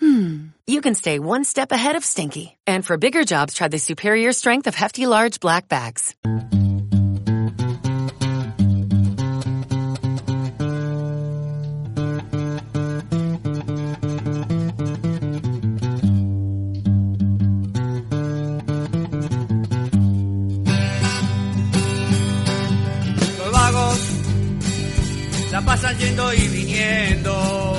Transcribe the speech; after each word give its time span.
hmm, 0.00 0.46
you 0.66 0.80
can 0.80 0.94
stay 0.94 1.18
one 1.18 1.44
step 1.44 1.72
ahead 1.72 1.96
of 1.96 2.04
stinky. 2.04 2.56
And 2.66 2.84
for 2.84 2.96
bigger 2.96 3.24
jobs, 3.24 3.54
try 3.54 3.68
the 3.68 3.78
superior 3.78 4.32
strength 4.32 4.66
of 4.66 4.74
Hefty 4.74 5.06
Large 5.06 5.40
Black 5.40 5.68
Bags. 5.68 6.14
Los 23.74 24.14
la 25.50 25.60
pasan 25.62 25.98
yendo 25.98 26.32
y 26.32 26.48
viniendo. 26.48 27.73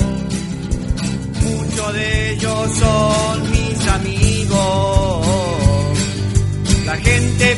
De 1.94 2.31
ellos 2.31 2.71
son 2.80 3.52
mis 3.52 3.88
amigos. 3.88 5.27
La 6.85 6.98
gente 6.98 7.58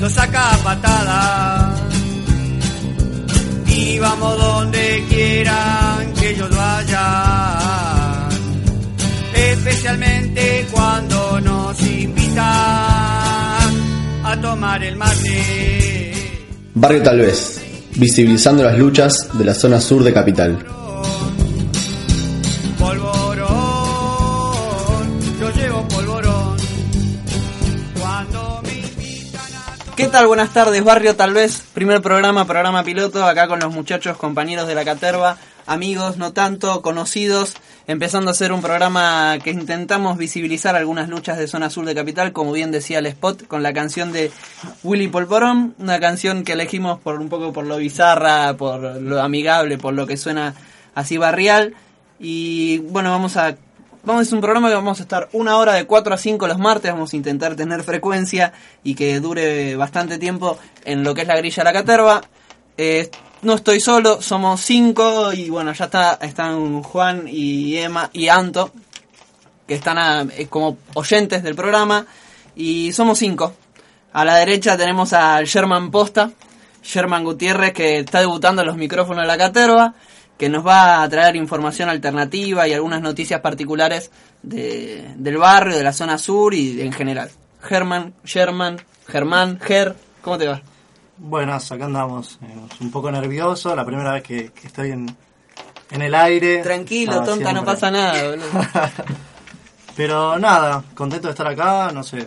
los 0.00 0.12
saca 0.12 0.54
a 0.54 0.58
patadas. 0.58 1.80
Y 3.66 3.98
vamos 3.98 4.38
donde 4.38 5.04
quieran 5.08 6.12
que 6.12 6.30
ellos 6.30 6.50
vayan. 6.54 8.28
Especialmente 9.34 10.66
cuando 10.70 11.40
nos 11.40 11.80
invitan 11.82 12.44
a 14.24 14.38
tomar 14.40 14.84
el 14.84 14.96
mate. 14.96 16.12
Barrio 16.74 17.02
Tal 17.02 17.18
vez, 17.18 17.60
visibilizando 17.96 18.62
las 18.62 18.76
luchas 18.78 19.28
de 19.32 19.44
la 19.44 19.54
zona 19.54 19.80
sur 19.80 20.04
de 20.04 20.12
Capital. 20.12 20.83
¿Qué 30.04 30.10
tal? 30.10 30.26
Buenas 30.26 30.52
tardes, 30.52 30.84
Barrio 30.84 31.16
Tal 31.16 31.32
vez. 31.32 31.62
Primer 31.72 32.02
programa, 32.02 32.44
programa 32.44 32.84
piloto, 32.84 33.24
acá 33.24 33.48
con 33.48 33.60
los 33.60 33.72
muchachos, 33.72 34.18
compañeros 34.18 34.66
de 34.66 34.74
la 34.74 34.84
Caterva, 34.84 35.38
amigos, 35.64 36.18
no 36.18 36.34
tanto, 36.34 36.82
conocidos, 36.82 37.54
empezando 37.86 38.28
a 38.28 38.32
hacer 38.32 38.52
un 38.52 38.60
programa 38.60 39.38
que 39.42 39.48
intentamos 39.48 40.18
visibilizar 40.18 40.76
algunas 40.76 41.08
luchas 41.08 41.38
de 41.38 41.48
zona 41.48 41.70
sur 41.70 41.86
de 41.86 41.94
Capital, 41.94 42.32
como 42.32 42.52
bien 42.52 42.70
decía 42.70 42.98
el 42.98 43.06
spot, 43.06 43.46
con 43.46 43.62
la 43.62 43.72
canción 43.72 44.12
de 44.12 44.30
Willy 44.82 45.08
Polporón, 45.08 45.74
una 45.78 45.98
canción 46.00 46.44
que 46.44 46.52
elegimos 46.52 47.00
por 47.00 47.18
un 47.18 47.30
poco 47.30 47.54
por 47.54 47.64
lo 47.64 47.78
bizarra, 47.78 48.58
por 48.58 49.00
lo 49.00 49.22
amigable, 49.22 49.78
por 49.78 49.94
lo 49.94 50.06
que 50.06 50.18
suena 50.18 50.54
así 50.94 51.16
barrial. 51.16 51.72
Y 52.20 52.80
bueno, 52.90 53.10
vamos 53.10 53.38
a 53.38 53.56
Vamos, 54.04 54.26
es 54.26 54.32
un 54.32 54.40
programa 54.42 54.68
que 54.68 54.74
vamos 54.74 55.00
a 55.00 55.02
estar 55.02 55.28
una 55.32 55.56
hora 55.56 55.72
de 55.74 55.86
4 55.86 56.14
a 56.14 56.18
5 56.18 56.46
los 56.46 56.58
martes, 56.58 56.92
vamos 56.92 57.12
a 57.14 57.16
intentar 57.16 57.56
tener 57.56 57.82
frecuencia 57.82 58.52
y 58.82 58.94
que 58.94 59.18
dure 59.20 59.76
bastante 59.76 60.18
tiempo 60.18 60.58
en 60.84 61.02
lo 61.04 61.14
que 61.14 61.22
es 61.22 61.28
la 61.28 61.36
grilla 61.36 61.62
de 61.62 61.64
la 61.64 61.72
caterva. 61.72 62.20
Eh, 62.76 63.10
no 63.42 63.54
estoy 63.54 63.80
solo, 63.80 64.20
somos 64.20 64.60
cinco 64.60 65.32
y 65.32 65.48
bueno, 65.48 65.72
ya 65.72 65.86
está, 65.86 66.18
están 66.20 66.82
Juan 66.82 67.24
y 67.28 67.78
Emma 67.78 68.10
y 68.12 68.28
Anto, 68.28 68.72
que 69.66 69.74
están 69.74 69.96
a- 69.96 70.26
eh, 70.36 70.48
como 70.48 70.76
oyentes 70.94 71.42
del 71.42 71.54
programa 71.54 72.06
y 72.54 72.92
somos 72.92 73.18
cinco. 73.18 73.54
A 74.12 74.24
la 74.26 74.36
derecha 74.36 74.76
tenemos 74.76 75.14
a 75.14 75.42
Sherman 75.44 75.90
Posta, 75.90 76.30
Sherman 76.82 77.24
Gutiérrez 77.24 77.72
que 77.72 78.00
está 78.00 78.20
debutando 78.20 78.60
en 78.60 78.68
los 78.68 78.76
micrófonos 78.76 79.22
de 79.22 79.28
la 79.28 79.38
caterva, 79.38 79.94
que 80.38 80.48
nos 80.48 80.66
va 80.66 81.02
a 81.02 81.08
traer 81.08 81.36
información 81.36 81.88
alternativa 81.88 82.66
y 82.66 82.72
algunas 82.72 83.00
noticias 83.00 83.40
particulares 83.40 84.10
de- 84.42 85.12
del 85.16 85.36
barrio, 85.38 85.76
de 85.76 85.84
la 85.84 85.92
zona 85.92 86.18
sur 86.18 86.52
y 86.54 86.80
en 86.80 86.92
general. 86.92 87.30
German, 87.62 88.12
Sherman, 88.24 88.76
Germán, 89.06 89.58
Ger, 89.60 89.94
¿cómo 90.22 90.36
te 90.38 90.46
va? 90.48 90.60
Buenas, 91.16 91.70
acá 91.70 91.84
andamos. 91.84 92.38
eh, 92.42 92.46
un 92.80 92.90
poco 92.90 93.10
nervioso, 93.10 93.74
la 93.76 93.84
primera 93.84 94.12
vez 94.12 94.22
que, 94.22 94.50
que 94.52 94.66
estoy 94.66 94.90
en, 94.90 95.16
en 95.92 96.02
el 96.02 96.14
aire. 96.14 96.58
Tranquilo, 96.62 97.20
Ah, 97.20 97.24
tonta, 97.24 97.52
no 97.52 97.64
pasa 97.64 97.90
nada, 97.90 98.30
boludo. 98.30 98.46
Pero 99.96 100.38
nada, 100.38 100.82
contento 100.94 101.28
de 101.28 101.32
estar 101.32 101.46
acá, 101.46 101.90
no 101.92 102.02
sé. 102.02 102.26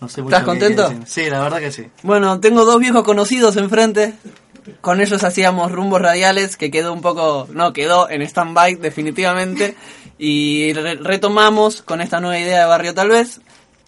No 0.00 0.08
sé 0.08 0.22
mucho 0.22 0.36
¿Estás 0.36 0.44
contento? 0.46 0.94
Sí, 1.06 1.28
la 1.30 1.40
verdad 1.40 1.58
que 1.58 1.72
sí. 1.72 1.86
Bueno, 2.02 2.40
tengo 2.40 2.64
dos 2.64 2.78
viejos 2.78 3.02
conocidos 3.04 3.56
enfrente. 3.56 4.14
Con 4.80 5.00
ellos 5.00 5.24
hacíamos 5.24 5.72
rumbos 5.72 6.00
radiales 6.00 6.56
que 6.56 6.70
quedó 6.70 6.92
un 6.92 7.00
poco, 7.02 7.48
no, 7.52 7.72
quedó 7.72 8.08
en 8.10 8.22
stand-by 8.22 8.76
definitivamente. 8.76 9.76
Y 10.18 10.72
re- 10.74 10.96
retomamos 10.96 11.82
con 11.82 12.00
esta 12.00 12.20
nueva 12.20 12.38
idea 12.38 12.60
de 12.60 12.66
barrio 12.66 12.94
tal 12.94 13.08
vez. 13.08 13.40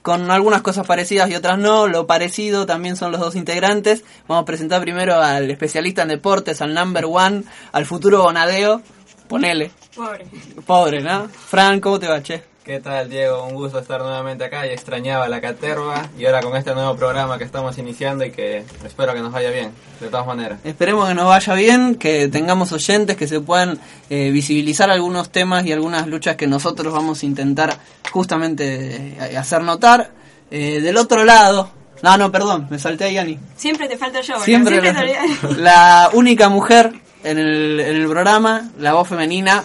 Con 0.03 0.31
algunas 0.33 0.63
cosas 0.63 0.87
parecidas 0.87 1.31
y 1.31 1.35
otras 1.37 1.59
no. 1.59 1.87
Lo 1.87 2.07
parecido 2.07 2.67
también 2.67 2.97
son 2.97 3.13
los 3.13 3.21
dos 3.21 3.37
integrantes. 3.37 4.03
Vamos 4.27 4.43
a 4.43 4.47
presentar 4.47 4.81
primero 4.81 5.15
al 5.21 5.51
especialista 5.51 6.03
en 6.03 6.09
deportes, 6.09 6.61
al 6.61 6.75
number 6.75 7.05
one, 7.07 7.45
al 7.71 7.87
futuro 7.87 8.23
Bonadeo. 8.23 8.83
Ponele. 9.29 9.71
Pobre. 9.95 10.27
Pobre, 10.67 11.01
¿no? 11.03 11.29
Fran, 11.29 11.81
¿cómo 11.81 11.99
te 12.01 12.09
va, 12.09 12.23
che? 12.23 12.43
¿Qué 12.65 12.79
tal, 12.79 13.11
Diego? 13.11 13.45
Un 13.45 13.55
gusto 13.55 13.81
estar 13.81 14.01
nuevamente 14.01 14.45
acá 14.45 14.65
y 14.69 14.71
extrañaba 14.71 15.27
la 15.27 15.41
caterva 15.41 16.09
y 16.17 16.27
ahora 16.27 16.41
con 16.43 16.57
este 16.57 16.73
nuevo 16.73 16.95
programa 16.95 17.37
que 17.37 17.43
estamos 17.43 17.77
iniciando 17.79 18.25
y 18.25 18.31
que 18.31 18.63
espero 18.85 19.13
que 19.15 19.19
nos 19.19 19.33
vaya 19.33 19.51
bien, 19.51 19.73
de 19.99 20.07
todas 20.07 20.29
maneras. 20.29 20.61
Esperemos 20.63 21.09
que 21.09 21.15
nos 21.15 21.27
vaya 21.27 21.55
bien, 21.55 21.97
que 21.97 22.29
tengamos 22.29 22.71
oyentes, 22.71 23.17
que 23.17 23.27
se 23.27 23.41
puedan 23.41 23.81
eh, 24.09 24.31
visibilizar 24.31 24.93
algunos 24.93 25.31
temas 25.31 25.67
y 25.67 25.73
algunas 25.73 26.07
luchas 26.07 26.37
que 26.37 26.47
nosotros 26.47 26.95
vamos 26.95 27.25
a 27.25 27.27
intentar 27.27 27.77
justamente 28.13 29.17
eh, 29.19 29.37
hacer 29.37 29.63
notar. 29.63 30.13
Eh, 30.49 30.81
del 30.81 30.99
otro 30.99 31.25
lado, 31.25 31.69
no, 32.01 32.17
no, 32.17 32.31
perdón, 32.31 32.69
me 32.71 32.79
salté 32.79 33.07
a 33.07 33.11
Yani. 33.11 33.41
Siempre 33.57 33.89
te 33.89 33.97
falta 33.97 34.21
yo. 34.21 34.39
Siempre 34.39 34.79
te 34.81 34.93
la, 34.93 35.01
olvidas. 35.01 35.57
la 35.59 36.11
única 36.13 36.49
mujer 36.49 36.93
en 37.25 37.39
el, 37.39 37.81
en 37.81 37.97
el 37.97 38.07
programa, 38.07 38.71
la 38.79 38.93
voz 38.93 39.09
femenina, 39.09 39.65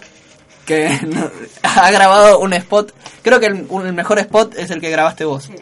que 0.68 1.00
no- 1.08 1.32
ha 1.64 1.90
grabado 1.92 2.38
un 2.40 2.54
spot. 2.54 2.94
Creo 3.24 3.40
que 3.40 3.48
el, 3.48 3.66
un- 3.70 3.88
el 3.88 3.94
mejor 3.94 4.20
spot 4.20 4.54
es 4.56 4.70
el 4.70 4.80
que 4.80 4.92
grabaste 4.92 5.26
vos. 5.26 5.46
Sí. 5.46 5.56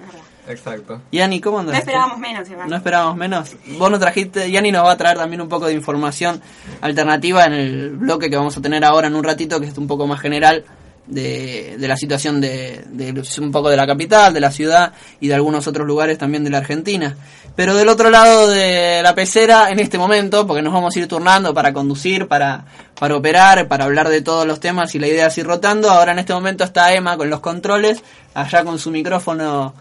Exacto. 0.48 1.02
Yani, 1.12 1.42
¿cómo 1.42 1.60
andas? 1.60 1.74
No 1.74 1.80
esperábamos 1.80 2.20
menos, 2.20 2.50
igual. 2.50 2.70
No 2.70 2.76
esperábamos 2.76 3.16
menos. 3.18 3.52
Vos 3.80 3.90
nos 3.90 4.00
trajiste, 4.00 4.52
Yani 4.52 4.72
nos 4.72 4.84
va 4.86 4.92
a 4.92 4.98
traer 4.98 5.18
también 5.18 5.42
un 5.42 5.50
poco 5.50 5.66
de 5.66 5.74
información 5.74 6.40
alternativa 6.82 7.46
en 7.46 7.54
el 7.54 7.90
bloque 7.92 8.30
que 8.30 8.36
vamos 8.38 8.56
a 8.56 8.62
tener 8.62 8.86
ahora 8.86 9.08
en 9.08 9.16
un 9.16 9.24
ratito, 9.24 9.60
que 9.60 9.68
es 9.68 9.78
un 9.78 9.88
poco 9.88 10.06
más 10.06 10.20
general 10.20 10.64
de, 11.08 11.76
de 11.78 11.88
la 11.88 11.98
situación 11.98 12.42
de, 12.42 12.84
de 12.88 13.24
un 13.40 13.52
poco 13.52 13.70
de 13.70 13.78
la 13.78 13.86
capital, 13.86 14.34
de 14.34 14.40
la 14.40 14.52
ciudad 14.52 14.94
y 15.20 15.28
de 15.28 15.36
algunos 15.36 15.68
otros 15.68 15.86
lugares 15.86 16.18
también 16.18 16.44
de 16.44 16.50
la 16.50 16.60
Argentina. 16.60 17.16
Pero 17.56 17.76
del 17.76 17.88
otro 17.88 18.10
lado 18.10 18.48
de 18.48 19.02
la 19.02 19.16
pecera, 19.16 19.70
en 19.70 19.80
este 19.80 19.98
momento, 19.98 20.46
porque 20.46 20.62
nos 20.62 20.74
vamos 20.74 20.96
a 20.96 21.00
ir 21.00 21.08
turnando 21.08 21.54
para 21.54 21.72
conducir, 21.72 22.28
para, 22.28 22.66
para 23.00 23.16
operar, 23.16 23.68
para 23.68 23.86
hablar 23.86 24.10
de 24.10 24.22
todos 24.22 24.46
los 24.46 24.60
temas 24.60 24.94
y 24.96 25.00
la 25.00 25.08
idea 25.08 25.28
es 25.28 25.38
ir 25.38 25.46
rotando, 25.46 25.90
ahora 25.90 26.12
en 26.12 26.20
este 26.20 26.34
momento 26.34 26.64
está 26.66 26.94
Emma 26.94 27.16
con 27.16 27.30
los 27.30 27.40
controles, 27.40 28.04
allá 28.34 28.64
con 28.66 28.78
su 28.78 28.92
micrófono 28.92 29.74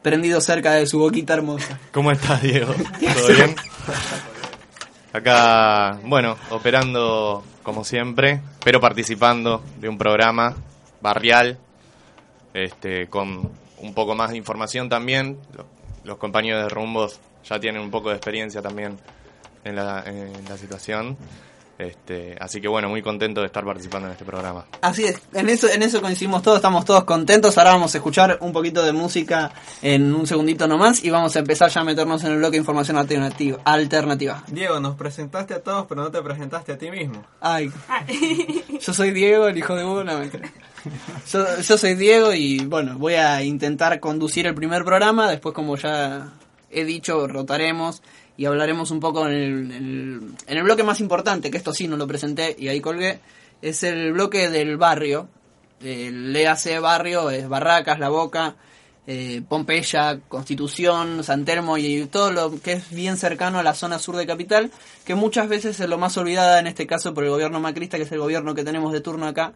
prendido 0.00 0.40
cerca 0.40 0.72
de 0.72 0.86
su 0.86 0.98
boquita 0.98 1.34
hermosa. 1.34 1.78
¿Cómo 1.92 2.10
estás, 2.10 2.40
Diego? 2.40 2.72
¿Todo 2.72 3.28
bien? 3.28 3.54
Acá, 5.12 5.98
bueno, 6.04 6.36
operando 6.50 7.44
como 7.62 7.84
siempre, 7.84 8.40
pero 8.64 8.80
participando 8.80 9.62
de 9.78 9.88
un 9.88 9.98
programa 9.98 10.54
barrial, 11.00 11.58
este, 12.54 13.06
con 13.08 13.50
un 13.78 13.94
poco 13.94 14.14
más 14.14 14.30
de 14.30 14.36
información 14.36 14.88
también. 14.88 15.38
Lo- 15.56 15.66
Los 16.04 16.16
compañeros 16.18 16.62
de 16.62 16.68
Rumbos 16.70 17.20
ya 17.44 17.60
tienen 17.60 17.82
un 17.82 17.90
poco 17.90 18.08
de 18.08 18.16
experiencia 18.16 18.62
también 18.62 18.98
en 19.64 19.76
la, 19.76 20.02
en 20.06 20.32
la 20.48 20.56
situación. 20.56 21.16
Este, 21.80 22.36
así 22.38 22.60
que 22.60 22.68
bueno, 22.68 22.90
muy 22.90 23.00
contento 23.00 23.40
de 23.40 23.46
estar 23.46 23.64
participando 23.64 24.08
en 24.08 24.12
este 24.12 24.26
programa. 24.26 24.66
Así 24.82 25.04
es, 25.04 25.18
en 25.32 25.48
eso, 25.48 25.66
en 25.66 25.82
eso 25.82 26.02
coincidimos 26.02 26.42
todos, 26.42 26.56
estamos 26.56 26.84
todos 26.84 27.04
contentos. 27.04 27.56
Ahora 27.56 27.70
vamos 27.70 27.94
a 27.94 27.98
escuchar 27.98 28.36
un 28.42 28.52
poquito 28.52 28.84
de 28.84 28.92
música 28.92 29.50
en 29.80 30.14
un 30.14 30.26
segundito 30.26 30.68
nomás 30.68 31.02
y 31.02 31.08
vamos 31.08 31.34
a 31.36 31.38
empezar 31.38 31.70
ya 31.70 31.80
a 31.80 31.84
meternos 31.84 32.22
en 32.24 32.32
el 32.32 32.36
bloque 32.38 32.52
de 32.52 32.58
información 32.58 32.98
alternativa. 32.98 33.60
alternativa. 33.64 34.44
Diego, 34.48 34.78
nos 34.78 34.94
presentaste 34.96 35.54
a 35.54 35.62
todos, 35.62 35.86
pero 35.86 36.02
no 36.02 36.10
te 36.10 36.20
presentaste 36.20 36.72
a 36.72 36.76
ti 36.78 36.90
mismo. 36.90 37.24
Ay, 37.40 37.72
yo 38.80 38.92
soy 38.92 39.12
Diego, 39.12 39.46
el 39.46 39.56
hijo 39.56 39.74
de 39.74 39.84
uno. 39.84 40.20
Yo, 41.32 41.60
yo 41.60 41.78
soy 41.78 41.94
Diego 41.94 42.34
y 42.34 42.64
bueno, 42.66 42.98
voy 42.98 43.14
a 43.14 43.42
intentar 43.42 44.00
conducir 44.00 44.46
el 44.46 44.54
primer 44.54 44.84
programa. 44.84 45.30
Después, 45.30 45.54
como 45.54 45.76
ya 45.76 46.28
he 46.70 46.84
dicho, 46.84 47.26
rotaremos 47.26 48.02
y 48.40 48.46
hablaremos 48.46 48.90
un 48.90 49.00
poco 49.00 49.26
en 49.26 49.34
el, 49.34 49.70
en 50.46 50.56
el, 50.56 50.62
bloque 50.62 50.82
más 50.82 50.98
importante, 51.00 51.50
que 51.50 51.58
esto 51.58 51.74
sí 51.74 51.86
no 51.86 51.98
lo 51.98 52.06
presenté 52.06 52.56
y 52.58 52.68
ahí 52.68 52.80
colgué. 52.80 53.20
Es 53.60 53.82
el 53.82 54.14
bloque 54.14 54.48
del 54.48 54.78
barrio. 54.78 55.28
El 55.82 56.34
EAC 56.34 56.80
barrio 56.80 57.28
es 57.28 57.46
Barracas, 57.46 57.98
La 57.98 58.08
Boca, 58.08 58.56
eh, 59.06 59.42
Pompeya, 59.46 60.20
Constitución, 60.26 61.22
San 61.22 61.44
Telmo 61.44 61.76
y 61.76 62.06
todo 62.06 62.32
lo 62.32 62.58
que 62.62 62.72
es 62.72 62.88
bien 62.88 63.18
cercano 63.18 63.58
a 63.58 63.62
la 63.62 63.74
zona 63.74 63.98
sur 63.98 64.16
de 64.16 64.26
Capital, 64.26 64.70
que 65.04 65.14
muchas 65.14 65.46
veces 65.46 65.78
es 65.78 65.88
lo 65.90 65.98
más 65.98 66.16
olvidada 66.16 66.60
en 66.60 66.66
este 66.66 66.86
caso 66.86 67.12
por 67.12 67.24
el 67.24 67.30
gobierno 67.30 67.60
macrista, 67.60 67.98
que 67.98 68.04
es 68.04 68.12
el 68.12 68.20
gobierno 68.20 68.54
que 68.54 68.64
tenemos 68.64 68.94
de 68.94 69.02
turno 69.02 69.26
acá, 69.26 69.52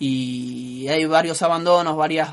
y 0.00 0.88
hay 0.88 1.04
varios 1.04 1.42
abandonos, 1.42 1.96
varias 1.96 2.30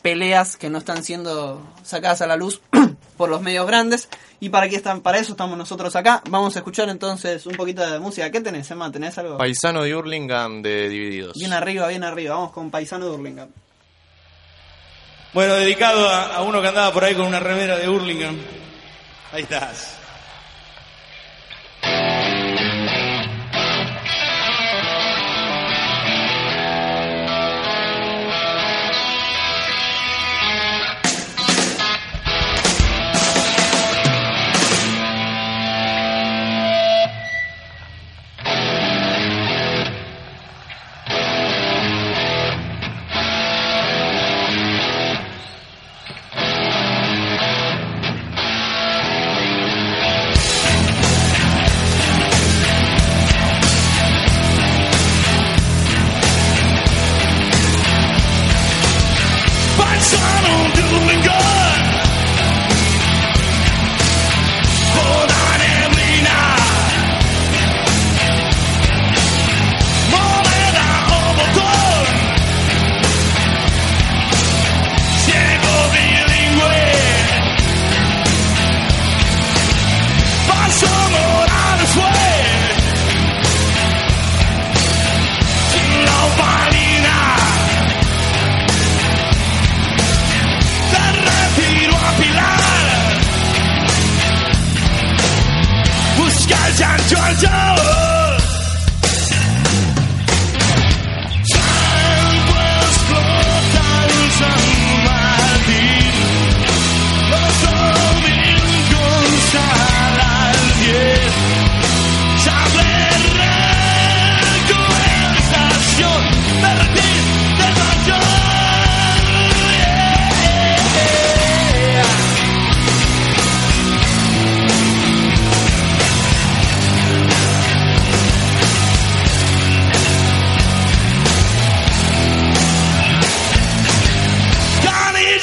peleas 0.00 0.56
que 0.56 0.70
no 0.70 0.78
están 0.78 1.02
siendo 1.02 1.60
sacadas 1.82 2.22
a 2.22 2.28
la 2.28 2.36
luz 2.36 2.62
por 3.18 3.28
los 3.28 3.42
medios 3.42 3.66
grandes 3.66 4.08
y 4.40 4.48
para 4.48 4.64
aquí 4.64 4.76
están 4.76 5.02
para 5.02 5.18
eso 5.18 5.32
estamos 5.32 5.58
nosotros 5.58 5.94
acá 5.94 6.22
vamos 6.30 6.56
a 6.56 6.60
escuchar 6.60 6.88
entonces 6.88 7.44
un 7.44 7.56
poquito 7.56 7.82
de 7.88 7.98
música 7.98 8.30
¿qué 8.30 8.40
tenés 8.40 8.70
Emma? 8.70 8.90
¿tenés 8.90 9.18
algo? 9.18 9.36
Paisano 9.36 9.82
de 9.82 9.94
Hurlingham 9.94 10.62
de 10.62 10.88
Divididos. 10.88 11.34
bien 11.36 11.52
arriba 11.52 11.86
bien 11.88 12.04
arriba 12.04 12.34
vamos 12.36 12.52
con 12.52 12.70
Paisano 12.70 13.04
de 13.06 13.10
Hurlingham 13.16 13.48
Bueno, 15.34 15.54
dedicado 15.56 16.08
a, 16.08 16.36
a 16.36 16.42
uno 16.42 16.62
que 16.62 16.68
andaba 16.68 16.90
por 16.92 17.04
ahí 17.04 17.14
con 17.14 17.26
una 17.26 17.38
remera 17.38 17.76
de 17.76 17.86
Hurlingham. 17.86 18.38
Ahí 19.30 19.42
estás. 19.42 19.98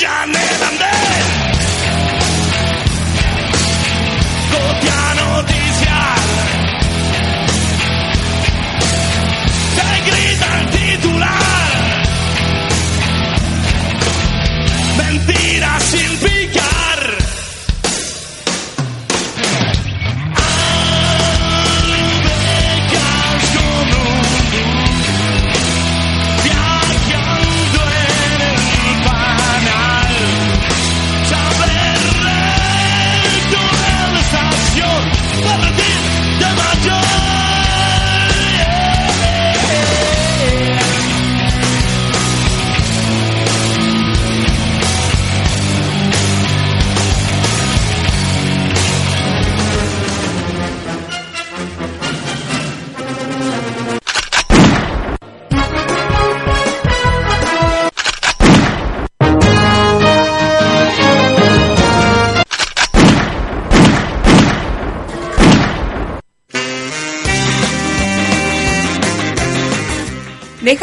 Johnny, 0.05 0.37
I'm 0.37 0.77
there. 0.77 0.94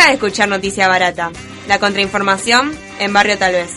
De 0.07 0.15
escuchar 0.15 0.49
noticia 0.49 0.89
barata. 0.89 1.31
La 1.69 1.79
contrainformación 1.79 2.77
en 2.99 3.13
Barrio 3.13 3.39
Tal 3.39 3.53
vez. 3.53 3.71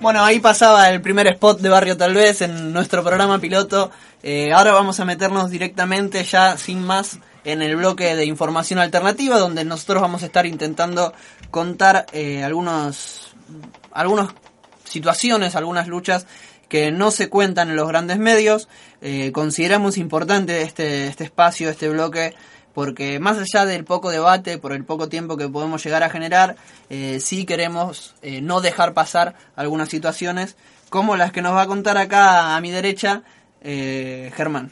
Bueno, 0.00 0.24
ahí 0.24 0.38
pasaba 0.38 0.88
el 0.88 1.02
primer 1.02 1.26
spot 1.26 1.60
de 1.60 1.68
Barrio 1.68 1.96
Tal 1.96 2.14
vez 2.14 2.40
en 2.40 2.72
nuestro 2.72 3.02
programa 3.02 3.40
piloto. 3.40 3.90
Eh, 4.22 4.52
ahora 4.52 4.72
vamos 4.72 5.00
a 5.00 5.04
meternos 5.04 5.50
directamente 5.50 6.22
ya 6.24 6.56
sin 6.56 6.82
más 6.82 7.18
en 7.44 7.62
el 7.62 7.76
bloque 7.76 8.14
de 8.14 8.24
información 8.24 8.78
alternativa 8.78 9.38
donde 9.38 9.64
nosotros 9.64 10.00
vamos 10.00 10.22
a 10.22 10.26
estar 10.26 10.46
intentando 10.46 11.12
contar 11.50 12.06
eh, 12.12 12.42
algunos 12.42 13.34
algunas 13.92 14.28
situaciones, 14.94 15.56
algunas 15.56 15.86
luchas 15.86 16.26
que 16.70 16.90
no 16.90 17.10
se 17.10 17.28
cuentan 17.28 17.68
en 17.68 17.76
los 17.76 17.86
grandes 17.86 18.18
medios. 18.18 18.68
Eh, 19.02 19.30
consideramos 19.32 19.98
importante 19.98 20.62
este, 20.62 21.06
este 21.08 21.24
espacio, 21.24 21.68
este 21.68 21.90
bloque, 21.90 22.34
porque 22.74 23.20
más 23.20 23.38
allá 23.38 23.64
del 23.64 23.84
poco 23.84 24.10
debate, 24.10 24.58
por 24.58 24.72
el 24.72 24.84
poco 24.84 25.08
tiempo 25.08 25.36
que 25.36 25.48
podemos 25.48 25.82
llegar 25.84 26.02
a 26.02 26.10
generar, 26.10 26.56
eh, 26.90 27.20
sí 27.20 27.46
queremos 27.46 28.14
eh, 28.22 28.40
no 28.40 28.60
dejar 28.60 28.92
pasar 28.92 29.34
algunas 29.56 29.88
situaciones, 29.88 30.56
como 30.90 31.16
las 31.16 31.32
que 31.32 31.42
nos 31.42 31.54
va 31.54 31.62
a 31.62 31.66
contar 31.66 31.96
acá 31.96 32.56
a 32.56 32.60
mi 32.60 32.70
derecha 32.70 33.22
eh, 33.62 34.32
Germán. 34.34 34.70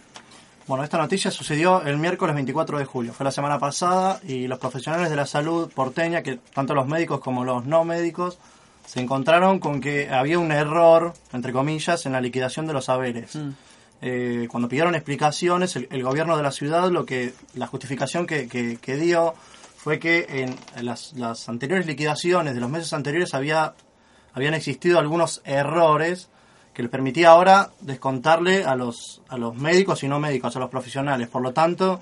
Bueno, 0.66 0.84
esta 0.84 0.98
noticia 0.98 1.30
sucedió 1.30 1.82
el 1.82 1.98
miércoles 1.98 2.34
24 2.34 2.78
de 2.78 2.84
julio, 2.84 3.12
fue 3.12 3.24
la 3.24 3.32
semana 3.32 3.58
pasada, 3.58 4.20
y 4.26 4.46
los 4.46 4.58
profesionales 4.58 5.10
de 5.10 5.16
la 5.16 5.26
salud 5.26 5.70
porteña, 5.72 6.22
que 6.22 6.38
tanto 6.54 6.74
los 6.74 6.86
médicos 6.86 7.20
como 7.20 7.44
los 7.44 7.66
no 7.66 7.84
médicos, 7.84 8.38
se 8.86 9.00
encontraron 9.00 9.58
con 9.58 9.80
que 9.80 10.08
había 10.10 10.38
un 10.38 10.52
error, 10.52 11.14
entre 11.32 11.52
comillas, 11.52 12.04
en 12.06 12.12
la 12.12 12.20
liquidación 12.20 12.66
de 12.66 12.72
los 12.72 12.84
saberes. 12.86 13.34
Mm. 13.36 13.50
Eh, 14.04 14.48
cuando 14.50 14.68
pidieron 14.68 14.94
explicaciones, 14.94 15.76
el, 15.76 15.86
el 15.90 16.02
gobierno 16.02 16.36
de 16.36 16.42
la 16.42 16.50
ciudad, 16.50 16.90
lo 16.90 17.06
que 17.06 17.32
la 17.54 17.66
justificación 17.68 18.26
que, 18.26 18.48
que- 18.48 18.76
que 18.78 18.96
dio 18.96 19.34
fue 19.76 19.98
que 19.98 20.26
en 20.28 20.84
las, 20.84 21.12
las 21.14 21.48
anteriores 21.48 21.86
liquidaciones 21.86 22.54
de 22.54 22.60
los 22.60 22.70
meses 22.70 22.92
anteriores 22.92 23.34
había 23.34 23.74
habían 24.34 24.54
existido 24.54 24.98
algunos 24.98 25.42
errores 25.44 26.28
que 26.72 26.82
les 26.82 26.90
permitía 26.90 27.30
ahora 27.30 27.70
descontarle 27.80 28.64
a 28.64 28.74
los 28.76 29.20
a 29.28 29.36
los 29.36 29.54
médicos 29.54 30.02
y 30.02 30.08
no 30.08 30.18
médicos, 30.20 30.56
a 30.56 30.58
los 30.58 30.70
profesionales. 30.70 31.28
Por 31.28 31.42
lo 31.42 31.52
tanto, 31.52 32.00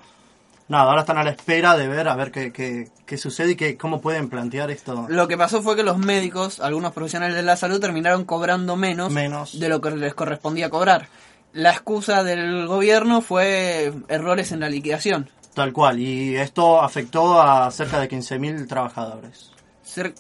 nada, 0.71 0.85
ahora 0.85 1.01
están 1.01 1.19
a 1.19 1.25
la 1.25 1.31
espera 1.31 1.77
de 1.77 1.89
ver 1.89 2.09
a 2.09 2.17
ver 2.17 2.31
qué, 2.31 2.53
qué, 2.53 2.89
qué 3.05 3.19
sucede 3.19 3.53
y 3.53 3.57
qué, 3.57 3.77
cómo 3.77 4.01
pueden 4.01 4.31
plantear 4.31 4.71
esto. 4.71 5.07
Lo 5.09 5.29
que 5.29 5.37
pasó 5.37 5.63
fue 5.63 5.77
que 5.77 5.83
los 5.83 5.99
médicos, 5.99 6.61
algunos 6.61 6.93
profesionales 6.93 7.37
de 7.37 7.43
la 7.43 7.57
salud, 7.57 7.81
terminaron 7.81 8.25
cobrando 8.25 8.77
menos, 8.77 9.13
Menos. 9.13 9.59
de 9.59 9.69
lo 9.69 9.81
que 9.81 9.91
les 9.91 10.15
correspondía 10.15 10.71
cobrar. 10.71 11.09
La 11.53 11.71
excusa 11.73 12.23
del 12.23 12.67
gobierno 12.67 13.21
fue 13.21 13.93
errores 14.09 14.53
en 14.53 14.61
la 14.61 14.69
liquidación. 14.69 15.29
Tal 15.55 15.73
cual, 15.73 15.99
y 15.99 16.37
esto 16.37 16.81
afectó 16.81 17.43
a 17.43 17.71
cerca 17.73 17.99
de 17.99 18.09
15.000 18.09 18.69
trabajadores. 18.69 19.51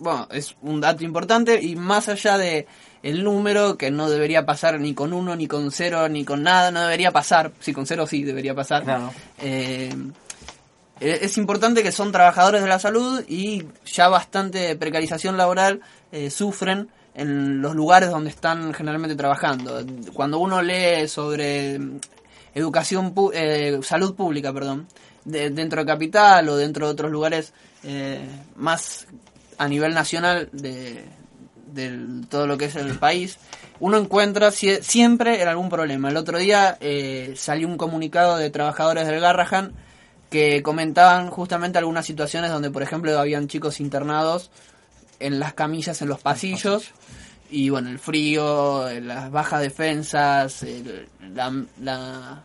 Bueno, 0.00 0.26
es 0.33 0.57
un 0.62 0.80
dato 0.80 1.04
importante 1.04 1.62
y 1.62 1.76
más 1.76 2.09
allá 2.09 2.37
de 2.37 2.66
el 3.02 3.23
número 3.25 3.78
que 3.78 3.90
no 3.90 4.11
debería 4.11 4.45
pasar 4.45 4.80
ni 4.80 4.95
con 4.95 5.12
uno, 5.12 5.37
ni 5.37 5.47
con 5.47 5.71
cero, 5.71 6.09
ni 6.09 6.25
con 6.25 6.42
nada, 6.42 6.71
no 6.71 6.80
debería 6.83 7.12
pasar. 7.12 7.52
Sí, 7.61 7.73
con 7.73 7.87
cero 7.87 8.07
sí 8.07 8.25
debería 8.25 8.54
pasar. 8.54 8.83
Claro. 8.83 9.12
Eh, 9.38 9.95
es 11.00 11.38
importante 11.38 11.83
que 11.83 11.92
son 11.92 12.12
trabajadores 12.12 12.62
de 12.62 12.69
la 12.69 12.78
salud 12.78 13.25
y 13.28 13.64
ya 13.87 14.09
bastante 14.09 14.76
precarización 14.76 15.37
laboral 15.37 15.80
eh, 16.12 16.30
sufren 16.30 16.88
en 17.14 17.61
los 17.62 17.75
lugares 17.75 18.11
donde 18.11 18.30
están 18.30 18.73
generalmente 18.75 19.16
trabajando. 19.16 19.85
Cuando 20.14 20.38
uno 20.38 20.62
lee 20.62 21.09
sobre 21.09 21.78
mm, 21.78 21.99
educación, 22.54 23.14
eh, 23.33 23.80
salud 23.83 24.14
pública, 24.14 24.52
perdón, 24.52 24.87
de- 25.25 25.50
dentro 25.50 25.80
de 25.80 25.87
Capital 25.87 26.49
o 26.49 26.57
dentro 26.57 26.87
de 26.87 26.92
otros 26.92 27.11
lugares 27.11 27.52
eh, 27.83 28.26
más 28.57 29.07
a 29.59 29.69
nivel 29.69 29.92
nacional 29.95 30.49
de, 30.52 31.04
de 31.73 31.99
todo 32.28 32.47
lo 32.47 32.57
que 32.59 32.66
es 32.66 32.76
el 32.76 32.99
país, 32.99 33.38
uno 33.80 33.97
encuentra 33.99 34.50
sie- 34.50 34.83
siempre 34.83 35.40
en 35.42 35.49
algún 35.49 35.69
problema. 35.71 36.11
El 36.11 36.16
otro 36.16 36.38
día 36.38 36.76
eh, 36.80 37.35
salió 37.37 37.66
un 37.69 37.76
comunicado 37.76 38.37
de 38.37 38.50
trabajadores 38.50 39.07
del 39.07 39.21
Garrahan 39.21 39.73
que 40.31 40.63
comentaban 40.63 41.29
justamente 41.31 41.79
algunas 41.79 42.07
situaciones 42.07 42.51
donde, 42.51 42.71
por 42.71 42.83
ejemplo, 42.83 43.19
habían 43.19 43.49
chicos 43.49 43.81
internados 43.81 44.51
en 45.19 45.39
las 45.39 45.53
camillas 45.55 46.01
en 46.01 46.09
los 46.09 46.21
pasillos 46.21 46.93
y 47.51 47.69
bueno, 47.69 47.91
el 47.91 47.99
frío, 47.99 48.89
eh, 48.89 49.01
las 49.01 49.31
bajas 49.31 49.61
defensas, 49.61 50.63
el, 50.63 51.09
la- 51.81 52.45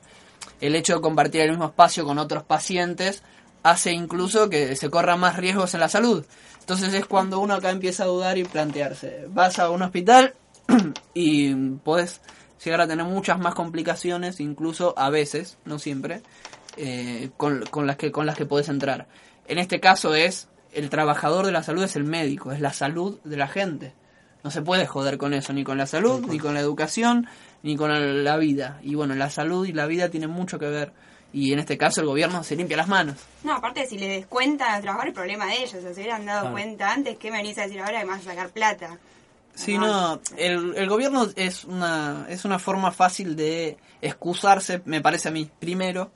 el 0.62 0.76
hecho 0.76 0.96
de 0.96 1.02
compartir 1.02 1.42
el 1.42 1.52
mismo 1.52 1.66
espacio 1.66 2.06
con 2.06 2.18
otros 2.18 2.44
pacientes 2.44 3.22
hace 3.64 3.92
incluso 3.92 4.50
que 4.50 4.76
se 4.76 4.90
corran 4.90 5.20
más 5.20 5.38
riesgos 5.38 5.74
en 5.74 5.80
la 5.82 5.90
salud. 5.90 6.26
Entonces 6.60 6.94
es 6.94 7.06
cuando 7.06 7.40
uno 7.40 7.54
acá 7.56 7.70
empieza 7.70 8.04
a 8.04 8.08
dudar 8.08 8.38
y 8.38 8.44
plantearse, 8.44 9.26
vas 9.30 9.60
a 9.60 9.70
un 9.70 9.84
hospital 9.84 10.34
y 11.14 11.54
puedes 11.84 12.22
llegar 12.64 12.82
a 12.82 12.88
tener 12.88 13.06
muchas 13.06 13.38
más 13.38 13.54
complicaciones, 13.54 14.40
incluso 14.40 14.94
a 14.98 15.10
veces, 15.12 15.58
no 15.66 15.78
siempre, 15.78 16.22
eh, 16.78 17.30
con, 17.38 17.66
con 17.70 17.88
las 17.88 17.96
que 17.98 18.12
con 18.12 18.26
las 18.26 18.36
que 18.38 18.46
puedes 18.46 18.70
entrar. 18.70 19.08
En 19.48 19.58
este 19.58 19.80
caso 19.80 20.16
es 20.16 20.48
el 20.74 20.90
trabajador 20.90 21.46
de 21.46 21.52
la 21.52 21.64
salud 21.64 21.84
es 21.84 21.96
el 21.96 22.04
médico, 22.04 22.52
es 22.52 22.60
la 22.60 22.74
salud 22.74 23.20
de 23.24 23.38
la 23.38 23.48
gente. 23.48 23.94
No 24.44 24.52
se 24.52 24.62
puede 24.62 24.86
joder 24.86 25.18
con 25.18 25.34
eso, 25.34 25.54
ni 25.54 25.64
con 25.64 25.78
la 25.78 25.88
salud, 25.88 26.24
ni 26.30 26.38
con 26.38 26.54
la 26.54 26.60
educación, 26.60 27.28
ni 27.64 27.76
con 27.76 28.24
la 28.24 28.38
vida. 28.38 28.80
Y 28.84 28.94
bueno, 28.94 29.16
la 29.16 29.30
salud 29.30 29.66
y 29.66 29.72
la 29.74 29.88
vida 29.88 30.10
tienen 30.10 30.30
mucho 30.30 30.60
que 30.60 30.68
ver. 30.68 30.92
Y 31.34 31.52
en 31.52 31.60
este 31.60 31.78
caso 31.78 32.02
el 32.02 32.08
gobierno 32.08 32.44
se 32.44 32.56
limpia 32.56 32.78
las 32.78 32.88
manos. 32.88 33.18
No, 33.44 33.54
aparte, 33.56 33.86
si 33.88 33.98
les 33.98 34.10
descuentan 34.10 34.76
a 34.76 34.82
trabajar, 34.82 35.08
el 35.08 35.14
problema 35.14 35.48
de 35.48 35.64
ellos. 35.64 35.74
O 35.84 35.94
se 35.94 36.00
hubieran 36.00 36.26
dado 36.26 36.42
Claro. 36.42 36.54
cuenta 36.54 36.94
antes, 36.94 37.18
¿qué 37.18 37.32
me 37.32 37.38
venís 37.38 37.58
a 37.58 37.64
decir 37.64 37.80
ahora? 37.82 37.98
Además, 37.98 38.24
sacar 38.24 38.50
plata. 38.50 39.00
Sí, 39.56 39.78
no, 39.78 40.20
el, 40.38 40.76
el 40.76 40.90
gobierno 40.90 41.28
es 41.36 41.64
una, 41.66 42.26
es 42.30 42.46
una 42.46 42.60
forma 42.60 42.92
fácil 42.92 43.36
de 43.36 43.78
excusarse, 44.02 44.82
me 44.86 45.02
parece 45.02 45.30
a 45.30 45.32
mí, 45.32 45.50
primero, 45.60 46.12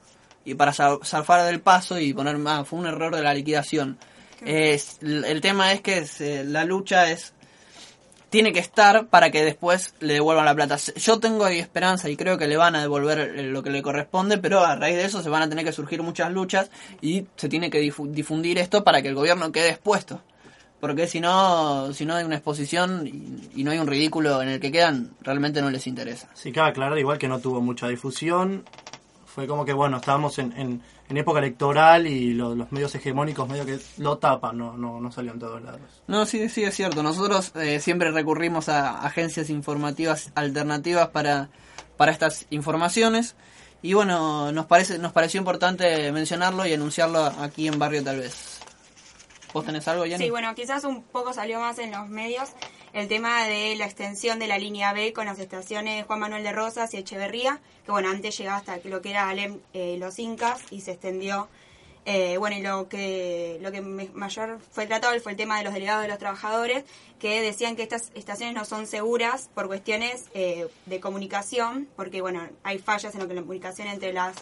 y 0.49 0.55
para 0.55 0.73
za- 0.73 0.99
zafar 1.03 1.45
del 1.45 1.59
paso 1.61 1.99
y 1.99 2.13
poner 2.13 2.37
más, 2.37 2.67
fue 2.67 2.79
un 2.79 2.85
error 2.87 3.15
de 3.15 3.21
la 3.23 3.33
liquidación. 3.33 3.97
Es, 4.45 4.97
el 5.01 5.41
tema 5.41 5.73
es 5.73 5.81
que 5.81 6.05
se- 6.05 6.43
la 6.45 6.63
lucha 6.65 7.11
es 7.11 7.33
tiene 8.29 8.53
que 8.53 8.59
estar 8.59 9.07
para 9.07 9.31
que 9.31 9.43
después 9.43 9.95
le 10.01 10.13
devuelvan 10.13 10.45
la 10.45 10.53
plata. 10.53 10.77
Yo 10.97 11.19
tengo 11.19 11.45
ahí 11.45 11.57
esperanza 11.57 12.09
y 12.09 12.15
creo 12.15 12.37
que 12.37 12.47
le 12.47 12.57
van 12.57 12.75
a 12.75 12.81
devolver 12.81 13.19
eh, 13.19 13.43
lo 13.43 13.63
que 13.63 13.71
le 13.71 13.81
corresponde, 13.81 14.37
pero 14.37 14.63
a 14.63 14.75
raíz 14.75 14.97
de 14.97 15.05
eso 15.05 15.23
se 15.23 15.29
van 15.29 15.41
a 15.41 15.49
tener 15.49 15.65
que 15.65 15.71
surgir 15.71 16.03
muchas 16.03 16.31
luchas 16.31 16.69
y 17.01 17.25
se 17.37 17.49
tiene 17.49 17.71
que 17.71 17.81
difu- 17.81 18.11
difundir 18.11 18.59
esto 18.59 18.83
para 18.83 19.01
que 19.01 19.07
el 19.07 19.15
gobierno 19.15 19.51
quede 19.51 19.69
expuesto. 19.69 20.21
Porque 20.79 21.07
si 21.07 21.19
no, 21.19 21.91
si 21.91 22.05
no 22.05 22.13
hay 22.15 22.23
una 22.23 22.35
exposición 22.35 23.07
y, 23.07 23.49
y 23.61 23.63
no 23.63 23.71
hay 23.71 23.79
un 23.79 23.87
ridículo 23.87 24.41
en 24.43 24.49
el 24.49 24.59
que 24.59 24.71
quedan, 24.71 25.09
realmente 25.21 25.61
no 25.63 25.71
les 25.71 25.87
interesa. 25.87 26.29
Sí, 26.35 26.51
cabe 26.51 26.69
aclarar 26.69 26.97
igual 26.99 27.17
que 27.17 27.27
no 27.27 27.39
tuvo 27.39 27.61
mucha 27.61 27.87
difusión. 27.87 28.63
Fue 29.39 29.47
como 29.47 29.63
que, 29.63 29.71
bueno, 29.71 29.95
estábamos 29.97 30.37
en, 30.37 30.51
en, 30.57 30.81
en 31.07 31.17
época 31.17 31.39
electoral 31.39 32.05
y 32.07 32.33
lo- 32.33 32.55
los 32.55 32.69
medios 32.73 32.93
hegemónicos 32.93 33.47
medio 33.47 33.65
que 33.65 33.79
lo 33.97 34.17
tapan, 34.17 34.57
no, 34.57 34.75
no, 34.75 34.99
no 34.99 35.11
salió 35.13 35.31
en 35.31 35.39
todos 35.39 35.61
lados. 35.61 35.79
No, 36.07 36.25
sí, 36.25 36.49
sí, 36.49 36.63
es 36.65 36.75
cierto. 36.75 37.01
Nosotros 37.03 37.53
eh, 37.55 37.79
siempre 37.79 38.11
recurrimos 38.11 38.67
a 38.67 38.99
agencias 38.99 39.49
informativas 39.49 40.33
alternativas 40.35 41.07
para, 41.07 41.47
para 41.95 42.11
estas 42.11 42.47
informaciones. 42.49 43.37
Y 43.81 43.93
bueno, 43.93 44.51
nos 44.51 44.65
parece 44.65 44.99
nos 44.99 45.13
pareció 45.13 45.37
importante 45.37 46.11
mencionarlo 46.11 46.65
y 46.65 46.73
anunciarlo 46.73 47.23
aquí 47.23 47.69
en 47.69 47.79
Barrio 47.79 48.03
tal 48.03 48.17
vez. 48.19 48.59
¿Vos 49.53 49.65
tenés 49.65 49.87
algo, 49.87 50.03
Jenny? 50.03 50.25
Sí, 50.25 50.29
bueno, 50.29 50.53
quizás 50.53 50.83
un 50.83 51.01
poco 51.03 51.31
salió 51.31 51.61
más 51.61 51.79
en 51.79 51.91
los 51.91 52.09
medios 52.09 52.49
el 52.93 53.07
tema 53.07 53.45
de 53.45 53.75
la 53.75 53.85
extensión 53.85 54.39
de 54.39 54.47
la 54.47 54.57
línea 54.57 54.93
B 54.93 55.13
con 55.13 55.25
las 55.25 55.39
estaciones 55.39 56.05
Juan 56.05 56.19
Manuel 56.19 56.43
de 56.43 56.51
Rosas 56.51 56.93
y 56.93 56.97
Echeverría, 56.97 57.59
que 57.85 57.91
bueno, 57.91 58.09
antes 58.09 58.37
llegaba 58.37 58.57
hasta 58.57 58.79
lo 58.83 59.01
que 59.01 59.11
era 59.11 59.29
Alem, 59.29 59.59
eh, 59.73 59.97
Los 59.99 60.19
Incas 60.19 60.61
y 60.71 60.81
se 60.81 60.91
extendió. 60.91 61.47
Eh, 62.05 62.37
bueno, 62.37 62.57
y 62.57 62.61
lo 62.61 62.87
que, 62.89 63.59
lo 63.61 63.71
que 63.71 63.81
mayor 63.81 64.59
fue 64.71 64.87
tratado 64.87 65.19
fue 65.19 65.33
el 65.33 65.37
tema 65.37 65.57
de 65.59 65.63
los 65.65 65.73
delegados 65.73 66.01
de 66.01 66.07
los 66.07 66.17
trabajadores, 66.17 66.83
que 67.19 67.41
decían 67.41 67.75
que 67.75 67.83
estas 67.83 68.11
estaciones 68.15 68.55
no 68.55 68.65
son 68.65 68.87
seguras 68.87 69.49
por 69.53 69.67
cuestiones 69.67 70.25
eh, 70.33 70.67
de 70.85 70.99
comunicación, 70.99 71.87
porque 71.95 72.21
bueno, 72.21 72.47
hay 72.63 72.79
fallas 72.79 73.13
en 73.13 73.21
lo 73.21 73.27
que 73.27 73.35
la 73.35 73.41
comunicación 73.41 73.89
entre 73.89 74.13
las, 74.13 74.35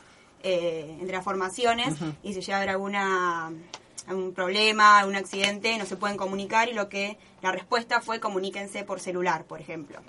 eh, 0.43 0.95
entre 0.99 1.15
las 1.15 1.25
formaciones 1.25 1.95
y 2.23 2.33
si 2.33 2.41
llega 2.41 2.55
a 2.55 2.57
haber 2.59 2.69
alguna 2.69 3.51
algún 4.07 4.33
problema, 4.33 4.99
algún 4.99 5.15
accidente, 5.15 5.77
no 5.77 5.85
se 5.85 5.97
pueden 5.97 6.17
comunicar 6.17 6.69
y 6.69 6.73
lo 6.73 6.89
que 6.89 7.17
la 7.41 7.51
respuesta 7.51 8.01
fue 8.01 8.19
comuníquense 8.19 8.83
por 8.83 8.99
celular, 8.99 9.43
por 9.43 9.61
ejemplo. 9.61 9.99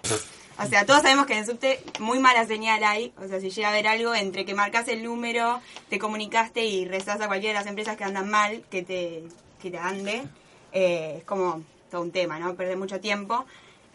O 0.59 0.67
sea, 0.67 0.87
todos 0.87 1.03
sabemos 1.03 1.27
que 1.27 1.35
en 1.35 1.41
el 1.41 1.47
subte 1.47 1.81
muy 1.99 2.19
mala 2.19 2.47
señal 2.47 2.83
hay, 2.85 3.13
o 3.23 3.29
sea, 3.29 3.41
si 3.41 3.51
llega 3.51 3.69
a 3.69 3.71
haber 3.71 3.87
algo 3.87 4.15
entre 4.15 4.45
que 4.45 4.55
marcas 4.55 4.89
el 4.89 5.03
número, 5.03 5.61
te 5.89 5.99
comunicaste 5.99 6.65
y 6.65 6.85
rezás 6.85 7.21
a 7.21 7.27
cualquiera 7.27 7.59
de 7.59 7.65
las 7.65 7.69
empresas 7.69 7.97
que 7.97 8.05
andan 8.05 8.29
mal, 8.29 8.63
que 8.71 8.83
te, 8.83 9.25
que 9.61 9.71
te 9.71 9.79
ande, 9.79 10.25
eh, 10.73 11.17
es 11.19 11.25
como 11.25 11.63
todo 11.91 12.03
un 12.03 12.11
tema, 12.11 12.39
¿no? 12.39 12.55
Perder 12.55 12.77
mucho 12.77 13.01
tiempo. 13.01 13.47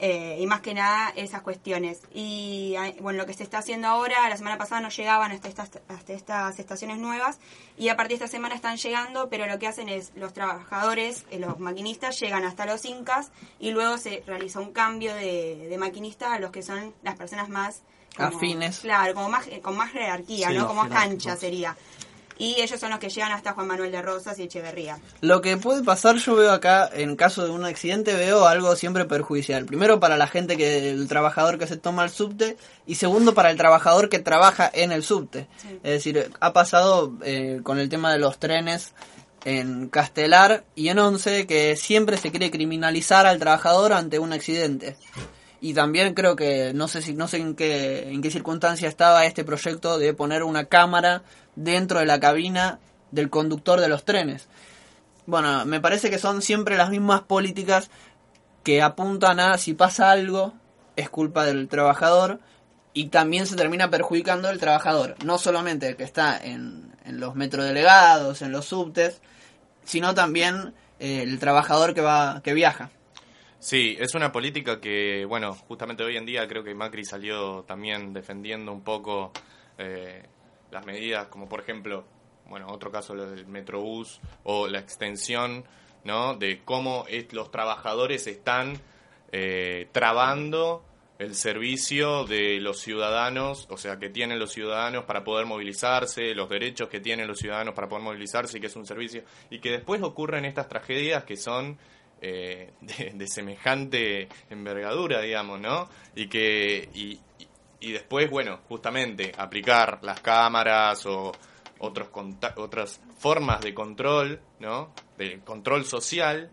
Eh, 0.06 0.38
y 0.38 0.46
más 0.48 0.60
que 0.60 0.74
nada 0.74 1.14
esas 1.16 1.42
cuestiones. 1.44 2.02
Y 2.14 2.76
bueno, 3.00 3.20
lo 3.20 3.26
que 3.26 3.34
se 3.34 3.44
está 3.44 3.60
haciendo 3.60 3.88
ahora, 3.88 4.28
la 4.28 4.36
semana 4.36 4.58
pasada 4.58 4.82
no 4.82 4.90
llegaban 4.90 5.32
hasta 5.32 5.48
estas, 5.48 5.70
hasta 5.88 6.12
estas 6.14 6.60
estaciones 6.60 6.98
nuevas 6.98 7.40
y 7.78 7.88
a 7.88 7.96
partir 7.96 8.20
de 8.20 8.26
esta 8.26 8.36
semana 8.36 8.54
están 8.54 8.76
llegando, 8.76 9.30
pero 9.30 9.46
lo 9.48 9.60
que 9.60 9.68
hacen 9.68 9.88
es 9.88 10.12
los 10.16 10.34
trabajadores, 10.34 11.24
eh, 11.32 11.40
los 11.40 11.58
maquinistas 11.60 12.20
llegan 12.20 12.44
hasta 12.44 12.66
los 12.66 12.84
incas 12.84 13.32
y 13.60 13.72
luego 13.72 13.98
se 13.98 14.24
realiza 14.28 14.60
un 14.60 14.74
cambio 14.74 15.16
de, 15.16 15.68
de 15.70 15.78
maquinista 15.78 16.34
a 16.34 16.40
los 16.40 16.52
que 16.52 16.64
son 16.64 16.94
las 17.02 17.16
personas 17.16 17.48
más 17.48 17.82
como- 18.18 18.28
Afines. 18.38 18.80
Claro, 18.82 19.14
como 19.14 19.30
más, 19.30 19.48
eh, 19.48 19.62
con 19.62 19.78
más 19.78 19.92
jerarquía, 19.94 20.50
Sí, 20.50 20.56
¿no? 20.58 20.68
Como 20.68 20.84
más 20.84 20.92
cancha 20.92 21.38
sería. 21.38 21.78
Y 22.44 22.60
ellos 22.60 22.78
son 22.78 22.90
los 22.90 23.00
que 23.00 23.08
llegan 23.08 23.32
hasta 23.32 23.54
Juan 23.54 23.68
Manuel 23.68 23.90
de 23.90 24.02
Rosas 24.02 24.38
y 24.38 24.44
Echeverría. 24.44 25.00
Lo 25.22 25.42
que 25.42 25.56
puede 25.56 25.82
pasar, 25.82 26.18
yo 26.18 26.36
veo 26.36 26.52
acá, 26.52 26.90
en 26.92 27.16
caso 27.16 27.46
de 27.46 27.52
un 27.52 27.64
accidente, 27.64 28.16
veo 28.16 28.46
algo 28.46 28.76
siempre 28.76 29.06
perjudicial. 29.06 29.64
Primero 29.64 30.02
para 30.02 30.18
la 30.18 30.28
gente 30.28 30.58
que, 30.58 30.90
el 30.90 31.08
trabajador 31.08 31.58
que 31.58 31.68
se 31.68 31.78
toma 31.78 32.04
el 32.04 32.10
subte, 32.10 32.58
y 32.86 32.96
segundo 32.96 33.34
para 33.34 33.50
el 33.50 33.56
trabajador 33.56 34.10
que 34.10 34.20
trabaja 34.20 34.70
en 34.74 34.92
el 34.92 35.04
subte. 35.04 35.48
Es 35.84 35.92
decir, 35.92 36.34
ha 36.42 36.52
pasado 36.52 37.14
eh, 37.24 37.62
con 37.64 37.80
el 37.80 37.88
tema 37.88 38.12
de 38.12 38.20
los 38.20 38.38
trenes 38.40 38.94
en 39.46 39.88
Castelar 39.88 40.66
y 40.76 40.90
en 40.90 41.00
Once, 41.00 41.48
que 41.48 41.78
siempre 41.78 42.18
se 42.18 42.30
quiere 42.30 42.52
criminalizar 42.52 43.26
al 43.26 43.40
trabajador 43.40 43.94
ante 43.94 44.20
un 44.20 44.34
accidente. 44.34 44.98
Y 45.64 45.74
también 45.74 46.14
creo 46.14 46.36
que, 46.36 46.74
no 46.74 46.90
sé 46.90 47.02
si, 47.02 47.14
no 47.14 47.30
sé 47.30 47.38
en 47.38 47.56
qué, 47.56 48.10
en 48.10 48.22
qué 48.22 48.30
circunstancia 48.30 48.90
estaba 48.90 49.26
este 49.26 49.46
proyecto 49.46 49.98
de 49.98 50.14
poner 50.14 50.44
una 50.44 50.66
cámara 50.66 51.24
dentro 51.56 52.00
de 52.00 52.06
la 52.06 52.20
cabina 52.20 52.80
del 53.12 53.30
conductor 53.30 53.80
de 53.80 53.88
los 53.88 54.04
trenes. 54.04 54.50
Bueno, 55.26 55.64
me 55.66 55.80
parece 55.80 56.10
que 56.10 56.20
son 56.20 56.42
siempre 56.42 56.76
las 56.76 56.90
mismas 56.90 57.22
políticas 57.22 57.90
que 58.64 58.82
apuntan 58.82 59.40
a 59.40 59.58
si 59.58 59.74
pasa 59.74 60.12
algo 60.12 60.54
es 60.98 61.10
culpa 61.10 61.46
del 61.46 61.70
trabajador 61.70 62.42
y 62.92 63.06
también 63.06 63.48
se 63.48 63.56
termina 63.56 63.90
perjudicando 63.90 64.50
el 64.50 64.60
trabajador, 64.60 65.16
no 65.24 65.38
solamente 65.38 65.88
el 65.88 65.96
que 65.96 66.04
está 66.04 66.38
en, 66.38 66.94
en 67.06 67.22
los 67.22 67.36
metrodelegados, 67.36 68.42
en 68.42 68.52
los 68.52 68.66
subtes, 68.66 69.22
sino 69.86 70.14
también 70.14 70.74
eh, 71.00 71.22
el 71.24 71.40
trabajador 71.40 71.94
que 71.94 72.02
va 72.02 72.42
que 72.44 72.54
viaja. 72.54 72.90
Sí, 73.64 73.96
es 73.98 74.14
una 74.14 74.30
política 74.34 74.82
que, 74.82 75.24
bueno, 75.24 75.54
justamente 75.54 76.04
hoy 76.04 76.18
en 76.18 76.26
día 76.26 76.46
creo 76.50 76.66
que 76.66 76.76
Macri 76.76 77.06
salió 77.06 77.64
también 77.64 78.12
defendiendo 78.12 78.74
un 78.74 78.84
poco 78.84 79.32
eh, 79.78 80.22
las 80.70 80.86
medidas, 80.86 81.28
como 81.28 81.48
por 81.48 81.62
ejemplo, 81.62 82.04
bueno, 82.50 82.68
otro 82.70 82.92
caso 82.92 83.16
lo 83.16 83.26
del 83.32 83.48
Metrobús 83.48 84.20
o 84.44 84.68
la 84.68 84.80
extensión, 84.80 85.64
¿no? 86.04 86.34
De 86.36 86.62
cómo 86.66 87.06
es- 87.08 87.32
los 87.32 87.52
trabajadores 87.52 88.28
están 88.28 88.74
eh, 89.32 89.88
trabando 89.94 90.84
el 91.18 91.34
servicio 91.34 92.26
de 92.26 92.60
los 92.60 92.80
ciudadanos, 92.82 93.68
o 93.70 93.78
sea, 93.78 93.98
que 93.98 94.10
tienen 94.10 94.40
los 94.40 94.52
ciudadanos 94.52 95.06
para 95.06 95.24
poder 95.24 95.46
movilizarse, 95.46 96.36
los 96.36 96.50
derechos 96.50 96.90
que 96.90 97.00
tienen 97.00 97.28
los 97.30 97.40
ciudadanos 97.40 97.74
para 97.74 97.88
poder 97.88 98.04
movilizarse 98.04 98.58
y 98.58 98.62
que 98.62 98.68
es 98.68 98.76
un 98.76 98.86
servicio, 98.86 99.24
y 99.50 99.60
que 99.60 99.72
después 99.72 100.02
ocurren 100.04 100.44
estas 100.44 100.68
tragedias 100.68 101.24
que 101.24 101.38
son 101.38 101.78
eh, 102.26 102.72
de, 102.82 103.12
de 103.14 103.28
semejante 103.28 104.30
envergadura, 104.50 105.22
digamos, 105.22 105.60
¿no? 105.60 105.90
Y 106.16 106.28
que 106.28 106.90
y, 106.94 107.20
después, 107.92 108.30
bueno, 108.30 108.62
justamente 108.70 109.34
aplicar 109.38 110.00
las 110.04 110.22
cámaras 110.22 111.06
o 111.06 111.34
otros 111.80 112.08
otras 112.56 113.02
formas 113.18 113.60
de 113.60 113.74
control, 113.74 114.40
¿no? 114.60 114.94
De 115.18 115.42
control 115.42 115.84
social 115.84 116.50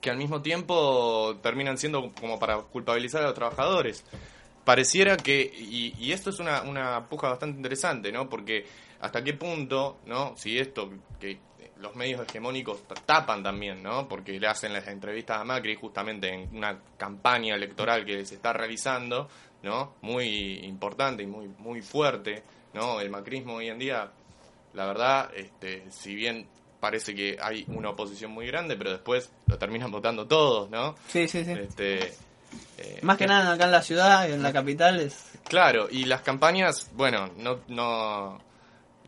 que 0.00 0.10
al 0.10 0.16
mismo 0.18 0.40
tiempo 0.40 1.36
terminan 1.42 1.78
siendo 1.78 2.12
como 2.12 2.38
para 2.38 2.58
culpabilizar 2.58 3.22
a 3.22 3.26
los 3.26 3.34
trabajadores. 3.34 4.04
Pareciera 4.64 5.16
que, 5.16 5.40
y, 5.40 5.94
y 5.98 6.12
esto 6.12 6.30
es 6.30 6.38
una, 6.38 6.62
una 6.62 7.08
puja 7.08 7.28
bastante 7.28 7.56
interesante, 7.56 8.12
¿no? 8.12 8.28
Porque 8.28 8.66
hasta 9.00 9.24
qué 9.24 9.34
punto, 9.34 9.98
¿no? 10.06 10.36
Si 10.36 10.58
esto, 10.58 10.90
que 11.18 11.40
los 11.80 11.94
medios 11.94 12.26
hegemónicos 12.26 12.82
tapan 13.04 13.42
también, 13.42 13.82
¿no? 13.82 14.08
Porque 14.08 14.38
le 14.38 14.46
hacen 14.46 14.72
las 14.72 14.86
entrevistas 14.88 15.40
a 15.40 15.44
Macri 15.44 15.74
justamente 15.74 16.28
en 16.28 16.56
una 16.56 16.78
campaña 16.96 17.54
electoral 17.54 18.04
que 18.04 18.24
se 18.24 18.36
está 18.36 18.52
realizando, 18.52 19.28
¿no? 19.62 19.94
Muy 20.02 20.60
importante 20.64 21.22
y 21.22 21.26
muy, 21.26 21.48
muy 21.58 21.82
fuerte, 21.82 22.42
¿no? 22.72 23.00
El 23.00 23.10
macrismo 23.10 23.54
hoy 23.54 23.68
en 23.68 23.78
día 23.78 24.10
la 24.76 24.86
verdad, 24.86 25.30
este, 25.34 25.84
si 25.90 26.14
bien 26.14 26.46
parece 26.78 27.14
que 27.14 27.38
hay 27.40 27.64
una 27.68 27.90
oposición 27.90 28.30
muy 28.30 28.46
grande, 28.46 28.76
pero 28.76 28.90
después 28.90 29.30
lo 29.46 29.56
terminan 29.58 29.90
votando 29.90 30.26
todos, 30.26 30.70
¿no? 30.70 30.94
Sí, 31.08 31.26
sí, 31.26 31.44
sí. 31.44 31.52
Este, 31.52 32.12
eh, 32.78 33.00
Más 33.02 33.16
que 33.16 33.26
nada 33.26 33.54
acá 33.54 33.64
en 33.64 33.70
la 33.70 33.82
ciudad, 33.82 34.30
en 34.30 34.42
la 34.42 34.52
capital, 34.52 35.00
es... 35.00 35.32
Claro, 35.48 35.88
y 35.90 36.04
las 36.04 36.20
campañas, 36.20 36.90
bueno, 36.92 37.30
no, 37.38 37.60
no, 37.68 38.38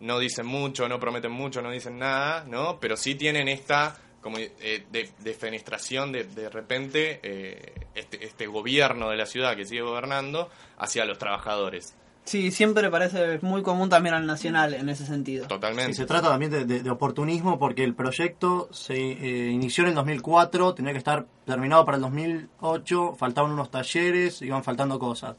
no 0.00 0.18
dicen 0.18 0.46
mucho, 0.46 0.88
no 0.88 0.98
prometen 1.00 1.32
mucho, 1.32 1.62
no 1.62 1.70
dicen 1.70 1.98
nada, 1.98 2.44
¿no? 2.48 2.78
Pero 2.80 2.96
sí 2.96 3.14
tienen 3.14 3.48
esta 3.48 3.96
como 4.20 4.36
eh, 4.38 4.84
de, 4.90 5.10
defenestración 5.20 6.10
de, 6.12 6.24
de 6.24 6.50
repente 6.50 7.20
eh, 7.22 7.72
este, 7.94 8.24
este 8.26 8.46
gobierno 8.46 9.10
de 9.10 9.16
la 9.16 9.26
ciudad 9.26 9.56
que 9.56 9.64
sigue 9.64 9.82
gobernando 9.82 10.50
hacia 10.76 11.04
los 11.04 11.18
trabajadores. 11.18 11.94
Sí, 12.24 12.50
siempre 12.50 12.90
parece 12.90 13.38
muy 13.40 13.62
común 13.62 13.88
también 13.88 14.14
al 14.14 14.26
nacional 14.26 14.74
en 14.74 14.90
ese 14.90 15.06
sentido. 15.06 15.46
Totalmente. 15.46 15.94
Sí, 15.94 15.98
se 16.00 16.04
trata 16.06 16.28
también 16.28 16.50
de, 16.50 16.64
de- 16.66 16.82
de 16.82 16.90
oportunismo 16.90 17.58
porque 17.58 17.84
el 17.84 17.94
proyecto 17.94 18.68
se 18.70 18.96
eh, 18.96 19.50
inició 19.50 19.84
en 19.84 19.90
el 19.90 19.94
2004, 19.94 20.74
tenía 20.74 20.92
que 20.92 20.98
estar 20.98 21.24
terminado 21.46 21.86
para 21.86 21.96
el 21.96 22.02
2008, 22.02 23.14
faltaban 23.16 23.52
unos 23.52 23.70
talleres, 23.70 24.42
iban 24.42 24.62
faltando 24.62 24.98
cosas. 24.98 25.36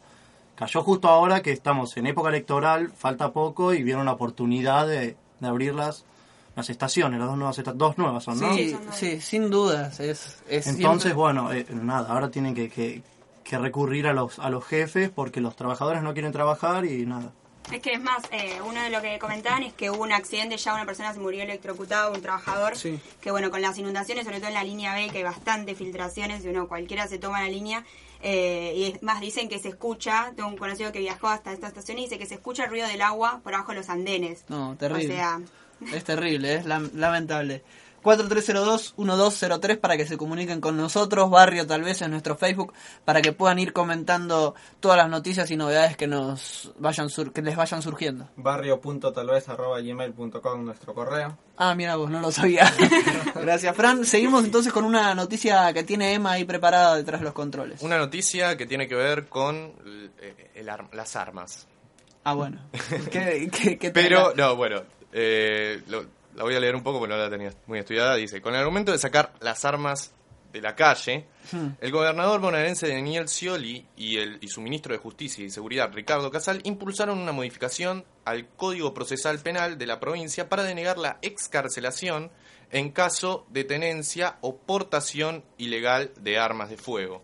Cayó 0.59 0.83
justo 0.83 1.07
ahora 1.07 1.41
que 1.41 1.53
estamos 1.53 1.95
en 1.95 2.05
época 2.05 2.27
electoral, 2.27 2.91
falta 2.91 3.31
poco 3.31 3.73
y 3.73 3.81
vieron 3.81 4.03
la 4.05 4.11
oportunidad 4.11 4.85
de, 4.85 5.15
de 5.39 5.47
abrir 5.47 5.73
las, 5.73 6.03
las 6.57 6.69
estaciones, 6.69 7.17
las 7.17 7.29
dos 7.29 7.37
nuevas, 7.37 7.61
dos 7.75 7.97
nuevas 7.97 8.25
son, 8.25 8.41
¿no? 8.41 8.53
Sí, 8.53 8.75
sí, 8.91 9.21
sin 9.21 9.49
dudas. 9.49 10.01
Es, 10.01 10.43
es 10.49 10.67
Entonces, 10.67 11.03
siempre- 11.03 11.13
bueno, 11.13 11.53
eh, 11.53 11.65
nada, 11.71 12.11
ahora 12.11 12.29
tienen 12.29 12.53
que, 12.53 12.69
que- 12.69 13.01
que 13.45 13.57
recurrir 13.57 14.05
a 14.07 14.13
los, 14.13 14.37
a 14.37 14.49
los 14.49 14.65
jefes 14.65 15.09
porque 15.09 15.39
los 15.39 15.55
trabajadores 15.55 16.03
no 16.03 16.11
quieren 16.13 16.33
trabajar 16.33 16.83
y 16.85 17.05
nada. 17.05 17.31
Es 17.71 17.81
que 17.81 17.93
es 17.93 18.01
más, 18.01 18.23
eh, 18.31 18.59
uno 18.65 18.81
de 18.81 18.89
lo 18.89 18.99
que 19.01 19.19
comentaban 19.19 19.61
es 19.61 19.73
que 19.73 19.91
hubo 19.91 20.01
un 20.01 20.11
accidente, 20.11 20.57
ya 20.57 20.73
una 20.73 20.85
persona 20.85 21.13
se 21.13 21.19
murió 21.19 21.43
electrocutada, 21.43 22.09
un 22.09 22.21
trabajador, 22.21 22.75
Sí. 22.75 22.99
que 23.21 23.29
bueno, 23.29 23.51
con 23.51 23.61
las 23.61 23.77
inundaciones, 23.77 24.25
sobre 24.25 24.39
todo 24.39 24.47
en 24.47 24.55
la 24.55 24.63
línea 24.63 24.95
B, 24.95 25.09
que 25.09 25.19
hay 25.19 25.23
bastante 25.23 25.75
filtraciones, 25.75 26.43
y 26.43 26.47
uno 26.47 26.67
cualquiera 26.67 27.07
se 27.07 27.19
toma 27.19 27.41
la 27.41 27.47
línea, 27.49 27.85
eh, 28.23 28.73
y 28.75 28.83
es 28.85 29.03
más, 29.03 29.21
dicen 29.21 29.49
que 29.49 29.59
se 29.59 29.69
escucha, 29.69 30.33
tengo 30.35 30.49
un 30.49 30.57
conocido 30.57 30.91
que 30.91 30.99
viajó 30.99 31.27
hasta 31.27 31.53
esta 31.53 31.67
estación 31.67 31.99
y 31.99 32.03
dice 32.03 32.17
que 32.17 32.25
se 32.25 32.33
escucha 32.35 32.63
el 32.63 32.71
ruido 32.71 32.87
del 32.87 33.03
agua 33.03 33.39
por 33.43 33.53
abajo 33.53 33.71
de 33.71 33.77
los 33.77 33.89
andenes. 33.89 34.45
No, 34.49 34.75
terrible. 34.75 35.13
O 35.13 35.17
sea, 35.17 35.39
Es 35.93 36.03
terrible, 36.03 36.55
es 36.55 36.65
lam- 36.65 36.91
lamentable. 36.95 37.61
4302-1203 38.03 39.79
para 39.79 39.97
que 39.97 40.05
se 40.05 40.17
comuniquen 40.17 40.61
con 40.61 40.77
nosotros, 40.77 41.29
Barrio 41.29 41.67
tal 41.67 41.83
vez 41.83 42.01
en 42.01 42.11
nuestro 42.11 42.35
Facebook, 42.37 42.73
para 43.05 43.21
que 43.21 43.31
puedan 43.33 43.59
ir 43.59 43.73
comentando 43.73 44.55
todas 44.79 44.97
las 44.97 45.09
noticias 45.09 45.49
y 45.51 45.57
novedades 45.57 45.97
que 45.97 46.07
nos 46.07 46.71
vayan 46.79 47.09
sur- 47.09 47.33
que 47.33 47.41
les 47.41 47.55
vayan 47.55 47.81
surgiendo. 47.81 48.29
Barrio.talvez.gmail.com 48.37 50.65
nuestro 50.65 50.93
correo. 50.93 51.37
Ah, 51.57 51.75
mira 51.75 51.95
vos, 51.97 52.09
no 52.09 52.21
lo 52.21 52.31
sabía. 52.31 52.71
Gracias, 53.35 53.75
Fran. 53.75 54.05
Seguimos 54.05 54.45
entonces 54.45 54.71
con 54.71 54.85
una 54.85 55.13
noticia 55.15 55.71
que 55.73 55.83
tiene 55.83 56.13
Emma 56.13 56.31
ahí 56.33 56.45
preparada 56.45 56.95
detrás 56.95 57.19
de 57.21 57.25
los 57.25 57.33
controles. 57.33 57.81
Una 57.81 57.97
noticia 57.97 58.55
que 58.57 58.65
tiene 58.65 58.87
que 58.87 58.95
ver 58.95 59.27
con 59.27 59.73
eh, 60.21 60.51
el 60.55 60.69
ar- 60.69 60.89
las 60.93 61.15
armas. 61.15 61.67
Ah, 62.23 62.33
bueno. 62.33 62.59
¿Qué, 63.11 63.49
qué-? 63.79 63.91
Pero, 63.91 64.33
no, 64.35 64.55
bueno, 64.55 64.83
eh, 65.11 65.81
lo- 65.87 66.05
la 66.35 66.43
voy 66.43 66.55
a 66.55 66.59
leer 66.59 66.75
un 66.75 66.83
poco 66.83 66.99
porque 66.99 67.13
no 67.15 67.19
la 67.21 67.29
tenía 67.29 67.51
muy 67.67 67.79
estudiada. 67.79 68.15
Dice, 68.15 68.41
con 68.41 68.53
el 68.53 68.59
argumento 68.59 68.91
de 68.91 68.97
sacar 68.99 69.33
las 69.39 69.65
armas 69.65 70.13
de 70.53 70.61
la 70.61 70.75
calle, 70.75 71.25
Hmm. 71.51 71.69
el 71.81 71.91
gobernador 71.91 72.39
bonaerense 72.41 72.87
Daniel 72.87 73.27
Scioli 73.27 73.85
y, 73.95 74.17
el, 74.17 74.37
y 74.41 74.47
su 74.49 74.61
ministro 74.61 74.93
de 74.93 74.99
Justicia 74.99 75.43
y 75.45 75.49
Seguridad, 75.49 75.91
Ricardo 75.93 76.29
Casal, 76.31 76.61
impulsaron 76.63 77.17
una 77.19 77.31
modificación 77.31 78.03
al 78.25 78.47
Código 78.49 78.93
Procesal 78.93 79.39
Penal 79.39 79.77
de 79.77 79.87
la 79.87 79.99
provincia 79.99 80.47
para 80.49 80.63
denegar 80.63 80.97
la 80.99 81.17
excarcelación 81.23 82.31
en 82.71 82.91
caso 82.91 83.47
de 83.49 83.63
tenencia 83.63 84.37
o 84.41 84.57
portación 84.57 85.43
ilegal 85.57 86.11
de 86.19 86.37
armas 86.37 86.69
de 86.69 86.77
fuego. 86.77 87.21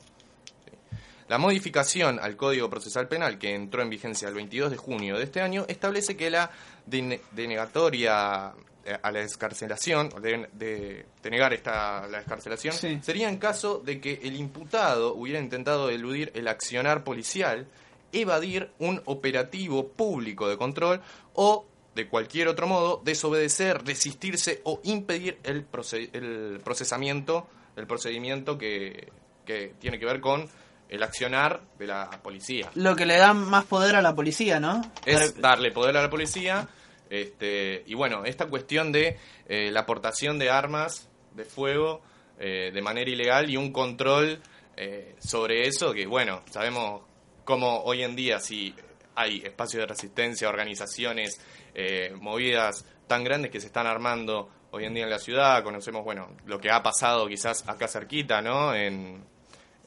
La 1.27 1.37
modificación 1.39 2.19
al 2.19 2.35
Código 2.35 2.69
Procesal 2.69 3.07
Penal, 3.07 3.39
que 3.39 3.53
entró 3.55 3.81
en 3.81 3.89
vigencia 3.89 4.27
el 4.27 4.35
22 4.35 4.69
de 4.71 4.77
junio 4.77 5.17
de 5.17 5.23
este 5.23 5.41
año, 5.41 5.65
establece 5.67 6.15
que 6.15 6.29
la 6.29 6.51
dene- 6.85 7.21
denegatoria 7.31 8.53
a 9.01 9.11
la 9.11 9.21
escarcelación, 9.21 10.09
de, 10.21 10.47
de- 10.53 11.05
denegar 11.23 11.53
esta, 11.53 12.07
la 12.07 12.19
escarcelación, 12.19 12.73
Sí. 12.75 12.99
sería 13.01 13.29
en 13.29 13.37
caso 13.37 13.81
de 13.83 13.99
que 13.99 14.19
el 14.23 14.35
imputado 14.35 15.13
hubiera 15.15 15.39
intentado 15.39 15.89
eludir 15.89 16.31
el 16.35 16.47
accionar 16.47 17.03
policial, 17.03 17.67
evadir 18.11 18.69
un 18.79 19.01
operativo 19.05 19.87
público 19.89 20.47
de 20.47 20.57
control 20.57 21.01
o, 21.33 21.65
de 21.95 22.07
cualquier 22.07 22.47
otro 22.47 22.67
modo, 22.67 23.01
desobedecer, 23.03 23.83
resistirse 23.85 24.61
o 24.63 24.79
impedir 24.83 25.39
el, 25.43 25.65
el 26.13 26.59
procesamiento, 26.63 27.47
el 27.75 27.87
procedimiento 27.87 28.57
que, 28.57 29.11
que 29.45 29.73
tiene 29.79 29.97
que 29.99 30.05
ver 30.05 30.21
con 30.21 30.47
el 30.89 31.01
accionar 31.03 31.61
de 31.79 31.87
la 31.87 32.09
policía. 32.21 32.69
Lo 32.75 32.95
que 32.95 33.05
le 33.05 33.17
da 33.17 33.33
más 33.33 33.65
poder 33.65 33.95
a 33.95 34.01
la 34.01 34.13
policía, 34.13 34.59
¿no? 34.59 34.81
Es 35.05 35.39
darle 35.41 35.71
poder 35.71 35.97
a 35.97 36.01
la 36.03 36.09
policía. 36.09 36.67
Este, 37.09 37.83
y 37.85 37.93
bueno, 37.93 38.25
esta 38.25 38.47
cuestión 38.47 38.91
de 38.91 39.17
eh, 39.47 39.69
la 39.71 39.81
aportación 39.81 40.39
de 40.39 40.49
armas 40.49 41.07
de 41.33 41.45
fuego 41.45 42.01
eh, 42.39 42.71
de 42.73 42.81
manera 42.81 43.09
ilegal 43.09 43.49
y 43.49 43.57
un 43.57 43.71
control 43.71 44.41
eh, 44.75 45.15
sobre 45.19 45.67
eso, 45.67 45.93
que 45.93 46.05
bueno, 46.05 46.41
sabemos 46.49 47.03
cómo 47.43 47.81
hoy 47.83 48.03
en 48.03 48.15
día 48.15 48.39
si 48.39 48.73
hay 49.15 49.37
espacios 49.45 49.81
de 49.81 49.87
resistencia, 49.87 50.49
organizaciones, 50.49 51.39
eh, 51.73 52.13
movidas 52.19 52.85
tan 53.07 53.23
grandes 53.23 53.51
que 53.51 53.59
se 53.61 53.67
están 53.67 53.87
armando 53.87 54.49
hoy 54.71 54.85
en 54.85 54.93
día 54.93 55.03
en 55.05 55.09
la 55.09 55.19
ciudad, 55.19 55.63
conocemos, 55.63 56.03
bueno, 56.03 56.35
lo 56.45 56.59
que 56.59 56.69
ha 56.69 56.83
pasado 56.83 57.27
quizás 57.27 57.67
acá 57.69 57.87
cerquita, 57.87 58.41
¿no? 58.41 58.73
En, 58.75 59.23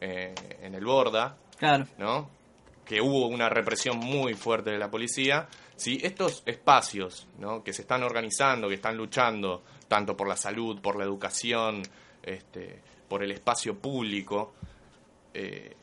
en 0.00 0.74
el 0.74 0.84
Borda, 0.84 1.36
Claro. 1.58 1.86
¿no? 1.98 2.30
Que 2.86 3.00
hubo 3.02 3.26
una 3.26 3.48
represión 3.50 3.98
muy 3.98 4.32
fuerte 4.34 4.70
de 4.70 4.78
la 4.78 4.90
policía. 4.90 5.48
Si 5.78 5.98
estos 6.02 6.42
espacios, 6.44 7.26
¿no? 7.38 7.62
Que 7.62 7.72
se 7.72 7.82
están 7.82 8.02
organizando, 8.02 8.68
que 8.68 8.74
están 8.74 8.96
luchando 8.96 9.62
tanto 9.86 10.16
por 10.16 10.28
la 10.28 10.36
salud, 10.36 10.80
por 10.80 10.96
la 10.98 11.04
educación, 11.04 11.82
este, 12.22 12.80
por 13.08 13.22
el 13.22 13.30
espacio 13.30 13.78
público, 13.78 14.54
eh, 15.32 15.74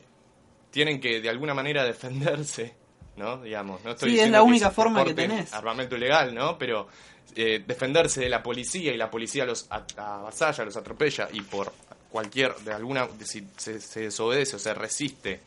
tienen 0.70 1.00
que 1.00 1.20
de 1.20 1.28
alguna 1.30 1.54
manera 1.54 1.82
defenderse, 1.84 2.74
¿no? 3.16 3.42
Digamos, 3.42 3.82
no 3.84 3.92
estoy 3.92 4.10
Sí, 4.10 4.16
es 4.16 4.20
diciendo 4.24 4.38
la 4.38 4.44
que 4.44 4.48
única 4.48 4.70
forma 4.70 5.04
que 5.04 5.14
tenés. 5.14 5.52
Armamento 5.54 5.96
ilegal, 5.96 6.34
¿no? 6.34 6.58
Pero 6.58 6.88
eh, 7.34 7.64
defenderse 7.66 8.20
de 8.20 8.28
la 8.28 8.42
policía 8.42 8.92
y 8.92 8.96
la 8.98 9.10
policía 9.10 9.46
los 9.46 9.66
avasalla, 9.96 10.64
los 10.64 10.76
atropella 10.76 11.28
y 11.32 11.40
por 11.40 11.72
cualquier, 12.10 12.54
de 12.56 12.72
alguna, 12.74 13.08
si 13.24 13.48
se, 13.56 13.80
se 13.80 14.00
desobedece 14.02 14.56
o 14.56 14.58
se 14.58 14.74
resiste 14.74 15.40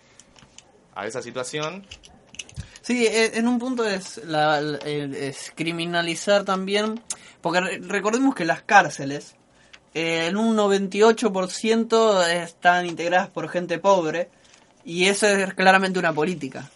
a 0.95 1.05
esa 1.05 1.21
situación, 1.21 1.85
Sí, 2.89 3.05
e- 3.05 3.37
en 3.37 3.47
un 3.47 3.59
punto 3.59 3.85
es, 3.87 4.17
la- 4.25 4.59
es 4.83 5.51
criminalizar 5.55 6.43
también, 6.43 6.99
porque 7.39 7.61
re- 7.61 7.77
recordemos 7.83 8.33
que 8.33 8.45
las 8.45 8.63
cárceles, 8.63 9.35
eh, 9.93 10.25
en 10.27 10.37
un 10.37 10.55
98% 10.55 12.23
están 12.25 12.87
integradas 12.87 13.29
por 13.29 13.47
gente 13.47 13.77
pobre, 13.77 14.31
y 14.83 15.05
eso 15.05 15.27
es 15.27 15.53
claramente 15.53 15.99
una 15.99 16.13
política. 16.13 16.71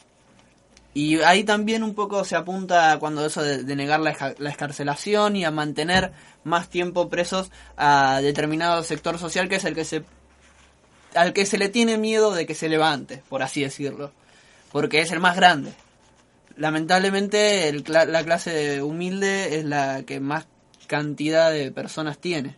Y 0.93 1.17
ahí 1.21 1.43
también 1.43 1.81
un 1.81 1.95
poco 1.95 2.23
se 2.25 2.35
apunta 2.35 2.95
cuando 2.99 3.25
eso 3.25 3.41
de, 3.41 3.63
negar 3.75 3.99
la, 3.99 4.35
la 4.37 4.49
escarcelación 4.51 5.35
y 5.35 5.45
a 5.45 5.49
mantener 5.49 6.11
más 6.43 6.69
tiempo 6.69 7.09
presos 7.09 7.49
a 7.75 8.21
determinado 8.21 8.83
sector 8.83 9.17
social 9.17 9.49
que 9.49 9.55
es 9.55 9.65
el 9.65 9.73
que 9.73 9.83
se 9.85 10.03
al 11.15 11.33
que 11.33 11.47
se 11.47 11.57
le 11.57 11.69
tiene 11.69 11.97
miedo 11.97 12.33
de 12.33 12.45
que 12.45 12.53
se 12.53 12.69
levante, 12.69 13.23
por 13.29 13.41
así 13.41 13.63
decirlo, 13.63 14.11
porque 14.71 15.01
es 15.01 15.11
el 15.11 15.19
más 15.19 15.35
grande. 15.35 15.73
Lamentablemente 16.57 17.67
el 17.69 17.83
la 17.87 18.23
clase 18.23 18.81
humilde 18.81 19.57
es 19.59 19.65
la 19.65 20.03
que 20.03 20.19
más 20.19 20.45
cantidad 20.87 21.51
de 21.51 21.71
personas 21.71 22.17
tiene. 22.17 22.55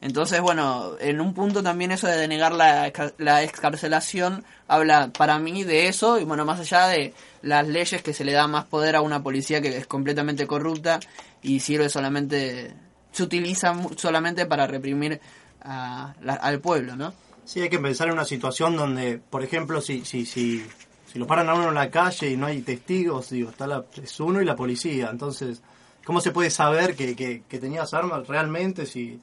Entonces, 0.00 0.40
bueno, 0.40 0.96
en 0.98 1.20
un 1.20 1.32
punto 1.32 1.62
también 1.62 1.92
eso 1.92 2.08
de 2.08 2.16
denegar 2.16 2.52
la, 2.52 2.90
la 3.18 3.42
excarcelación 3.44 4.44
habla 4.66 5.10
para 5.16 5.38
mí 5.38 5.62
de 5.62 5.86
eso 5.86 6.18
y 6.18 6.24
bueno, 6.24 6.44
más 6.44 6.58
allá 6.58 6.88
de 6.88 7.14
las 7.42 7.68
leyes 7.68 8.02
que 8.02 8.12
se 8.12 8.24
le 8.24 8.32
da 8.32 8.48
más 8.48 8.64
poder 8.64 8.96
a 8.96 9.00
una 9.00 9.22
policía 9.22 9.60
que 9.62 9.76
es 9.76 9.86
completamente 9.86 10.48
corrupta 10.48 10.98
y 11.40 11.60
sirve 11.60 11.88
solamente, 11.88 12.72
se 13.12 13.22
utiliza 13.22 13.74
solamente 13.96 14.44
para 14.46 14.66
reprimir 14.66 15.20
a 15.62 16.14
la- 16.20 16.34
al 16.34 16.58
pueblo, 16.58 16.96
¿no? 16.96 17.14
Sí, 17.44 17.60
hay 17.60 17.68
que 17.70 17.78
pensar 17.78 18.08
en 18.08 18.14
una 18.14 18.24
situación 18.24 18.76
donde, 18.76 19.18
por 19.18 19.44
ejemplo, 19.44 19.80
si, 19.80 20.04
si, 20.04 20.26
si, 20.26 20.64
si 21.12 21.18
lo 21.18 21.26
paran 21.26 21.48
a 21.48 21.54
uno 21.54 21.68
en 21.68 21.74
la 21.74 21.90
calle 21.90 22.30
y 22.30 22.36
no 22.36 22.46
hay 22.46 22.62
testigos, 22.62 23.30
digo, 23.30 23.50
está 23.50 23.66
la, 23.66 23.84
es 24.02 24.18
uno 24.20 24.40
y 24.40 24.44
la 24.44 24.56
policía. 24.56 25.10
Entonces, 25.10 25.62
¿cómo 26.04 26.20
se 26.20 26.30
puede 26.30 26.50
saber 26.50 26.96
que, 26.96 27.14
que, 27.14 27.42
que 27.48 27.58
tenías 27.58 27.92
armas 27.94 28.26
realmente 28.28 28.86
si 28.86 29.20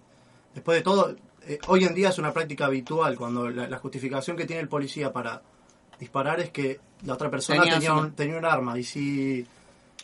después 0.54 0.78
de 0.78 0.84
todo, 0.84 1.16
eh, 1.48 1.58
hoy 1.68 1.86
en 1.86 1.96
día 1.96 2.10
es 2.10 2.18
una 2.20 2.32
práctica 2.32 2.66
habitual 2.66 3.16
cuando 3.18 3.50
la, 3.50 3.68
la 3.68 3.78
justificación 3.80 4.38
que 4.38 4.46
tiene 4.46 4.62
el 4.62 4.68
policía 4.68 5.12
para 5.12 5.42
disparar 6.00 6.40
es 6.40 6.52
que 6.52 6.80
la 7.06 7.14
otra 7.14 7.30
persona 7.30 7.64
tenía 7.64 7.94
una- 7.94 8.02
un, 8.04 8.12
tenía 8.14 8.38
un 8.38 8.46
arma 8.46 8.78
y 8.78 8.84
si... 8.84 9.46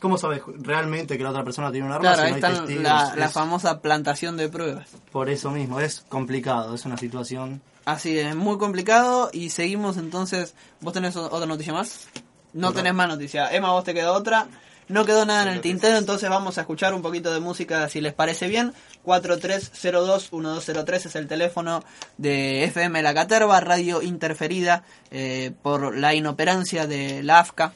¿Cómo 0.01 0.17
sabes 0.17 0.41
realmente 0.57 1.17
que 1.17 1.23
la 1.23 1.29
otra 1.29 1.43
persona 1.45 1.71
tiene 1.71 1.87
un 1.87 1.93
arma 1.93 2.01
Claro, 2.13 2.23
si 2.23 2.29
no 2.29 2.35
hay 2.35 2.41
testigos? 2.41 2.83
la, 2.83 3.13
la 3.15 3.29
famosa 3.29 3.79
plantación 3.81 4.35
de 4.35 4.49
pruebas. 4.49 4.89
por 5.11 5.29
eso 5.29 5.51
mismo, 5.51 5.79
es 5.79 6.01
complicado, 6.09 6.75
es 6.75 6.85
una 6.85 6.97
situación... 6.97 7.61
Así 7.85 8.17
es, 8.17 8.35
muy 8.35 8.57
complicado 8.57 9.29
y 9.31 9.51
seguimos 9.51 9.97
entonces. 9.97 10.55
¿Vos 10.81 10.93
tenés 10.93 11.15
otra 11.15 11.45
noticia 11.45 11.71
más? 11.71 12.07
No 12.51 12.73
tenés 12.73 12.95
más 12.95 13.07
noticia. 13.07 13.53
Emma, 13.53 13.71
vos 13.71 13.83
te 13.83 13.93
quedó 13.93 14.13
otra. 14.13 14.47
No 14.87 15.03
quedó 15.03 15.25
nada 15.25 15.41
en 15.43 15.49
el 15.49 15.61
tintero, 15.61 15.97
entonces 15.97 16.29
vamos 16.29 16.57
a 16.57 16.61
escuchar 16.61 16.93
un 16.93 17.01
poquito 17.01 17.33
de 17.33 17.39
música 17.39 17.89
si 17.89 18.01
les 18.01 18.13
parece 18.13 18.47
bien. 18.47 18.71
4302-1203 19.03 21.05
es 21.05 21.15
el 21.15 21.27
teléfono 21.27 21.83
de 22.17 22.65
FM 22.65 23.01
La 23.01 23.15
Caterva, 23.15 23.59
radio 23.61 24.03
interferida 24.03 24.83
eh, 25.09 25.53
por 25.63 25.97
la 25.97 26.13
inoperancia 26.13 26.85
de 26.85 27.23
la 27.23 27.39
AFCA. 27.39 27.73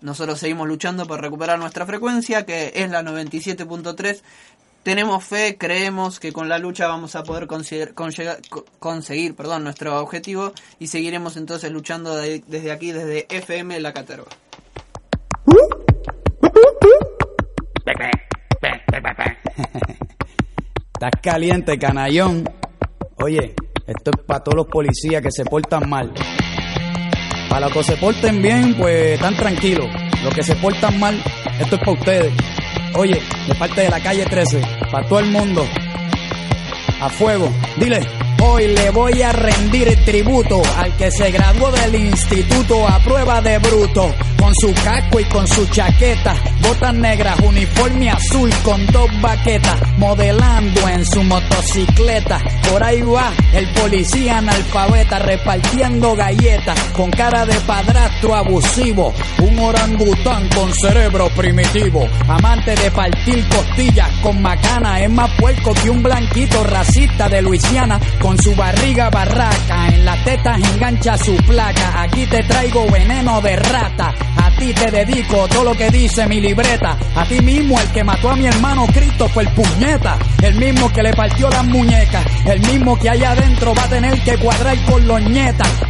Nosotros 0.00 0.40
seguimos 0.40 0.66
luchando 0.66 1.06
por 1.06 1.20
recuperar 1.20 1.60
nuestra 1.60 1.86
frecuencia, 1.86 2.44
que 2.44 2.72
es 2.74 2.90
la 2.90 3.02
97.3. 3.02 4.22
Tenemos 4.82 5.24
fe, 5.24 5.56
creemos 5.58 6.18
que 6.18 6.32
con 6.32 6.48
la 6.48 6.58
lucha 6.58 6.88
vamos 6.88 7.14
a 7.14 7.22
poder 7.22 7.46
conseguir 7.46 7.94
perdón, 9.36 9.62
nuestro 9.64 10.00
objetivo 10.00 10.52
y 10.80 10.88
seguiremos 10.88 11.36
entonces 11.36 11.70
luchando 11.70 12.16
de- 12.16 12.42
desde 12.48 12.72
aquí, 12.72 12.90
desde 12.90 13.26
FM 13.30 13.78
La 13.80 13.92
Caterva. 13.92 14.26
Estás 20.94 21.10
caliente, 21.22 21.78
canallón. 21.78 22.44
Oye, 23.16 23.54
esto 23.86 24.10
es 24.16 24.24
para 24.26 24.40
todos 24.42 24.56
los 24.56 24.66
policías 24.68 25.22
que 25.22 25.30
se 25.30 25.44
portan 25.44 25.88
mal. 25.88 26.12
Para 27.48 27.66
los 27.66 27.72
que 27.72 27.82
se 27.84 27.96
porten 27.96 28.40
bien, 28.42 28.74
pues 28.76 29.14
están 29.14 29.36
tranquilos. 29.36 29.86
Los 30.22 30.34
que 30.34 30.42
se 30.42 30.54
portan 30.56 30.98
mal, 31.00 31.20
esto 31.60 31.74
es 31.76 31.80
para 31.80 31.92
ustedes. 31.92 32.32
Oye, 32.94 33.20
de 33.48 33.54
parte 33.54 33.80
de 33.80 33.88
la 33.88 34.00
calle 34.00 34.24
13, 34.24 34.60
para 34.90 35.06
todo 35.08 35.20
el 35.20 35.30
mundo. 35.30 35.66
A 37.00 37.08
fuego, 37.08 37.50
dile. 37.78 38.00
Hoy 38.44 38.66
le 38.74 38.90
voy 38.90 39.22
a 39.22 39.30
rendir 39.30 40.04
tributo 40.04 40.60
al 40.76 40.96
que 40.96 41.12
se 41.12 41.30
graduó 41.30 41.70
del 41.70 41.94
instituto 41.94 42.88
a 42.88 42.98
prueba 42.98 43.40
de 43.40 43.58
bruto. 43.58 44.12
Con 44.36 44.52
su 44.60 44.74
casco 44.74 45.20
y 45.20 45.24
con 45.26 45.46
su 45.46 45.64
chaqueta, 45.66 46.34
botas 46.60 46.92
negras, 46.94 47.38
uniforme 47.40 48.10
azul 48.10 48.50
con 48.64 48.84
dos 48.86 49.08
baquetas, 49.20 49.80
modelando 49.98 50.88
en 50.88 51.06
su 51.06 51.22
motocicleta. 51.22 52.40
Por 52.68 52.82
ahí 52.82 53.02
va 53.02 53.32
el 53.52 53.68
policía 53.72 54.38
analfabeta 54.38 55.20
repartiendo 55.20 56.16
galletas 56.16 56.76
con 56.92 57.12
cara 57.12 57.46
de 57.46 57.54
padrastro 57.60 58.34
abusivo. 58.34 59.14
Un 59.38 59.56
orangután 59.60 60.48
con 60.48 60.74
cerebro 60.74 61.28
primitivo, 61.36 62.08
amante 62.26 62.74
de 62.74 62.90
partir 62.90 63.48
costillas 63.48 64.10
con 64.22 64.42
macana, 64.42 65.00
es 65.00 65.10
más 65.10 65.30
puerco 65.38 65.72
que 65.72 65.88
un 65.88 66.02
blanquito 66.02 66.64
racista 66.64 67.28
de 67.28 67.42
Luisiana 67.42 68.00
su 68.38 68.54
barriga 68.54 69.10
barraca. 69.10 69.88
En 69.88 70.04
las 70.04 70.24
tetas 70.24 70.58
engancha 70.72 71.16
su 71.16 71.34
placa. 71.36 72.02
Aquí 72.02 72.26
te 72.26 72.42
traigo 72.44 72.86
veneno 72.90 73.40
de 73.40 73.56
rata. 73.56 74.14
A 74.36 74.56
ti 74.58 74.72
te 74.74 74.90
dedico 74.90 75.48
todo 75.48 75.64
lo 75.64 75.74
que 75.74 75.90
dice 75.90 76.26
mi 76.26 76.40
libreta. 76.40 76.96
A 77.16 77.24
ti 77.24 77.40
mismo, 77.40 77.80
el 77.80 77.88
que 77.88 78.04
mató 78.04 78.30
a 78.30 78.36
mi 78.36 78.46
hermano 78.46 78.86
Cristo 78.92 79.28
fue 79.28 79.44
el 79.44 79.54
puñeta. 79.54 80.18
El 80.42 80.54
mismo 80.56 80.92
que 80.92 81.02
le 81.02 81.12
partió 81.12 81.48
las 81.48 81.64
muñecas. 81.64 82.24
El 82.44 82.60
mismo 82.60 82.98
que 82.98 83.08
allá 83.08 83.32
adentro 83.32 83.74
va 83.74 83.84
a 83.84 83.88
tener 83.88 84.20
que 84.22 84.36
cuadrar 84.38 84.76
con 84.84 85.06
los. 85.06 85.22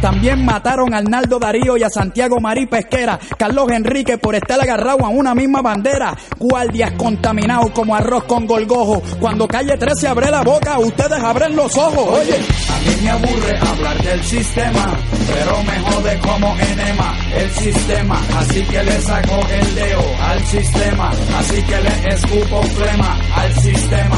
También 0.01 0.45
mataron 0.45 0.93
a 0.93 0.97
Arnaldo 0.97 1.39
Darío 1.39 1.75
y 1.77 1.83
a 1.83 1.89
Santiago 1.89 2.39
Marí 2.39 2.65
Pesquera. 2.65 3.19
Carlos 3.37 3.71
Enrique 3.71 4.17
por 4.17 4.35
estar 4.35 4.59
agarrado 4.61 5.05
a 5.05 5.09
una 5.09 5.33
misma 5.33 5.61
bandera. 5.61 6.15
Guardias 6.37 6.91
contaminados 6.97 7.71
como 7.71 7.95
arroz 7.95 8.23
con 8.25 8.45
golgojo. 8.45 9.01
Cuando 9.19 9.47
calle 9.47 9.77
13 9.77 10.07
abre 10.07 10.29
la 10.29 10.43
boca, 10.43 10.77
ustedes 10.79 11.19
abren 11.21 11.55
los 11.55 11.75
ojos. 11.77 12.19
A 12.35 12.79
mí 12.79 12.95
me 13.01 13.09
aburre 13.09 13.57
hablar 13.59 14.01
del 14.01 14.23
sistema, 14.23 14.97
pero 15.27 15.63
me 15.63 15.79
jode 15.79 16.19
como 16.19 16.57
enema 16.59 17.17
el 17.35 17.51
sistema. 17.51 18.21
Así 18.37 18.61
que 18.63 18.83
le 18.83 19.01
saco 19.01 19.39
el 19.49 19.75
dedo 19.75 20.15
al 20.21 20.45
sistema, 20.45 21.11
así 21.37 21.61
que 21.63 21.81
le 21.81 22.09
escupo 22.13 22.63
flema 22.63 23.19
al 23.35 23.53
sistema. 23.61 24.17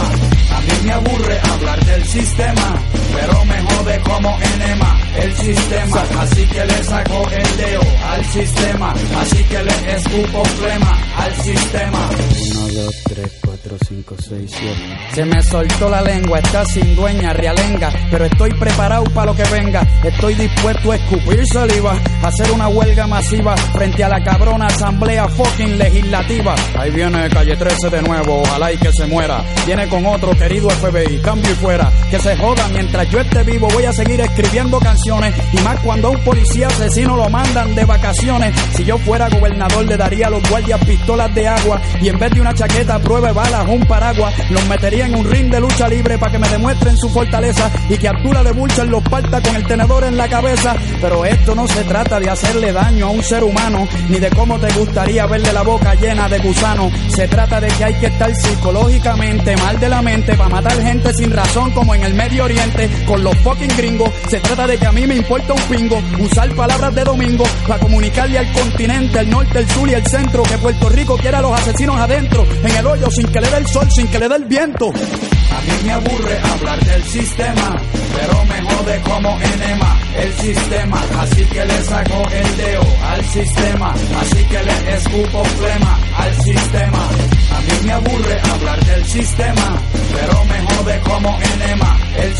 A 0.51 0.62
mí 0.62 0.71
me 0.84 0.91
aburre 0.93 1.39
hablar 1.51 1.86
del 1.86 2.06
sistema, 2.06 2.82
pero 3.13 3.45
me 3.45 3.62
jode 3.62 3.99
como 4.01 4.38
enema 4.56 4.99
el 5.17 5.34
sistema. 5.36 6.04
Así 6.19 6.45
que 6.47 6.65
le 6.65 6.84
saco 6.84 7.30
el 7.30 7.58
dedo 7.58 7.82
al 8.10 8.25
sistema, 8.25 8.93
así 9.21 9.43
que 9.43 9.63
le 9.63 9.95
escupo 9.95 10.45
flema 10.45 10.97
al 11.17 11.36
sistema. 11.36 12.10
1, 12.56 12.67
2, 12.67 13.04
3, 13.04 13.32
4, 13.45 13.78
5, 13.88 14.15
6, 14.30 14.51
7. 14.60 14.97
Se 15.13 15.25
me 15.25 15.41
soltó 15.41 15.89
la 15.89 16.01
lengua, 16.01 16.39
está 16.39 16.65
sin 16.65 16.95
dueña, 16.95 17.34
realenga. 17.34 17.91
Pero 18.12 18.26
estoy 18.26 18.52
preparado 18.54 19.04
para 19.06 19.32
lo 19.32 19.36
que 19.36 19.44
venga. 19.46 19.86
Estoy 20.04 20.36
dispuesto 20.36 20.91
a 20.91 20.96
escupir 20.96 21.46
saliva, 21.52 21.94
a 22.24 22.28
hacer 22.28 22.52
una 22.52 22.68
huelga 22.68 23.08
masiva 23.08 23.56
frente 23.74 24.04
a 24.04 24.10
la 24.10 24.24
cabrona 24.24 24.68
asamblea 24.68 25.28
fucking 25.28 25.78
legislativa. 25.78 26.56
Ahí 26.78 26.91
viene 26.91 27.30
calle 27.30 27.56
13 27.56 27.89
de 27.89 28.02
nuevo, 28.02 28.41
ojalá 28.41 28.72
y 28.72 28.78
que 28.78 28.91
se 28.91 29.06
muera. 29.06 29.44
Viene 29.65 29.88
con 29.88 30.06
otro 30.06 30.32
querido 30.32 30.70
FBI, 30.70 31.20
cambio 31.22 31.52
y 31.52 31.56
fuera. 31.56 31.91
Que 32.10 32.20
se 32.20 32.36
joda 32.38 32.68
mientras 32.72 33.10
yo 33.10 33.20
esté 33.20 33.44
vivo, 33.44 33.68
voy 33.74 33.86
a 33.86 33.94
seguir 33.94 34.22
escribiendo 34.22 34.80
canciones. 34.80 35.34
Y 35.52 35.58
más 35.62 35.80
cuando 35.82 36.10
a 36.10 36.12
un 36.12 36.20
policía 36.20 36.68
asesino 36.68 37.15
lo 37.15 37.30
mandan 37.30 37.76
de 37.76 37.86
vacaciones. 37.86 38.56
Si 38.76 38.84
yo 38.84 38.98
fuera 39.00 39.30
gobernador, 39.30 39.86
le 39.86 39.98
daría 39.98 40.28
a 40.28 40.30
los 40.30 40.50
guardias 40.50 40.84
pistolas 40.86 41.34
de 41.34 41.48
agua. 41.48 41.82
Y 42.02 42.10
en 42.10 42.20
vez 42.20 42.32
de 42.32 42.41
una 42.41 42.54
chaqueta, 42.54 43.00
prueba 43.00 43.28
de 43.28 43.34
balas, 43.34 43.68
un 43.68 43.86
paraguas. 43.86 44.34
Los 44.50 44.65
metería 44.68 45.06
en 45.06 45.15
un 45.15 45.26
ring 45.30 45.50
de 45.50 45.60
lucha 45.60 45.88
libre 45.88 46.18
para 46.18 46.32
que 46.32 46.39
me 46.39 46.50
demuestren 46.50 46.98
su 46.98 47.10
fortaleza. 47.10 47.72
Y 47.89 47.98
que 47.98 48.08
Abdullah 48.08 48.43
de 48.43 48.52
Burcher 48.52 48.88
los 48.88 49.02
parta 49.04 49.41
con 49.41 49.56
el 49.56 49.65
tenedor 49.65 50.04
en 50.04 50.17
la 50.17 50.28
cabeza. 50.28 50.76
Pero 51.02 51.24
esto 51.24 51.56
no 51.56 51.67
se 51.67 51.84
trata 51.86 52.19
de 52.19 52.30
hacerle 52.30 52.74
daño 52.74 53.08
a 53.08 53.10
un 53.12 53.24
ser 53.24 53.43
humano, 53.43 53.88
ni 54.10 54.19
de 54.19 54.30
cómo 54.32 54.60
te 54.60 54.71
gustaría 54.74 55.26
verle 55.26 55.54
la 55.54 55.63
boca 55.63 55.95
llena 55.95 56.28
de 56.28 56.39
gusano. 56.39 56.91
Se 57.10 57.28
trata 57.28 57.62
de 57.62 57.67
que 57.67 57.84
hay 57.84 57.93
que 57.95 58.08
estar 58.08 58.36
psicológicamente 58.36 59.56
mal 59.58 59.80
de 59.80 59.89
la 59.89 60.02
mente 60.02 60.36
para 60.36 60.50
matar 60.50 60.82
gente 60.82 61.13
sin 61.13 61.32
razón 61.32 61.71
como 61.71 61.95
en 61.95 62.04
el 62.04 62.13
Medio 62.13 62.45
Oriente 62.45 62.89
con 63.08 63.24
los 63.24 63.38
fucking 63.38 63.76
gringos. 63.78 64.10
Se 64.30 64.39
trata 64.39 64.67
de 64.67 64.78
que 64.78 64.88
a 64.88 64.91
mí 64.91 65.08
me 65.08 65.15
importa 65.15 65.54
un 65.54 65.62
pingo 65.62 66.02
usar 66.19 66.54
palabras 66.56 66.93
de 66.93 67.04
domingo 67.04 67.45
para 67.67 67.80
comunicarle 67.80 68.39
al 68.39 68.52
continente, 68.52 69.19
el 69.19 69.30
norte, 69.30 69.60
el 69.60 69.69
sur 69.69 69.89
y 69.89 69.93
el 69.93 70.06
centro 70.06 70.43
que 70.43 70.58
Puerto 70.58 70.89
Rico 70.89 71.17
quiera 71.17 71.39
a 71.39 71.41
los 71.41 71.52
asesinos 71.54 71.98
adentro 71.98 72.45
en 72.63 72.76
el 72.76 72.86
hoyo 72.86 73.10
sin 73.10 73.28
que 73.28 73.39
le 73.39 73.45
le 73.45 73.52
dé 73.52 73.58
el 73.58 73.67
sol 73.67 73.88
sin 73.91 74.08
que 74.08 74.19
le 74.19 74.28
dé 74.28 74.36
el 74.36 74.45
viento. 74.45 74.89
A 74.89 75.62
mí 75.62 75.71
me 75.84 75.91
aburre 75.91 76.39
hablar 76.54 76.80
del 76.84 77.04
sistema, 77.04 77.75
pero 78.16 78.46
me 78.46 78.62
jode 78.62 79.02
como 79.02 79.40
enema 79.40 80.00
el 80.18 80.34
sistema. 80.34 81.04
Así 81.20 81.46
que 81.46 81.66
le 81.66 81.84
saco 81.84 82.24
el 82.32 82.58
dedo 82.58 82.86
al 83.04 83.26
sistema, 83.26 83.94
así 84.22 84.44
que 84.46 84.64
le 84.64 84.96
escupo 84.96 85.44
flema 85.44 86.00
al 86.18 86.36
sistema. 86.42 87.10
A 87.56 87.62
mí 87.62 87.86
me 87.86 87.92
aburre 87.94 88.42
hablar 88.54 88.86
del 88.86 89.06
sistema, 89.06 89.82
pero 90.14 90.46
me 90.46 90.76
jode 90.76 91.00
como 91.02 91.30
enema 91.38 91.55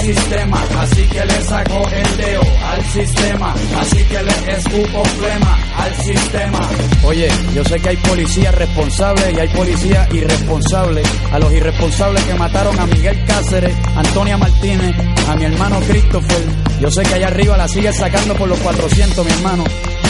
sistema. 0.06 0.64
Así 0.80 1.08
que 1.08 1.26
le 1.26 1.42
saco 1.42 1.90
el 1.90 2.18
dedo 2.18 2.42
al 2.64 2.86
sistema, 2.86 3.56
así 3.80 4.04
que 4.04 4.24
le 4.24 4.52
escupo 4.52 5.04
flema 5.04 5.58
al 5.78 5.96
sistema. 5.96 6.60
Oye, 7.04 7.28
yo 7.56 7.64
sé 7.64 7.80
que 7.80 7.90
hay 7.90 7.98
policías 7.98 8.54
responsables 8.54 9.34
y 9.36 9.40
hay 9.40 9.48
policías 9.50 10.14
irresponsables. 10.14 11.08
A 11.32 11.40
los 11.40 11.52
irresponsables 11.52 12.24
que 12.24 12.34
mataron 12.36 12.80
a 12.80 12.86
Miguel 12.86 13.24
Cáceres, 13.26 13.76
Antonia 13.96 14.38
Martínez, 14.38 14.96
a 15.28 15.36
mi 15.36 15.46
hermano 15.46 15.80
Christopher. 15.88 16.44
Yo 16.80 16.92
sé 16.92 17.02
que 17.04 17.16
allá 17.16 17.28
arriba 17.28 17.58
la 17.58 17.68
sigue 17.68 17.92
sacando 17.92 18.36
por 18.36 18.48
los 18.48 18.60
400, 18.60 19.26
mi 19.26 19.32
hermano. 19.32 19.64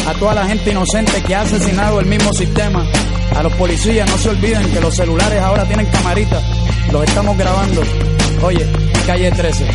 A 0.07 0.13
toda 0.15 0.35
la 0.35 0.45
gente 0.45 0.71
inocente 0.71 1.23
que 1.23 1.35
ha 1.35 1.41
asesinado 1.41 1.99
el 1.99 2.05
mismo 2.05 2.33
sistema. 2.33 2.85
A 3.35 3.43
los 3.43 3.53
policías 3.53 4.09
no 4.09 4.17
se 4.17 4.29
olviden 4.29 4.71
que 4.71 4.81
los 4.81 4.95
celulares 4.95 5.41
ahora 5.41 5.65
tienen 5.65 5.85
camaritas. 5.87 6.43
Los 6.91 7.03
estamos 7.03 7.37
grabando. 7.37 7.81
Oye, 8.43 8.65
calle 9.05 9.31
13. 9.31 9.67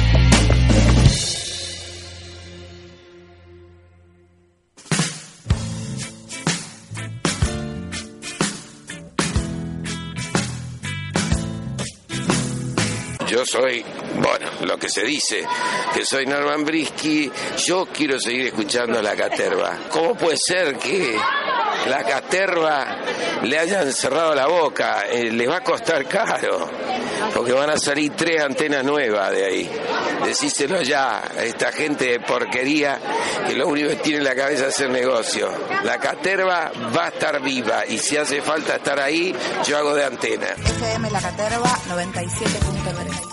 Yo 13.28 13.46
soy, 13.46 13.84
bueno, 14.16 14.46
lo 14.62 14.76
que 14.78 14.88
se 14.88 15.04
dice, 15.04 15.44
que 15.94 16.04
soy 16.04 16.26
Norman 16.26 16.64
Brisky, 16.64 17.30
yo 17.66 17.86
quiero 17.86 18.18
seguir 18.18 18.46
escuchando 18.46 18.98
a 18.98 19.02
la 19.02 19.14
caterva. 19.14 19.78
¿Cómo 19.90 20.16
puede 20.16 20.36
ser 20.36 20.76
que 20.76 21.16
la 21.88 22.04
caterva 22.04 22.86
le 23.42 23.58
hayan 23.58 23.92
cerrado 23.92 24.34
la 24.34 24.46
boca? 24.46 25.02
Eh, 25.10 25.30
les 25.30 25.48
va 25.48 25.56
a 25.56 25.60
costar 25.64 26.06
caro, 26.06 26.68
porque 27.34 27.52
van 27.52 27.70
a 27.70 27.78
salir 27.78 28.12
tres 28.16 28.42
antenas 28.42 28.84
nuevas 28.84 29.30
de 29.30 29.44
ahí. 29.44 29.70
Decíselo 30.24 30.82
ya 30.82 31.18
a 31.18 31.44
esta 31.44 31.72
gente 31.72 32.06
de 32.06 32.20
porquería 32.20 32.98
que 33.46 33.54
lo 33.54 33.68
único 33.68 33.88
que 33.88 33.96
tiene 33.96 34.18
en 34.18 34.24
la 34.24 34.34
cabeza 34.34 34.66
es 34.66 34.74
hacer 34.74 34.90
negocio. 34.90 35.48
La 35.84 35.98
caterva 35.98 36.70
va 36.96 37.06
a 37.06 37.08
estar 37.08 37.40
viva 37.42 37.84
y 37.86 37.98
si 37.98 38.16
hace 38.16 38.42
falta 38.42 38.76
estar 38.76 39.00
ahí, 39.00 39.34
yo 39.66 39.78
hago 39.78 39.94
de 39.94 40.04
antena. 40.04 40.48
FM 40.48 41.10
La 41.10 41.20
Caterva 41.20 41.70
97.9. 41.88 43.29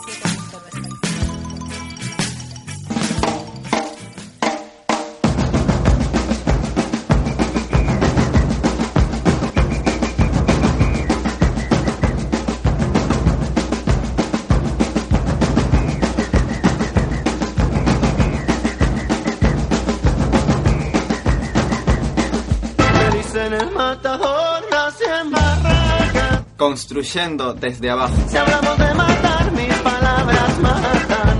Construyendo 26.57 27.53
desde 27.53 27.89
abajo. 27.89 28.15
Si 28.27 28.35
hablamos 28.35 28.77
de 28.77 28.93
matar, 28.95 29.51
mis 29.51 29.73
palabras 29.75 30.59
matan. 30.59 31.37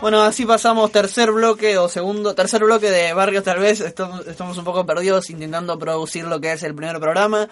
Bueno, 0.00 0.22
así 0.22 0.44
pasamos 0.44 0.92
tercer 0.92 1.32
bloque 1.32 1.78
o 1.78 1.88
segundo, 1.88 2.34
tercer 2.34 2.62
bloque 2.62 2.90
de 2.90 3.14
Barrios 3.14 3.42
tal 3.42 3.58
vez. 3.58 3.80
Estamos, 3.80 4.26
estamos 4.26 4.58
un 4.58 4.64
poco 4.64 4.84
perdidos 4.84 5.30
intentando 5.30 5.78
producir 5.78 6.26
lo 6.26 6.40
que 6.40 6.52
es 6.52 6.62
el 6.62 6.74
primer 6.74 7.00
programa. 7.00 7.48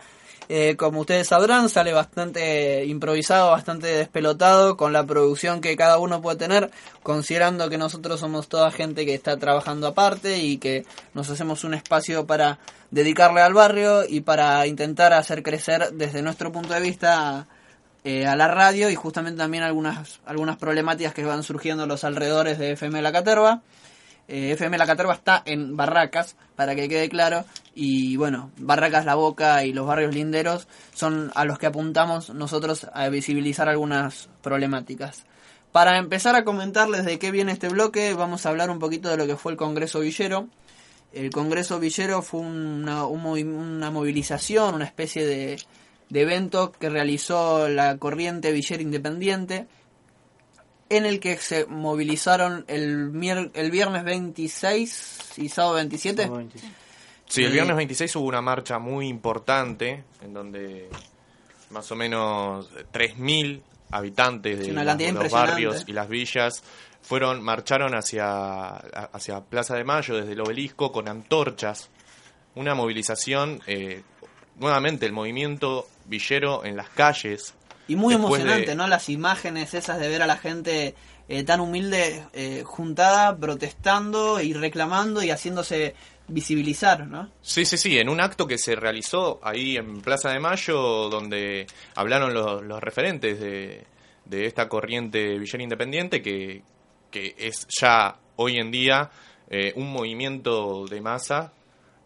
Eh, 0.48 0.76
como 0.76 1.00
ustedes 1.00 1.28
sabrán, 1.28 1.68
sale 1.68 1.92
bastante 1.92 2.84
improvisado, 2.84 3.50
bastante 3.50 3.86
despelotado 3.86 4.76
con 4.76 4.92
la 4.92 5.04
producción 5.06 5.60
que 5.60 5.76
cada 5.76 5.98
uno 5.98 6.20
puede 6.20 6.36
tener, 6.36 6.70
considerando 7.02 7.68
que 7.70 7.78
nosotros 7.78 8.20
somos 8.20 8.48
toda 8.48 8.70
gente 8.70 9.06
que 9.06 9.14
está 9.14 9.36
trabajando 9.36 9.86
aparte 9.86 10.38
y 10.38 10.58
que 10.58 10.84
nos 11.14 11.30
hacemos 11.30 11.64
un 11.64 11.74
espacio 11.74 12.26
para 12.26 12.58
dedicarle 12.90 13.40
al 13.40 13.54
barrio 13.54 14.04
y 14.06 14.20
para 14.20 14.66
intentar 14.66 15.12
hacer 15.12 15.42
crecer 15.42 15.92
desde 15.92 16.22
nuestro 16.22 16.52
punto 16.52 16.74
de 16.74 16.80
vista 16.80 17.46
eh, 18.04 18.26
a 18.26 18.34
la 18.34 18.48
radio 18.48 18.90
y 18.90 18.96
justamente 18.96 19.38
también 19.38 19.62
algunas, 19.62 20.20
algunas 20.26 20.56
problemáticas 20.56 21.14
que 21.14 21.24
van 21.24 21.44
surgiendo 21.44 21.84
en 21.84 21.88
los 21.88 22.04
alrededores 22.04 22.58
de 22.58 22.72
FM 22.72 23.00
La 23.00 23.12
Caterva. 23.12 23.62
Eh, 24.28 24.52
FM 24.52 24.78
La 24.78 24.86
Caterva 24.86 25.14
está 25.14 25.42
en 25.44 25.76
Barracas, 25.76 26.36
para 26.56 26.74
que 26.74 26.88
quede 26.88 27.08
claro, 27.08 27.44
y 27.74 28.16
bueno, 28.16 28.50
Barracas 28.58 29.04
La 29.04 29.14
Boca 29.14 29.64
y 29.64 29.72
los 29.72 29.86
barrios 29.86 30.14
linderos 30.14 30.68
son 30.94 31.30
a 31.34 31.44
los 31.44 31.58
que 31.58 31.66
apuntamos 31.66 32.30
nosotros 32.30 32.86
a 32.92 33.08
visibilizar 33.08 33.68
algunas 33.68 34.28
problemáticas. 34.42 35.24
Para 35.72 35.98
empezar 35.98 36.36
a 36.36 36.44
comentarles 36.44 37.04
de 37.04 37.18
qué 37.18 37.30
viene 37.30 37.52
este 37.52 37.68
bloque, 37.68 38.12
vamos 38.14 38.44
a 38.44 38.50
hablar 38.50 38.70
un 38.70 38.78
poquito 38.78 39.08
de 39.08 39.16
lo 39.16 39.26
que 39.26 39.36
fue 39.36 39.52
el 39.52 39.58
Congreso 39.58 40.00
Villero. 40.00 40.48
El 41.14 41.30
Congreso 41.30 41.78
Villero 41.80 42.20
fue 42.20 42.40
una, 42.40 43.06
una 43.06 43.90
movilización, 43.90 44.74
una 44.74 44.84
especie 44.84 45.26
de, 45.26 45.58
de 46.10 46.20
evento 46.20 46.72
que 46.72 46.90
realizó 46.90 47.70
la 47.70 47.96
corriente 47.96 48.52
Villera 48.52 48.82
Independiente, 48.82 49.66
en 50.96 51.06
el 51.06 51.20
que 51.20 51.36
se 51.36 51.66
movilizaron 51.66 52.64
el, 52.68 53.10
mier- 53.12 53.50
el 53.54 53.70
viernes 53.70 54.04
26 54.04 55.32
y 55.38 55.48
sábado 55.48 55.74
27. 55.74 56.26
Sí, 57.28 57.44
el 57.44 57.52
viernes 57.52 57.76
26 57.76 58.16
hubo 58.16 58.26
una 58.28 58.42
marcha 58.42 58.78
muy 58.78 59.08
importante 59.08 60.04
en 60.22 60.34
donde 60.34 60.88
más 61.70 61.90
o 61.90 61.96
menos 61.96 62.70
3.000 62.92 63.62
habitantes 63.90 64.58
de 64.58 64.72
los- 65.14 65.32
barrios 65.32 65.84
y 65.86 65.92
las 65.92 66.08
villas 66.08 66.62
fueron 67.00 67.42
marcharon 67.42 67.94
hacia, 67.94 68.68
hacia 68.76 69.40
Plaza 69.40 69.74
de 69.76 69.84
Mayo 69.84 70.14
desde 70.16 70.32
el 70.32 70.40
obelisco 70.40 70.92
con 70.92 71.08
antorchas. 71.08 71.88
Una 72.54 72.74
movilización, 72.74 73.60
eh, 73.66 74.02
nuevamente 74.56 75.06
el 75.06 75.12
movimiento 75.12 75.88
villero 76.04 76.64
en 76.64 76.76
las 76.76 76.90
calles. 76.90 77.54
Y 77.88 77.96
muy 77.96 78.14
emocionante, 78.14 78.66
de- 78.70 78.74
¿no? 78.74 78.86
Las 78.86 79.08
imágenes 79.08 79.74
esas 79.74 79.98
de 79.98 80.08
ver 80.08 80.22
a 80.22 80.26
la 80.26 80.36
gente 80.36 80.94
eh, 81.28 81.44
tan 81.44 81.60
humilde 81.60 82.22
eh, 82.32 82.62
juntada, 82.64 83.36
protestando 83.36 84.40
y 84.40 84.52
reclamando 84.54 85.22
y 85.22 85.30
haciéndose 85.30 85.94
visibilizar, 86.28 87.06
¿no? 87.06 87.30
Sí, 87.42 87.64
sí, 87.64 87.76
sí, 87.76 87.98
en 87.98 88.08
un 88.08 88.20
acto 88.20 88.46
que 88.46 88.56
se 88.58 88.74
realizó 88.76 89.40
ahí 89.42 89.76
en 89.76 90.00
Plaza 90.00 90.30
de 90.30 90.40
Mayo, 90.40 91.08
donde 91.08 91.66
hablaron 91.94 92.32
los, 92.32 92.62
los 92.62 92.80
referentes 92.80 93.38
de, 93.40 93.84
de 94.24 94.46
esta 94.46 94.68
corriente 94.68 95.38
Villera 95.38 95.62
Independiente, 95.62 96.22
que, 96.22 96.62
que 97.10 97.34
es 97.38 97.66
ya 97.80 98.16
hoy 98.36 98.56
en 98.58 98.70
día 98.70 99.10
eh, 99.50 99.72
un 99.76 99.92
movimiento 99.92 100.86
de 100.86 101.00
masa 101.00 101.52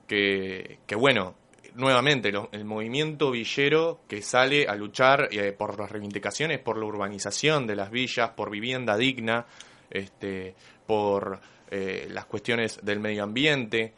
que, 0.08 0.78
que 0.86 0.94
bueno, 0.94 1.34
nuevamente, 1.76 2.32
lo- 2.32 2.48
el 2.52 2.64
movimiento 2.64 3.30
villero 3.30 4.00
que 4.08 4.22
sale 4.22 4.66
a 4.66 4.74
luchar 4.74 5.28
eh, 5.30 5.52
por 5.52 5.78
las 5.78 5.90
reivindicaciones, 5.90 6.58
por 6.58 6.78
la 6.78 6.86
urbanización 6.86 7.66
de 7.66 7.76
las 7.76 7.90
villas, 7.90 8.30
por 8.30 8.50
vivienda 8.50 8.96
digna, 8.96 9.46
este, 9.90 10.54
por 10.86 11.40
eh, 11.70 12.08
las 12.10 12.24
cuestiones 12.26 12.80
del 12.84 13.00
medio 13.00 13.22
ambiente, 13.24 13.92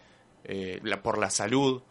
eh, 0.45 0.81
la- 0.83 1.03
por 1.03 1.19
la 1.19 1.31
salud, 1.31 1.83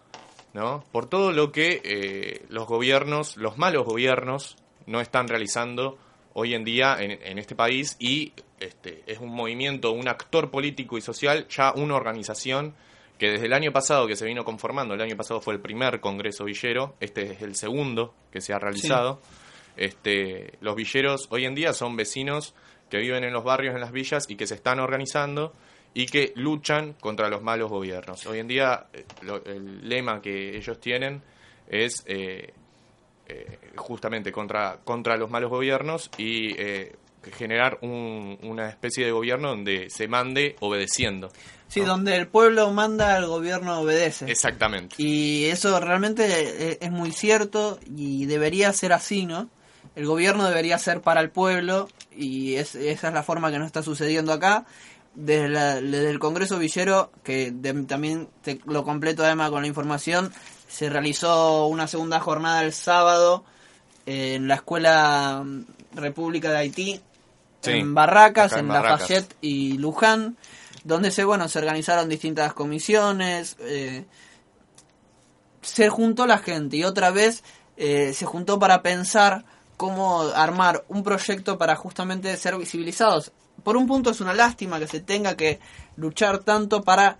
¿no? 0.53 0.83
Por 0.91 1.07
todo 1.07 1.31
lo 1.31 1.51
que 1.51 1.81
eh, 1.83 2.45
los 2.49 2.65
gobiernos, 2.67 3.37
los 3.37 3.57
malos 3.57 3.85
gobiernos, 3.85 4.57
no 4.85 5.01
están 5.01 5.27
realizando 5.27 5.97
hoy 6.33 6.53
en 6.53 6.63
día 6.63 6.97
en, 6.99 7.11
en 7.21 7.37
este 7.37 7.55
país 7.55 7.95
y 7.99 8.33
este, 8.59 9.03
es 9.05 9.19
un 9.19 9.29
movimiento, 9.29 9.91
un 9.91 10.07
actor 10.07 10.49
político 10.49 10.97
y 10.97 11.01
social, 11.01 11.47
ya 11.49 11.73
una 11.75 11.95
organización 11.95 12.73
que 13.17 13.31
desde 13.31 13.45
el 13.47 13.53
año 13.53 13.71
pasado 13.71 14.07
que 14.07 14.15
se 14.15 14.25
vino 14.25 14.43
conformando, 14.45 14.93
el 14.93 15.01
año 15.01 15.15
pasado 15.17 15.41
fue 15.41 15.53
el 15.55 15.59
primer 15.59 15.99
Congreso 15.99 16.45
Villero, 16.45 16.95
este 16.99 17.31
es 17.31 17.41
el 17.41 17.55
segundo 17.55 18.13
que 18.31 18.41
se 18.41 18.53
ha 18.53 18.59
realizado. 18.59 19.19
Este, 19.75 20.53
los 20.61 20.75
villeros 20.75 21.27
hoy 21.29 21.45
en 21.45 21.53
día 21.55 21.73
son 21.73 21.95
vecinos 21.95 22.53
que 22.89 22.97
viven 22.97 23.23
en 23.23 23.33
los 23.33 23.43
barrios, 23.43 23.75
en 23.75 23.81
las 23.81 23.91
villas 23.91 24.25
y 24.29 24.35
que 24.35 24.47
se 24.47 24.55
están 24.55 24.79
organizando 24.79 25.53
y 25.93 26.05
que 26.07 26.31
luchan 26.35 26.93
contra 26.93 27.29
los 27.29 27.41
malos 27.43 27.69
gobiernos. 27.69 28.25
Hoy 28.25 28.39
en 28.39 28.47
día 28.47 28.87
eh, 28.93 29.05
lo- 29.21 29.43
el 29.45 29.87
lema 29.87 30.21
que 30.21 30.55
ellos 30.57 30.79
tienen 30.79 31.21
es 31.67 32.03
eh, 32.07 32.53
eh, 33.27 33.59
justamente 33.75 34.31
contra, 34.31 34.77
contra 34.83 35.17
los 35.17 35.29
malos 35.29 35.49
gobiernos 35.49 36.09
y 36.17 36.53
eh, 36.59 36.95
generar 37.31 37.79
un- 37.81 38.37
una 38.43 38.69
especie 38.69 39.05
de 39.05 39.11
gobierno 39.11 39.49
donde 39.49 39.89
se 39.89 40.07
mande 40.07 40.55
obedeciendo. 40.59 41.31
Sí, 41.67 41.81
donde 41.81 42.15
el 42.15 42.27
pueblo 42.27 42.71
manda, 42.71 43.17
el 43.17 43.25
gobierno 43.25 43.79
obedece. 43.81 44.31
Exactamente. 44.31 44.95
Y 44.97 45.45
eso 45.45 45.79
realmente 45.79 46.25
eh, 46.71 46.77
es 46.79 46.91
muy 46.91 47.11
cierto 47.11 47.77
y 47.95 48.25
debería 48.25 48.71
ser 48.73 48.93
así, 48.93 49.25
¿no? 49.25 49.49
El 49.95 50.05
gobierno 50.05 50.47
debería 50.47 50.77
ser 50.77 51.01
para 51.01 51.19
el 51.21 51.29
pueblo 51.29 51.89
y 52.15 52.55
es- 52.55 52.75
esa 52.75 53.07
es 53.09 53.13
la 53.13 53.23
forma 53.23 53.51
que 53.51 53.59
no 53.59 53.65
está 53.65 53.83
sucediendo 53.83 54.31
acá. 54.31 54.65
Desde, 55.15 55.49
la- 55.49 55.81
desde 55.81 56.09
el 56.11 56.19
Congreso 56.19 56.57
Villero, 56.59 57.11
que 57.23 57.51
de- 57.51 57.73
también 57.83 58.29
te 58.43 58.59
lo 58.65 58.83
completo 58.83 59.23
además 59.25 59.49
con 59.49 59.61
la 59.63 59.67
información, 59.67 60.31
se 60.69 60.89
realizó 60.89 61.65
una 61.67 61.87
segunda 61.87 62.19
jornada 62.19 62.63
el 62.63 62.71
sábado 62.71 63.43
en 64.05 64.47
la 64.47 64.55
Escuela 64.55 65.41
mm, 65.43 65.65
República 65.95 66.51
de 66.51 66.57
Haití, 66.57 67.01
Sí, 67.71 67.79
en 67.79 67.93
Barracas, 67.93 68.53
en, 68.53 68.59
en 68.59 68.67
Barracas. 68.69 69.01
Lafayette 69.01 69.35
y 69.41 69.77
Luján, 69.77 70.37
donde 70.83 71.11
se 71.11 71.23
bueno 71.23 71.47
se 71.49 71.59
organizaron 71.59 72.09
distintas 72.09 72.53
comisiones, 72.53 73.57
eh, 73.61 74.05
se 75.61 75.89
juntó 75.89 76.25
la 76.25 76.37
gente 76.37 76.77
y 76.77 76.83
otra 76.83 77.11
vez 77.11 77.43
eh, 77.75 78.13
se 78.13 78.25
juntó 78.25 78.57
para 78.57 78.81
pensar 78.81 79.45
cómo 79.75 80.21
armar 80.21 80.83
un 80.87 81.03
proyecto 81.03 81.57
para 81.57 81.75
justamente 81.75 82.35
ser 82.37 82.57
visibilizados. 82.57 83.31
Por 83.63 83.77
un 83.77 83.87
punto 83.87 84.09
es 84.09 84.21
una 84.21 84.33
lástima 84.33 84.79
que 84.79 84.87
se 84.87 84.99
tenga 84.99 85.35
que 85.35 85.59
luchar 85.95 86.39
tanto 86.39 86.81
para 86.81 87.19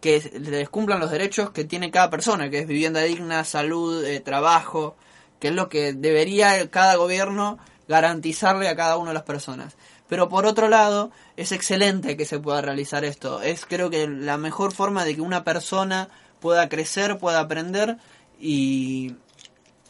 que 0.00 0.20
se 0.20 0.38
les 0.38 0.68
cumplan 0.68 1.00
los 1.00 1.10
derechos 1.10 1.50
que 1.50 1.64
tiene 1.64 1.90
cada 1.90 2.10
persona, 2.10 2.50
que 2.50 2.60
es 2.60 2.66
vivienda 2.66 3.00
digna, 3.00 3.44
salud, 3.44 4.04
eh, 4.04 4.20
trabajo, 4.20 4.96
que 5.40 5.48
es 5.48 5.54
lo 5.54 5.68
que 5.68 5.92
debería 5.92 6.70
cada 6.70 6.96
gobierno 6.96 7.58
garantizarle 7.88 8.68
a 8.68 8.76
cada 8.76 8.96
una 8.98 9.10
de 9.10 9.14
las 9.14 9.22
personas. 9.22 9.76
Pero 10.08 10.28
por 10.28 10.46
otro 10.46 10.68
lado, 10.68 11.10
es 11.36 11.50
excelente 11.52 12.16
que 12.16 12.24
se 12.24 12.38
pueda 12.38 12.60
realizar 12.60 13.04
esto. 13.04 13.42
Es 13.42 13.66
creo 13.66 13.90
que 13.90 14.06
la 14.06 14.36
mejor 14.38 14.72
forma 14.72 15.04
de 15.04 15.14
que 15.16 15.20
una 15.20 15.42
persona 15.44 16.08
pueda 16.40 16.68
crecer, 16.68 17.18
pueda 17.18 17.40
aprender 17.40 17.96
y 18.40 19.14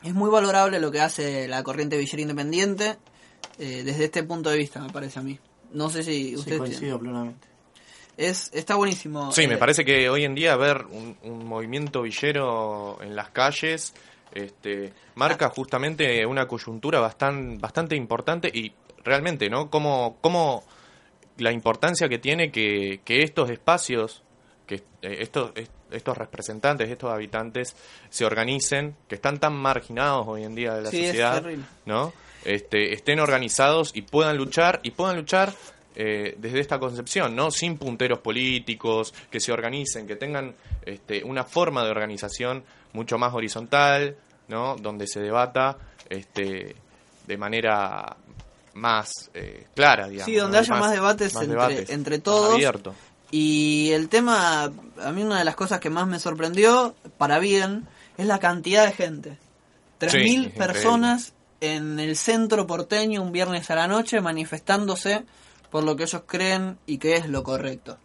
es 0.02 0.14
muy 0.14 0.30
valorable 0.30 0.80
lo 0.80 0.90
que 0.90 1.00
hace 1.00 1.48
la 1.48 1.62
corriente 1.62 1.98
villera 1.98 2.22
independiente 2.22 2.96
eh, 3.58 3.82
desde 3.84 4.04
este 4.04 4.22
punto 4.22 4.50
de 4.50 4.56
vista, 4.58 4.80
me 4.80 4.90
parece 4.90 5.18
a 5.18 5.22
mí. 5.22 5.38
No 5.72 5.90
sé 5.90 6.02
si 6.02 6.30
Sí, 6.30 6.36
ustedes 6.36 6.58
coincido 6.58 6.98
plenamente. 6.98 7.48
es 8.16 8.50
está 8.54 8.76
buenísimo. 8.76 9.32
Sí, 9.32 9.42
Eh, 9.42 9.48
me 9.48 9.56
parece 9.58 9.84
que 9.84 10.08
hoy 10.08 10.24
en 10.24 10.34
día 10.34 10.56
ver 10.56 10.86
un, 10.90 11.16
un 11.24 11.44
movimiento 11.46 12.02
villero 12.02 12.98
en 13.02 13.14
las 13.16 13.30
calles 13.30 13.92
este, 14.32 14.92
marca 15.14 15.48
justamente 15.50 16.24
una 16.26 16.46
coyuntura 16.46 17.00
bastante, 17.00 17.58
bastante 17.60 17.96
importante 17.96 18.48
y 18.52 18.72
realmente, 19.06 19.48
¿no? 19.48 19.70
Como, 19.70 20.18
como 20.20 20.64
la 21.38 21.52
importancia 21.52 22.08
que 22.08 22.18
tiene 22.18 22.50
que, 22.50 23.00
que 23.04 23.22
estos 23.22 23.48
espacios, 23.50 24.22
que 24.66 24.76
eh, 25.02 25.18
estos, 25.20 25.52
est- 25.54 25.72
estos 25.90 26.16
representantes, 26.18 26.90
estos 26.90 27.10
habitantes 27.12 27.76
se 28.10 28.24
organicen, 28.24 28.96
que 29.08 29.14
están 29.14 29.38
tan 29.38 29.54
marginados 29.54 30.26
hoy 30.28 30.44
en 30.44 30.54
día 30.54 30.74
de 30.74 30.82
la 30.82 30.90
Sí, 30.90 31.06
sociedad. 31.06 31.42
¿no? 31.86 32.12
Este, 32.44 32.92
estén 32.92 33.20
organizados 33.20 33.90
y 33.94 34.02
puedan 34.02 34.36
luchar 34.36 34.80
y 34.82 34.90
puedan 34.92 35.16
luchar 35.16 35.52
eh, 35.98 36.34
desde 36.38 36.60
esta 36.60 36.78
concepción, 36.78 37.34
¿no? 37.34 37.50
Sin 37.50 37.78
punteros 37.78 38.18
políticos, 38.18 39.14
que 39.30 39.40
se 39.40 39.50
organicen, 39.52 40.06
que 40.06 40.14
tengan 40.16 40.54
este, 40.84 41.24
una 41.24 41.42
forma 41.44 41.82
de 41.84 41.90
organización 41.90 42.64
mucho 42.92 43.16
más 43.18 43.32
horizontal, 43.34 44.16
¿no? 44.48 44.76
Donde 44.76 45.06
se 45.06 45.20
debata 45.20 45.76
este, 46.10 46.76
de 47.26 47.36
manera 47.36 48.16
más 48.76 49.10
eh, 49.34 49.66
clara, 49.74 50.08
digamos. 50.08 50.26
Sí, 50.26 50.36
donde 50.36 50.58
¿no? 50.58 50.62
haya 50.62 50.74
más, 50.76 50.92
debates, 50.92 51.34
más 51.34 51.42
entre, 51.44 51.58
debates, 51.58 51.90
entre 51.90 52.18
todos. 52.18 52.54
abierto. 52.54 52.94
Y 53.30 53.90
el 53.92 54.08
tema, 54.08 54.64
a 54.64 55.12
mí 55.12 55.22
una 55.22 55.38
de 55.38 55.44
las 55.44 55.56
cosas 55.56 55.80
que 55.80 55.90
más 55.90 56.06
me 56.06 56.18
sorprendió, 56.20 56.94
para 57.18 57.38
bien, 57.40 57.86
es 58.16 58.26
la 58.26 58.38
cantidad 58.38 58.86
de 58.86 58.92
gente. 58.92 59.38
3.000 59.98 60.44
Sí, 60.44 60.48
personas 60.56 61.32
en 61.60 61.98
el 61.98 62.16
centro 62.16 62.66
porteño 62.66 63.22
un 63.22 63.32
viernes 63.32 63.70
a 63.70 63.74
la 63.74 63.88
noche 63.88 64.20
manifestándose 64.20 65.24
por 65.70 65.82
lo 65.84 65.96
que 65.96 66.04
ellos 66.04 66.22
creen 66.26 66.78
y 66.86 66.98
que 66.98 67.16
es 67.16 67.28
lo 67.28 67.42
correcto. 67.42 67.98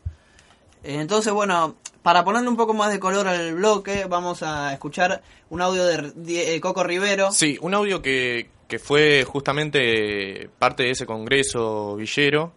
Entonces, 0.84 1.32
bueno, 1.32 1.76
para 2.02 2.24
ponerle 2.24 2.50
un 2.50 2.58
poco 2.58 2.74
más 2.74 2.92
de 2.92 3.00
color 3.00 3.28
al 3.28 3.54
bloque, 3.54 4.06
vamos 4.06 4.42
a 4.42 4.74
escuchar 4.74 5.22
un 5.50 5.62
audio 5.62 5.86
de 5.86 6.12
de- 6.16 6.56
eh, 6.56 6.62
Coco 6.62 6.84
Rivero. 6.84 7.32
Sí, 7.32 7.58
un 7.62 7.74
audio 7.76 8.02
que, 8.02 8.50
que 8.72 8.80
fue 8.80 9.26
justamente 9.26 10.50
parte 10.58 10.84
de 10.84 10.92
ese 10.92 11.06
congreso 11.06 11.98
villero, 11.98 12.54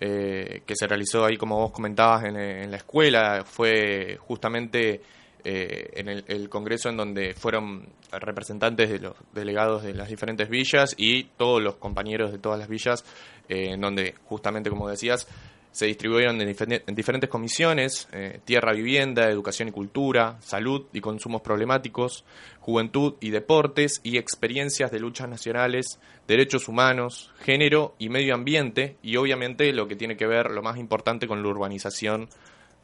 eh, 0.00 0.62
que 0.64 0.74
se 0.74 0.86
realizó 0.86 1.26
ahí, 1.26 1.36
como 1.36 1.58
vos 1.58 1.72
comentabas, 1.72 2.24
en, 2.24 2.70
la 2.70 2.76
escuela. 2.78 3.44
Fue 3.44 4.16
justamente 4.16 5.02
eh, 5.44 5.90
en 5.92 6.08
el, 6.08 6.24
el 6.26 6.48
congreso 6.48 6.88
en 6.88 6.96
donde 6.96 7.34
fueron 7.34 7.86
representantes 8.12 8.88
de 8.88 8.98
los 8.98 9.14
delegados 9.34 9.82
de 9.82 9.92
las 9.92 10.08
diferentes 10.08 10.48
villas 10.48 10.94
y 10.96 11.24
todos 11.24 11.62
los 11.62 11.74
compañeros 11.74 12.32
de 12.32 12.38
todas 12.38 12.58
las 12.58 12.68
villas, 12.68 13.04
eh, 13.46 13.72
en 13.72 13.80
donde 13.82 14.14
justamente, 14.24 14.70
como 14.70 14.88
decías, 14.88 15.28
se 15.72 15.86
distribuyeron 15.86 16.40
en, 16.40 16.54
difer- 16.54 16.82
en 16.86 16.94
diferentes 16.94 17.28
comisiones, 17.28 18.06
eh, 18.12 18.40
tierra, 18.44 18.72
vivienda, 18.72 19.28
educación 19.28 19.68
y 19.68 19.72
cultura, 19.72 20.36
salud 20.40 20.86
y 20.92 21.00
consumos 21.00 21.40
problemáticos, 21.40 22.24
juventud 22.60 23.14
y 23.20 23.30
deportes 23.30 24.00
y 24.04 24.18
experiencias 24.18 24.90
de 24.92 25.00
luchas 25.00 25.28
nacionales, 25.28 25.98
derechos 26.28 26.68
humanos, 26.68 27.32
género 27.40 27.94
y 27.98 28.10
medio 28.10 28.34
ambiente 28.34 28.96
y 29.02 29.16
obviamente 29.16 29.72
lo 29.72 29.88
que 29.88 29.96
tiene 29.96 30.16
que 30.16 30.26
ver, 30.26 30.50
lo 30.50 30.62
más 30.62 30.76
importante, 30.78 31.26
con 31.26 31.42
la 31.42 31.48
urbanización 31.48 32.28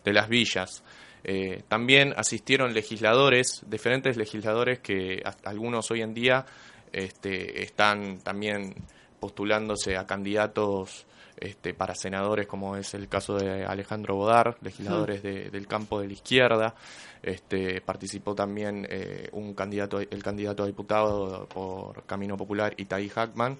de 0.05 0.13
las 0.13 0.29
villas. 0.29 0.83
Eh, 1.25 1.63
también 1.69 2.15
asistieron 2.17 2.73
legisladores, 2.73 3.63
diferentes 3.67 4.17
legisladores 4.17 4.79
que 4.79 5.23
algunos 5.45 5.91
hoy 5.91 6.01
en 6.01 6.15
día 6.15 6.47
este, 6.93 7.63
están 7.63 8.21
también 8.21 8.75
postulándose 9.21 9.97
a 9.97 10.07
candidatos 10.07 11.07
este, 11.41 11.75
para 11.75 11.95
senadores, 11.95 12.47
como 12.47 12.77
es 12.77 12.95
el 12.95 13.09
caso 13.09 13.37
de 13.37 13.65
Alejandro 13.65 14.17
Bodar, 14.17 14.57
legisladores 14.63 15.23
de- 15.23 15.51
del 15.51 15.67
campo 15.67 16.01
de 16.01 16.07
la 16.09 16.13
izquierda. 16.13 16.75
Este, 17.23 17.81
participó 17.81 18.35
también 18.35 18.87
eh, 18.89 19.29
un 19.33 19.55
candidato, 19.55 19.99
el 20.01 20.23
candidato 20.23 20.63
a 20.63 20.67
diputado 20.67 21.47
por 21.49 22.05
Camino 22.05 22.37
Popular, 22.37 22.75
Itaí 22.77 23.09
Hackman, 23.09 23.59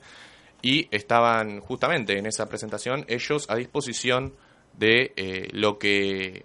y 0.63 0.89
estaban 0.91 1.61
justamente 1.61 2.19
en 2.19 2.27
esa 2.27 2.47
presentación 2.47 3.05
ellos 3.09 3.49
a 3.49 3.57
disposición 3.57 4.35
de 4.77 5.13
eh, 5.17 5.49
lo 5.53 5.79
que 5.79 6.45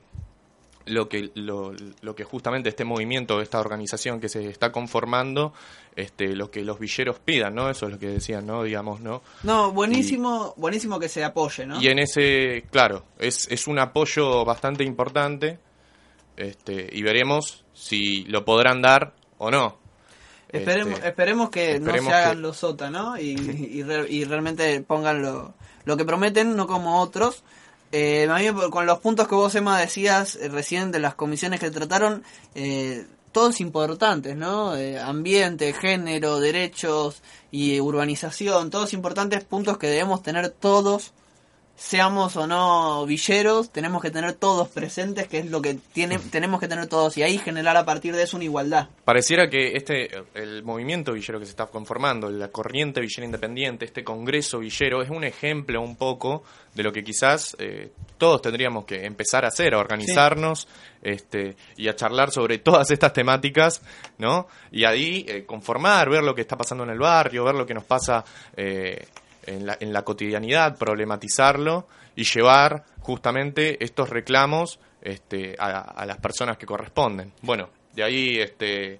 lo 0.86 1.08
que 1.08 1.32
lo, 1.36 1.74
lo 2.02 2.16
que 2.16 2.24
justamente 2.24 2.70
este 2.70 2.84
movimiento 2.84 3.42
esta 3.42 3.60
organización 3.60 4.20
que 4.20 4.28
se 4.30 4.48
está 4.50 4.72
conformando 4.72 5.54
este 5.96 6.36
lo 6.36 6.52
que 6.52 6.64
los 6.64 6.78
villeros 6.80 7.20
pidan 7.20 7.56
no 7.56 7.70
eso 7.70 7.86
es 7.86 7.94
lo 7.94 8.00
que 8.00 8.08
decían 8.08 8.46
no 8.46 8.64
digamos 8.64 9.00
no 9.00 9.22
No, 9.44 9.72
buenísimo, 9.72 10.54
buenísimo 10.58 11.00
que 11.00 11.08
se 11.08 11.24
apoye, 11.24 11.66
¿no? 11.66 11.82
y 11.82 11.88
en 11.88 12.00
ese 12.00 12.66
claro 12.72 13.04
es, 13.20 13.48
es 13.50 13.68
un 13.68 13.80
apoyo 13.80 14.44
bastante 14.44 14.84
importante 14.84 15.58
este 16.36 16.90
y 16.92 17.02
veremos 17.04 17.64
si 17.74 18.24
lo 18.26 18.44
podrán 18.46 18.82
dar 18.82 19.14
o 19.38 19.52
no 19.52 19.82
Esperemos, 20.50 20.94
Este, 20.96 21.08
esperemos 21.08 21.50
que 21.50 21.72
esperemos 21.72 22.04
no 22.04 22.10
se 22.12 22.16
hagan 22.16 22.36
que- 22.36 22.42
los 22.44 22.58
sota, 22.58 22.92
¿no? 22.92 23.18
Y, 23.18 23.32
y, 23.32 23.82
re- 23.82 24.06
y 24.08 24.24
realmente 24.24 24.82
pongan 24.82 25.24
lo, 25.24 25.56
lo 25.86 25.98
que 25.98 26.06
prometen, 26.06 26.56
no 26.56 26.68
como 26.68 27.02
otros. 27.02 27.44
Eh, 27.96 28.28
a 28.28 28.40
mí, 28.40 28.48
con 28.72 28.88
los 28.88 28.98
puntos 28.98 29.28
que 29.28 29.36
vos, 29.36 29.54
Emma, 29.54 29.80
decías 29.80 30.36
eh, 30.36 30.50
recién 30.50 30.92
de 30.92 30.98
las 30.98 31.14
comisiones 31.14 31.60
que 31.60 31.70
trataron, 31.70 32.24
eh, 32.56 33.06
todos 33.32 33.62
importantes, 33.62 34.36
¿no? 34.36 34.76
Eh, 34.76 35.00
ambiente, 35.00 35.74
género, 35.74 36.40
derechos 36.40 37.22
y 37.52 37.80
urbanización, 37.80 38.72
todos 38.72 38.94
importantes 38.94 39.44
puntos 39.44 39.78
que 39.78 39.86
debemos 39.86 40.24
tener 40.24 40.50
todos, 40.50 41.14
seamos 41.76 42.36
o 42.38 42.48
no 42.48 43.06
villeros, 43.06 43.72
tenemos 43.72 44.02
que 44.02 44.12
tener 44.12 44.34
todos 44.34 44.70
presentes, 44.70 45.28
que 45.28 45.40
es 45.40 45.50
lo 45.50 45.62
que 45.62 45.76
tiene, 45.94 46.20
tenemos 46.20 46.60
que 46.60 46.68
tener 46.68 46.88
todos, 46.88 47.18
y 47.18 47.24
ahí 47.24 47.38
generar 47.38 47.76
a 47.78 47.86
partir 47.86 48.16
de 48.16 48.24
eso 48.24 48.38
una 48.38 48.46
igualdad. 48.46 48.90
Pareciera 49.04 49.50
que 49.50 49.76
este 49.76 50.10
el 50.36 50.64
movimiento 50.64 51.14
villero 51.14 51.40
que 51.40 51.46
se 51.46 51.52
está 51.52 51.66
conformando, 51.66 52.30
la 52.30 52.50
corriente 52.50 53.02
villera 53.02 53.26
independiente, 53.26 53.86
este 53.86 54.04
congreso 54.04 54.60
villero, 54.60 55.02
es 55.02 55.10
un 55.10 55.24
ejemplo 55.24 55.82
un 55.82 55.96
poco 55.96 56.44
de 56.74 56.84
lo 56.84 56.92
que 56.92 57.04
quizás 57.04 57.56
eh, 57.60 57.92
todos 58.18 58.42
tendríamos 58.42 58.86
que 58.86 59.06
empezar 59.06 59.46
a 59.46 59.50
hacer, 59.50 59.74
a 59.74 59.80
organizarnos 59.80 60.68
este, 61.02 61.56
y 61.76 61.88
a 61.88 61.96
charlar 61.96 62.32
sobre 62.32 62.60
todas 62.60 62.90
estas 62.92 63.14
temáticas, 63.14 63.82
¿no? 64.18 64.48
Y 64.72 64.86
ahí 64.86 65.26
eh, 65.28 65.46
conformar, 65.46 66.10
ver 66.10 66.24
lo 66.24 66.34
que 66.34 66.42
está 66.42 66.56
pasando 66.56 66.84
en 66.84 66.92
el 66.92 67.00
barrio, 67.00 67.44
ver 67.44 67.56
lo 67.56 67.66
que 67.66 67.74
nos 67.74 67.84
pasa 67.84 68.24
eh, 68.56 69.06
en, 69.46 69.66
la, 69.66 69.78
en 69.80 69.94
la 69.94 70.04
cotidianidad, 70.04 70.78
problematizarlo 70.78 71.88
y 72.16 72.24
llevar 72.24 72.86
justamente 73.00 73.84
estos 73.84 74.10
reclamos 74.10 74.80
este, 75.02 75.56
a, 75.60 75.80
a 75.80 76.06
las 76.06 76.18
personas 76.18 76.58
que 76.58 76.66
corresponden. 76.66 77.34
Bueno, 77.42 77.70
de 77.94 78.04
ahí, 78.04 78.40
este, 78.40 79.00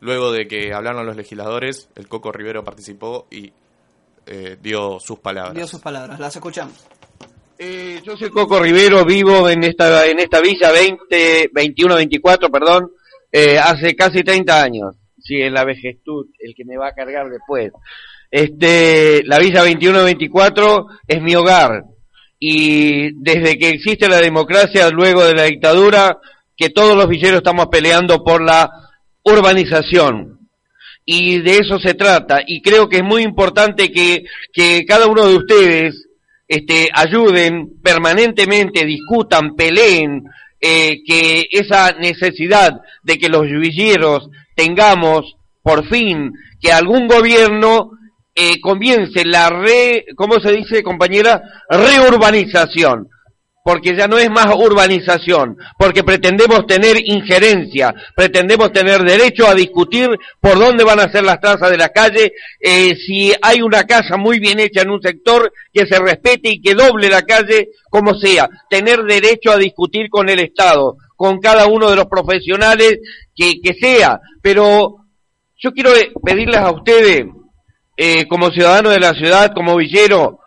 luego 0.00 0.32
de 0.32 0.46
que 0.46 0.72
hablaron 0.72 1.06
los 1.06 1.16
legisladores, 1.16 1.88
el 1.94 2.08
Coco 2.08 2.32
Rivero 2.32 2.64
participó 2.64 3.26
y 3.30 3.52
eh, 4.26 4.56
dio 4.60 4.98
sus 5.00 5.18
palabras. 5.18 5.54
Dio 5.54 5.66
sus 5.66 5.80
palabras, 5.80 6.18
las 6.18 6.34
escuchamos. 6.34 6.84
Eh, 7.58 8.00
yo 8.04 8.16
soy 8.16 8.30
Coco 8.30 8.60
Rivero, 8.60 9.04
vivo 9.04 9.48
en 9.48 9.64
esta 9.64 10.06
en 10.06 10.18
esta 10.18 10.40
villa 10.40 10.70
20, 10.72 11.50
21, 11.52 11.94
24, 11.94 12.50
perdón, 12.50 12.90
eh, 13.32 13.58
hace 13.58 13.94
casi 13.94 14.22
30 14.22 14.62
años. 14.62 14.96
Sí, 15.20 15.36
en 15.36 15.54
la 15.54 15.64
vejestud, 15.64 16.26
el 16.38 16.54
que 16.54 16.64
me 16.64 16.76
va 16.76 16.88
a 16.88 16.94
cargar 16.94 17.28
después. 17.30 17.72
Este, 18.30 19.22
la 19.24 19.38
villa 19.38 19.62
21, 19.62 20.04
24 20.04 20.86
es 21.06 21.22
mi 21.22 21.34
hogar. 21.34 21.84
Y 22.38 23.12
desde 23.22 23.58
que 23.58 23.70
existe 23.70 24.08
la 24.08 24.20
democracia, 24.20 24.90
luego 24.90 25.24
de 25.24 25.34
la 25.34 25.44
dictadura, 25.44 26.18
que 26.56 26.70
todos 26.70 26.96
los 26.96 27.08
villeros 27.08 27.38
estamos 27.38 27.66
peleando 27.66 28.22
por 28.24 28.42
la 28.42 28.70
urbanización. 29.22 30.38
Y 31.04 31.40
de 31.40 31.58
eso 31.58 31.78
se 31.78 31.94
trata. 31.94 32.40
Y 32.46 32.60
creo 32.60 32.88
que 32.88 32.98
es 32.98 33.04
muy 33.04 33.22
importante 33.22 33.90
que, 33.92 34.24
que 34.52 34.84
cada 34.86 35.06
uno 35.06 35.26
de 35.26 35.36
ustedes 35.36 36.06
este, 36.48 36.88
ayuden 36.92 37.80
permanentemente, 37.82 38.84
discutan, 38.84 39.54
peleen, 39.54 40.24
eh, 40.60 41.02
que 41.06 41.46
esa 41.50 41.92
necesidad 41.92 42.80
de 43.02 43.18
que 43.18 43.28
los 43.28 43.42
villeros 43.42 44.28
tengamos, 44.54 45.36
por 45.62 45.86
fin, 45.88 46.32
que 46.60 46.72
algún 46.72 47.06
gobierno 47.06 47.90
eh, 48.38 48.60
comience 48.60 49.24
la 49.24 49.48
re, 49.48 50.04
¿cómo 50.14 50.38
se 50.40 50.52
dice, 50.52 50.82
compañera? 50.82 51.42
Reurbanización. 51.70 53.08
Porque 53.64 53.96
ya 53.96 54.06
no 54.06 54.16
es 54.16 54.30
más 54.30 54.54
urbanización, 54.54 55.56
porque 55.76 56.04
pretendemos 56.04 56.68
tener 56.68 56.98
injerencia, 57.04 57.92
pretendemos 58.14 58.70
tener 58.70 59.02
derecho 59.02 59.48
a 59.48 59.54
discutir 59.54 60.08
por 60.40 60.56
dónde 60.56 60.84
van 60.84 61.00
a 61.00 61.10
ser 61.10 61.24
las 61.24 61.40
trazas 61.40 61.70
de 61.70 61.76
la 61.76 61.88
calle, 61.88 62.32
eh, 62.60 62.94
si 62.94 63.32
hay 63.42 63.62
una 63.62 63.82
casa 63.82 64.16
muy 64.16 64.38
bien 64.38 64.60
hecha 64.60 64.82
en 64.82 64.90
un 64.90 65.02
sector, 65.02 65.52
que 65.72 65.84
se 65.84 65.98
respete 65.98 66.50
y 66.50 66.60
que 66.60 66.74
doble 66.74 67.08
la 67.08 67.22
calle 67.22 67.70
como 67.90 68.14
sea, 68.14 68.48
tener 68.70 69.02
derecho 69.02 69.50
a 69.50 69.56
discutir 69.56 70.10
con 70.10 70.28
el 70.28 70.38
Estado, 70.38 70.96
con 71.16 71.40
cada 71.40 71.66
uno 71.66 71.90
de 71.90 71.96
los 71.96 72.06
profesionales 72.06 73.00
que, 73.34 73.60
que 73.60 73.74
sea, 73.74 74.20
pero 74.40 75.06
yo 75.58 75.72
quiero 75.72 75.90
pedirles 76.22 76.58
a 76.58 76.70
ustedes, 76.70 77.24
eh, 77.96 78.26
como 78.26 78.50
ciudadano 78.50 78.90
de 78.90 79.00
la 79.00 79.14
ciudad, 79.14 79.52
como 79.54 79.76
villero, 79.76 80.40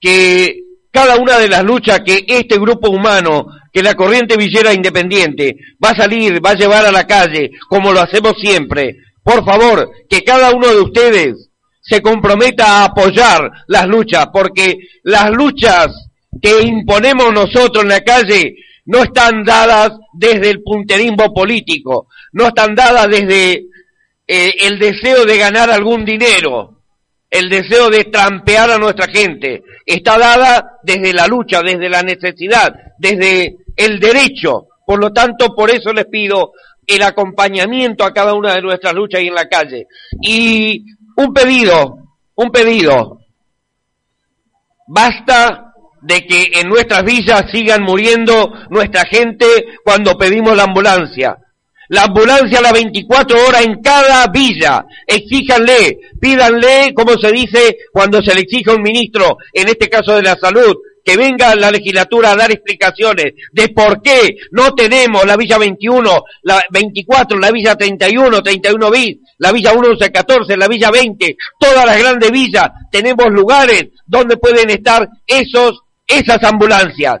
que 0.00 0.60
cada 0.90 1.16
una 1.16 1.38
de 1.38 1.48
las 1.48 1.64
luchas 1.64 2.00
que 2.06 2.24
este 2.26 2.58
grupo 2.58 2.88
humano, 2.88 3.46
que 3.72 3.82
la 3.82 3.94
corriente 3.94 4.36
villera 4.36 4.72
independiente, 4.72 5.56
va 5.84 5.90
a 5.90 5.96
salir, 5.96 6.44
va 6.44 6.50
a 6.50 6.54
llevar 6.54 6.86
a 6.86 6.92
la 6.92 7.04
calle, 7.04 7.50
como 7.68 7.92
lo 7.92 8.00
hacemos 8.00 8.34
siempre. 8.40 8.96
Por 9.22 9.44
favor, 9.44 9.90
que 10.08 10.22
cada 10.22 10.52
uno 10.52 10.68
de 10.68 10.80
ustedes 10.80 11.50
se 11.80 12.00
comprometa 12.00 12.66
a 12.66 12.84
apoyar 12.84 13.50
las 13.66 13.86
luchas, 13.86 14.26
porque 14.32 14.78
las 15.02 15.30
luchas 15.30 15.88
que 16.40 16.62
imponemos 16.62 17.32
nosotros 17.32 17.82
en 17.82 17.90
la 17.90 18.00
calle 18.00 18.56
no 18.86 19.02
están 19.02 19.44
dadas 19.44 19.92
desde 20.12 20.50
el 20.50 20.62
punterismo 20.62 21.32
político, 21.34 22.08
no 22.32 22.48
están 22.48 22.74
dadas 22.74 23.08
desde 23.08 23.64
eh, 24.26 24.54
el 24.60 24.78
deseo 24.78 25.24
de 25.24 25.38
ganar 25.38 25.70
algún 25.70 26.04
dinero, 26.04 26.73
el 27.34 27.48
deseo 27.48 27.90
de 27.90 28.04
trampear 28.04 28.70
a 28.70 28.78
nuestra 28.78 29.08
gente. 29.08 29.64
Está 29.84 30.16
dada 30.16 30.78
desde 30.84 31.12
la 31.12 31.26
lucha, 31.26 31.62
desde 31.62 31.88
la 31.88 32.00
necesidad, 32.02 32.72
desde 32.96 33.56
el 33.76 33.98
derecho. 33.98 34.68
Por 34.86 35.00
lo 35.00 35.12
tanto, 35.12 35.52
por 35.52 35.68
eso 35.68 35.92
les 35.92 36.06
pido 36.06 36.52
el 36.86 37.02
acompañamiento 37.02 38.04
a 38.04 38.12
cada 38.12 38.34
una 38.34 38.54
de 38.54 38.62
nuestras 38.62 38.94
luchas 38.94 39.18
ahí 39.18 39.26
en 39.26 39.34
la 39.34 39.48
calle. 39.48 39.88
Y 40.22 40.84
un 41.16 41.34
pedido, 41.34 41.98
un 42.36 42.50
pedido. 42.50 43.18
Basta 44.86 45.72
de 46.02 46.24
que 46.26 46.60
en 46.60 46.68
nuestras 46.68 47.02
villas 47.02 47.50
sigan 47.50 47.82
muriendo 47.82 48.52
nuestra 48.70 49.06
gente 49.06 49.46
cuando 49.84 50.16
pedimos 50.16 50.56
la 50.56 50.64
ambulancia. 50.64 51.36
La 51.88 52.04
ambulancia 52.04 52.58
a 52.58 52.62
las 52.62 52.72
24 52.72 53.46
horas 53.46 53.64
en 53.64 53.82
cada 53.82 54.26
villa. 54.28 54.84
Exíjanle, 55.06 55.98
pídanle, 56.20 56.92
como 56.94 57.16
se 57.18 57.30
dice 57.32 57.76
cuando 57.92 58.22
se 58.22 58.34
le 58.34 58.40
exige 58.40 58.70
a 58.70 58.74
un 58.74 58.82
ministro, 58.82 59.38
en 59.52 59.68
este 59.68 59.88
caso 59.88 60.16
de 60.16 60.22
la 60.22 60.36
salud, 60.36 60.76
que 61.04 61.16
venga 61.16 61.50
a 61.50 61.54
la 61.54 61.70
legislatura 61.70 62.32
a 62.32 62.36
dar 62.36 62.50
explicaciones 62.50 63.34
de 63.52 63.68
por 63.68 64.00
qué 64.00 64.36
no 64.52 64.74
tenemos 64.74 65.24
la 65.26 65.36
Villa 65.36 65.58
21, 65.58 66.22
la 66.42 66.64
24, 66.70 67.38
la 67.38 67.50
Villa 67.50 67.76
31, 67.76 68.42
31 68.42 68.90
bis, 68.90 69.16
la 69.38 69.52
Villa 69.52 69.72
11, 69.72 70.10
14, 70.10 70.56
la 70.56 70.66
Villa 70.66 70.90
20, 70.90 71.36
todas 71.58 71.84
las 71.84 71.98
grandes 71.98 72.30
villas, 72.30 72.70
tenemos 72.90 73.26
lugares 73.30 73.88
donde 74.06 74.38
pueden 74.38 74.70
estar 74.70 75.06
esos, 75.26 75.80
esas 76.06 76.42
ambulancias. 76.42 77.16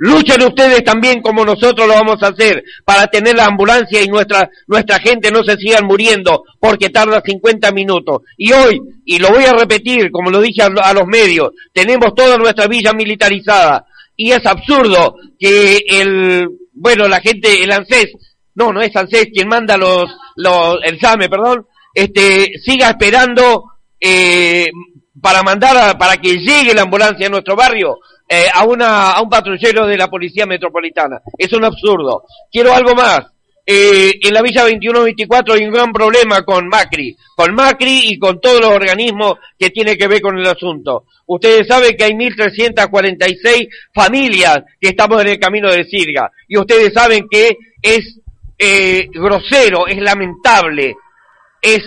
Luchen 0.00 0.40
ustedes 0.42 0.84
también 0.84 1.20
como 1.22 1.44
nosotros 1.44 1.86
lo 1.88 1.94
vamos 1.94 2.22
a 2.22 2.28
hacer 2.28 2.62
para 2.84 3.08
tener 3.08 3.34
la 3.36 3.46
ambulancia 3.46 4.00
y 4.00 4.06
nuestra, 4.08 4.48
nuestra 4.68 4.98
gente 5.00 5.30
no 5.32 5.42
se 5.42 5.56
sigan 5.56 5.84
muriendo 5.86 6.44
porque 6.60 6.88
tarda 6.90 7.20
50 7.24 7.72
minutos. 7.72 8.22
Y 8.36 8.52
hoy, 8.52 8.80
y 9.04 9.18
lo 9.18 9.30
voy 9.30 9.44
a 9.44 9.52
repetir 9.54 10.10
como 10.12 10.30
lo 10.30 10.40
dije 10.40 10.62
a, 10.62 10.66
a 10.82 10.94
los 10.94 11.06
medios, 11.06 11.50
tenemos 11.72 12.14
toda 12.14 12.36
nuestra 12.38 12.68
villa 12.68 12.92
militarizada 12.92 13.84
y 14.16 14.30
es 14.32 14.44
absurdo 14.46 15.16
que 15.38 15.78
el, 15.88 16.48
bueno, 16.72 17.08
la 17.08 17.20
gente, 17.20 17.62
el 17.62 17.72
ANSES, 17.72 18.12
no, 18.54 18.72
no 18.72 18.80
es 18.82 18.94
ANSES 18.94 19.28
quien 19.32 19.48
manda 19.48 19.76
los, 19.76 20.04
los, 20.36 20.78
el 20.84 20.98
SAME, 21.00 21.28
perdón, 21.28 21.66
este, 21.94 22.52
siga 22.64 22.90
esperando, 22.90 23.64
eh, 24.00 24.68
para 25.20 25.42
mandar, 25.42 25.76
a- 25.76 25.98
para 25.98 26.16
que 26.18 26.38
llegue 26.38 26.74
la 26.74 26.82
ambulancia 26.82 27.26
a 27.26 27.30
nuestro 27.30 27.56
barrio, 27.56 27.98
eh, 28.28 28.46
a 28.52 28.64
una, 28.64 29.12
a 29.12 29.22
un 29.22 29.30
patrullero 29.30 29.86
de 29.86 29.96
la 29.96 30.08
policía 30.08 30.46
metropolitana. 30.46 31.20
Es 31.36 31.52
un 31.52 31.64
absurdo. 31.64 32.24
Quiero 32.50 32.74
algo 32.74 32.94
más. 32.94 33.20
Eh, 33.70 34.18
en 34.22 34.32
la 34.32 34.40
Villa 34.40 34.66
21-24 34.66 35.52
hay 35.52 35.66
un 35.66 35.72
gran 35.74 35.92
problema 35.92 36.42
con 36.42 36.68
Macri, 36.68 37.14
con 37.36 37.54
Macri 37.54 38.12
y 38.12 38.18
con 38.18 38.40
todos 38.40 38.62
los 38.62 38.70
organismos 38.70 39.34
que 39.58 39.68
tienen 39.68 39.98
que 39.98 40.08
ver 40.08 40.22
con 40.22 40.38
el 40.38 40.46
asunto. 40.46 41.04
Ustedes 41.26 41.66
saben 41.66 41.94
que 41.94 42.04
hay 42.04 42.12
1.346 42.12 43.68
familias 43.92 44.60
que 44.80 44.88
estamos 44.88 45.20
en 45.20 45.28
el 45.28 45.38
camino 45.38 45.70
de 45.70 45.84
Sirga 45.84 46.30
y 46.48 46.56
ustedes 46.56 46.94
saben 46.94 47.26
que 47.30 47.58
es 47.82 48.18
eh, 48.58 49.06
grosero, 49.12 49.86
es 49.86 50.00
lamentable, 50.00 50.96
es 51.60 51.82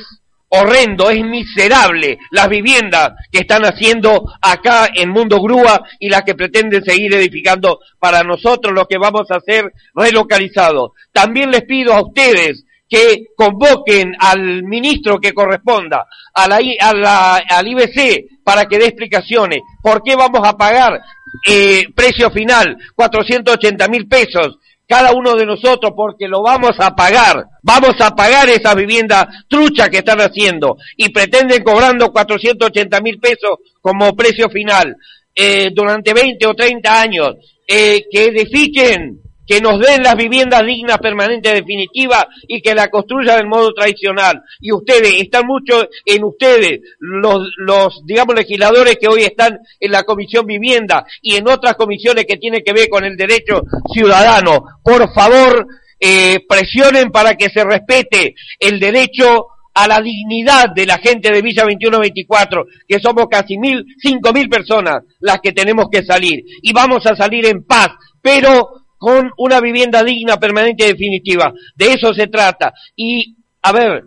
horrendo, 0.54 1.10
es 1.10 1.24
miserable 1.24 2.18
las 2.32 2.49
viviendas 2.49 3.14
que 3.32 3.39
están 3.39 3.64
haciendo 3.64 4.26
acá 4.41 4.89
en 4.93 5.10
Mundo 5.10 5.41
Grúa 5.41 5.82
y 5.99 6.10
las 6.10 6.24
que 6.24 6.36
pretenden 6.36 6.84
seguir 6.84 7.14
edificando 7.16 7.80
para 7.99 8.24
nosotros 8.24 8.74
lo 8.74 8.86
que 8.86 8.97
vamos 8.97 9.32
a 9.32 9.38
hacer 9.38 9.72
relocalizados. 9.95 10.91
También 11.14 11.52
les 11.52 11.64
pido 11.64 11.93
a 11.93 12.02
ustedes 12.02 12.66
que 12.89 13.28
convoquen 13.38 14.14
al 14.20 14.64
ministro 14.64 15.20
que 15.20 15.32
corresponda, 15.32 16.06
al 16.34 17.68
IBC, 17.68 18.43
para 18.43 18.66
que 18.66 18.78
dé 18.78 18.88
explicaciones. 18.88 19.62
¿Por 19.82 20.04
qué 20.04 20.18
vamos 20.18 20.45
a 20.45 20.58
pagar 20.58 20.99
eh, 21.47 21.86
precio 21.95 22.30
final, 22.30 22.78
480 22.93 23.88
mil 23.88 24.08
pesos, 24.10 24.58
cada 24.92 25.14
uno 25.14 25.36
de 25.36 25.46
nosotros 25.46 25.94
porque 25.96 26.28
lo 26.28 26.42
vamos 26.42 26.78
a 26.78 26.94
pagar. 26.94 27.46
Vamos 27.64 27.96
a 28.02 28.14
pagar 28.14 28.50
esa 28.50 28.76
vivienda 28.76 29.26
trucha 29.48 29.88
que 29.88 30.00
están 30.00 30.20
haciendo 30.20 30.76
y 30.98 31.08
pretenden 31.14 31.64
cobrando 31.64 32.12
480 32.12 33.00
mil 33.00 33.18
pesos 33.18 33.60
como 33.80 34.14
precio 34.14 34.50
final 34.50 34.98
eh, 35.34 35.70
durante 35.74 36.14
20 36.14 36.46
o 36.46 36.54
30 36.54 37.02
años. 37.02 37.36
Eh, 37.66 38.04
que 38.12 38.26
edifiquen, 38.26 39.22
que 39.46 39.60
nos 39.60 39.80
den 39.80 40.04
las 40.04 40.16
viviendas 40.16 40.66
dignas 40.66 40.98
permanentes 41.00 41.54
definitivas 41.54 42.26
y 42.48 42.62
que 42.62 42.76
la 42.76 42.89
construyan 42.89 43.38
del 43.38 43.48
modo 43.48 43.74
tradicional. 43.74 44.42
Y 44.60 44.72
ustedes, 44.72 45.22
están 45.22 45.46
mucho 45.46 45.88
en 46.06 46.24
ustedes, 46.24 46.80
los, 47.00 47.48
los, 47.58 48.02
digamos, 48.06 48.36
legisladores 48.36 48.98
que 48.98 49.08
hoy 49.08 49.24
están 49.24 49.60
en 49.80 49.92
la 49.92 50.04
Comisión 50.04 50.46
Vivienda 50.46 51.06
y 51.22 51.36
en 51.36 51.48
otras 51.48 51.76
comisiones 51.76 52.26
que 52.26 52.38
tienen 52.38 52.64
que 52.64 52.74
ver 52.74 52.88
con 52.89 53.04
el 53.04 53.18
derecho 53.18 53.64
ciudadano. 53.94 54.64
Por 54.84 55.14
favor, 55.14 55.68
eh, 56.00 56.39
presionen 56.48 57.12
para 57.12 57.36
que 57.36 57.50
se 57.50 57.64
respete 57.64 58.36
el 58.60 58.80
derecho 58.80 59.48
a 59.74 59.88
la 59.88 60.02
dignidad 60.02 60.70
de 60.76 60.86
la 60.86 60.98
gente 60.98 61.32
de 61.32 61.42
Villa 61.42 61.64
2124, 61.64 62.66
que 62.88 63.00
somos 63.00 63.28
casi 63.30 63.58
mil, 63.58 63.86
cinco 64.02 64.34
mil 64.34 64.50
personas 64.50 65.04
las 65.20 65.39
que 65.39 65.54
tenemos 65.54 65.88
que 65.92 66.04
salir. 66.04 66.44
Y 66.62 66.74
vamos 66.74 67.06
a 67.06 67.16
salir 67.16 67.46
en 67.46 67.64
paz, 67.64 67.92
pero 68.22 68.81
con 69.02 69.32
una 69.38 69.60
vivienda 69.60 70.04
digna, 70.04 70.38
permanente 70.38 70.86
y 70.86 70.89
definitiva. 70.89 71.52
De 71.76 71.93
eso 71.93 72.14
se 72.14 72.28
trata. 72.28 72.72
Y, 72.95 73.36
a 73.64 73.72
ver, 73.72 74.04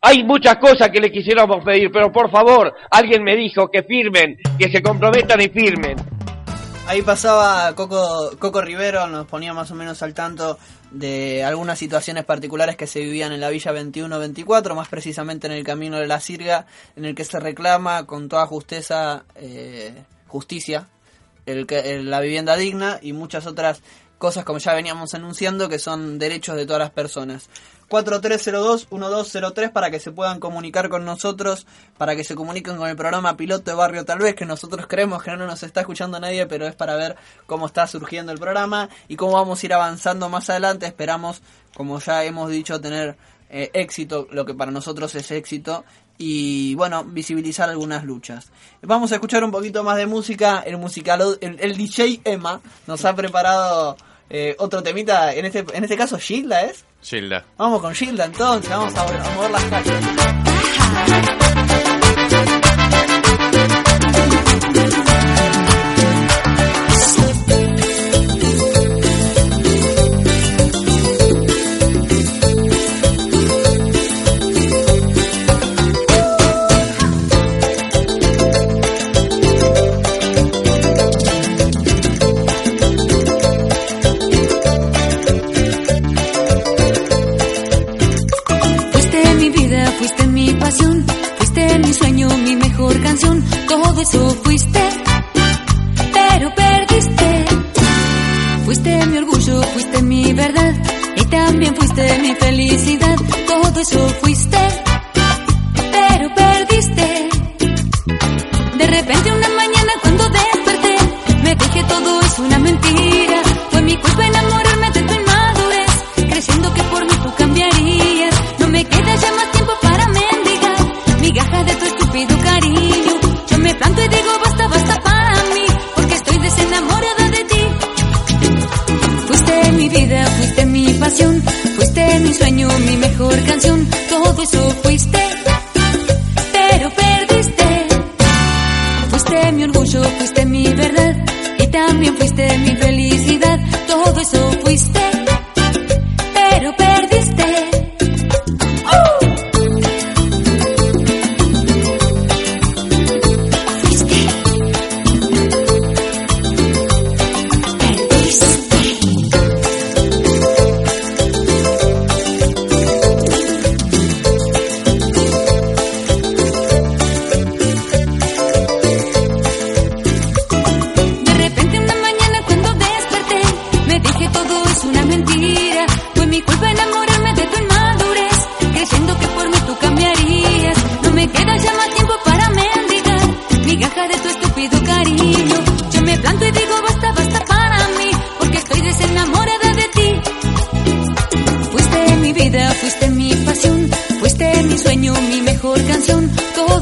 hay 0.00 0.24
muchas 0.24 0.56
cosas 0.56 0.88
que 0.88 1.00
le 1.00 1.12
quisiéramos 1.12 1.62
pedir, 1.62 1.90
pero 1.92 2.10
por 2.10 2.30
favor, 2.30 2.72
alguien 2.90 3.22
me 3.22 3.36
dijo 3.36 3.70
que 3.70 3.82
firmen, 3.82 4.38
que 4.58 4.70
se 4.70 4.82
comprometan 4.82 5.42
y 5.42 5.50
firmen. 5.50 5.98
Ahí 6.86 7.02
pasaba 7.02 7.74
Coco, 7.74 8.30
Coco 8.38 8.62
Rivero, 8.62 9.06
nos 9.06 9.26
ponía 9.26 9.52
más 9.52 9.70
o 9.70 9.74
menos 9.74 10.02
al 10.02 10.14
tanto 10.14 10.58
de 10.90 11.44
algunas 11.44 11.78
situaciones 11.78 12.24
particulares 12.24 12.76
que 12.76 12.86
se 12.86 13.00
vivían 13.00 13.32
en 13.32 13.40
la 13.40 13.50
Villa 13.50 13.74
21-24, 13.74 14.74
más 14.74 14.88
precisamente 14.88 15.46
en 15.46 15.52
el 15.52 15.62
Camino 15.62 15.98
de 15.98 16.06
la 16.06 16.20
Sirga, 16.20 16.64
en 16.96 17.04
el 17.04 17.14
que 17.14 17.26
se 17.26 17.38
reclama 17.38 18.06
con 18.06 18.30
toda 18.30 18.46
justeza, 18.46 19.24
eh, 19.34 19.92
justicia 20.26 20.88
el, 21.46 21.66
el- 21.70 22.10
la 22.10 22.20
vivienda 22.20 22.56
digna 22.56 22.98
y 23.02 23.12
muchas 23.12 23.46
otras 23.46 23.82
cosas 24.18 24.44
como 24.44 24.58
ya 24.58 24.74
veníamos 24.74 25.14
anunciando 25.14 25.68
que 25.68 25.78
son 25.78 26.18
derechos 26.18 26.54
de 26.56 26.66
todas 26.66 26.80
las 26.80 26.90
personas. 26.90 27.48
4302-1203 27.88 29.72
para 29.72 29.90
que 29.90 29.98
se 29.98 30.12
puedan 30.12 30.40
comunicar 30.40 30.88
con 30.88 31.04
nosotros, 31.04 31.66
para 31.98 32.14
que 32.16 32.22
se 32.24 32.34
comuniquen 32.34 32.76
con 32.76 32.88
el 32.88 32.96
programa 32.96 33.36
piloto 33.36 33.70
de 33.70 33.74
Barrio 33.76 34.04
Tal 34.04 34.18
vez, 34.18 34.34
que 34.34 34.44
nosotros 34.46 34.86
creemos 34.86 35.22
que 35.22 35.30
no 35.32 35.46
nos 35.46 35.62
está 35.62 35.80
escuchando 35.80 36.20
nadie, 36.20 36.46
pero 36.46 36.66
es 36.66 36.74
para 36.74 36.94
ver 36.96 37.16
cómo 37.46 37.66
está 37.66 37.86
surgiendo 37.86 38.30
el 38.32 38.38
programa 38.38 38.88
y 39.08 39.16
cómo 39.16 39.32
vamos 39.32 39.62
a 39.62 39.66
ir 39.66 39.74
avanzando 39.74 40.28
más 40.28 40.50
adelante. 40.50 40.86
Esperamos, 40.86 41.42
como 41.74 41.98
ya 42.00 42.24
hemos 42.24 42.50
dicho, 42.50 42.80
tener 42.80 43.16
eh, 43.48 43.70
éxito, 43.74 44.28
lo 44.30 44.44
que 44.44 44.54
para 44.54 44.70
nosotros 44.70 45.14
es 45.14 45.30
éxito, 45.30 45.84
y 46.22 46.74
bueno, 46.74 47.02
visibilizar 47.02 47.70
algunas 47.70 48.04
luchas. 48.04 48.50
Vamos 48.82 49.10
a 49.10 49.14
escuchar 49.14 49.42
un 49.42 49.50
poquito 49.50 49.82
más 49.82 49.96
de 49.96 50.04
música. 50.04 50.62
El 50.66 50.76
musical, 50.76 51.38
el, 51.40 51.56
el 51.58 51.76
DJ 51.78 52.20
Emma 52.24 52.60
nos 52.86 53.06
ha 53.06 53.16
preparado 53.16 53.96
eh, 54.28 54.54
otro 54.58 54.82
temita. 54.82 55.32
En 55.32 55.46
este, 55.46 55.64
en 55.72 55.82
este 55.82 55.96
caso, 55.96 56.18
Gilda 56.18 56.60
es. 56.60 56.84
Gilda. 57.00 57.46
Vamos 57.56 57.80
con 57.80 57.94
Gilda 57.94 58.26
entonces, 58.26 58.68
vamos 58.68 58.94
a, 58.96 59.00
a 59.02 59.34
mover 59.34 59.50
las 59.50 59.64
calles. 59.64 60.49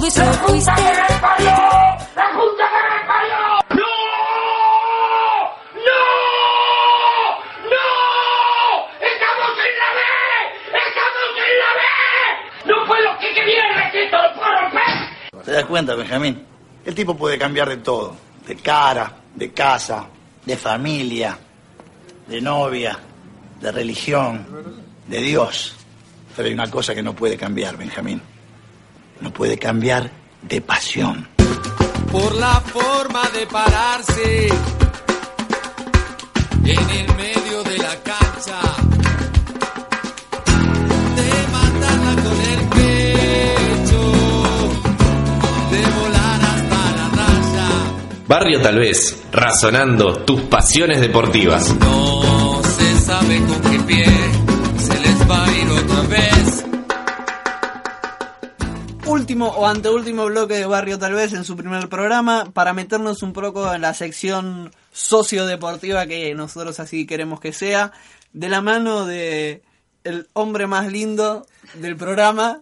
Eso 0.08 0.24
fuiste 0.24 0.70
¡Estamos 0.70 0.88
en 9.60 9.74
la 9.76 9.88
B! 9.92 10.00
¡Estamos 10.72 11.20
en 11.36 11.52
la 11.58 11.70
B! 11.76 11.82
¡No 12.64 12.86
fue 12.86 13.02
lo 13.02 13.18
que 13.18 13.34
quería 13.34 13.62
el 13.68 13.74
recinto 13.74 14.16
del 14.22 14.32
Foro 14.32 14.64
P! 14.72 15.44
¿Te 15.44 15.52
das 15.52 15.66
cuenta, 15.66 15.94
Benjamín? 15.94 16.42
El 16.86 16.94
tipo 16.94 17.14
puede 17.14 17.36
cambiar 17.36 17.68
de 17.68 17.76
todo. 17.76 18.16
De 18.46 18.56
cara, 18.56 19.12
de 19.34 19.52
casa, 19.52 20.06
de 20.46 20.56
familia, 20.56 21.38
de 22.26 22.40
novia, 22.40 22.98
de 23.60 23.72
religión, 23.72 24.46
de 25.06 25.20
Dios. 25.20 25.76
Pero 26.34 26.48
hay 26.48 26.54
una 26.54 26.70
cosa 26.70 26.94
que 26.94 27.02
no 27.02 27.12
puede 27.12 27.36
cambiar, 27.36 27.76
Benjamín. 27.76 28.22
No 29.20 29.30
puede 29.32 29.58
cambiar 29.58 30.10
de 30.42 30.60
pasión. 30.60 31.28
por 32.12 32.34
la 32.36 32.60
forma 32.60 33.22
de 33.38 33.46
pararse 33.46 34.48
en 36.64 36.90
el 36.90 37.14
medio 37.16 37.62
de 37.64 37.78
la 37.78 37.94
cancha, 38.02 38.60
de 41.16 41.30
matarla 41.52 42.22
con 42.22 42.40
el 42.52 42.60
pecho, 42.76 44.00
de 45.70 45.80
volar 45.98 46.40
hasta 46.42 46.80
la 46.96 47.08
raya. 47.16 47.68
Barrio 48.26 48.60
Tal 48.62 48.78
vez, 48.78 49.22
razonando 49.32 50.16
tus 50.24 50.42
pasiones 50.42 51.00
deportivas. 51.00 51.74
No 51.78 52.62
se 52.62 53.00
sabe 53.00 53.38
con 53.46 53.60
qué 53.70 53.78
pie 53.80 54.06
se 54.78 55.00
les 55.00 55.30
va 55.30 55.44
a 55.44 55.52
ir 55.52 55.68
otra 55.70 56.02
vez. 56.02 56.27
Último 59.18 59.48
o 59.48 59.66
anteúltimo 59.66 60.26
bloque 60.26 60.54
de 60.54 60.66
Barrio 60.66 60.96
Tal 60.96 61.12
vez 61.12 61.32
en 61.32 61.44
su 61.44 61.56
primer 61.56 61.88
programa 61.88 62.52
para 62.52 62.72
meternos 62.72 63.24
un 63.24 63.32
poco 63.32 63.74
en 63.74 63.82
la 63.82 63.92
sección 63.92 64.70
sociodeportiva 64.92 66.06
que 66.06 66.32
nosotros 66.36 66.78
así 66.78 67.04
queremos 67.04 67.40
que 67.40 67.52
sea, 67.52 67.90
de 68.32 68.48
la 68.48 68.60
mano 68.60 69.06
de 69.06 69.62
el 70.04 70.28
hombre 70.34 70.68
más 70.68 70.92
lindo 70.92 71.44
del 71.74 71.96
programa. 71.96 72.60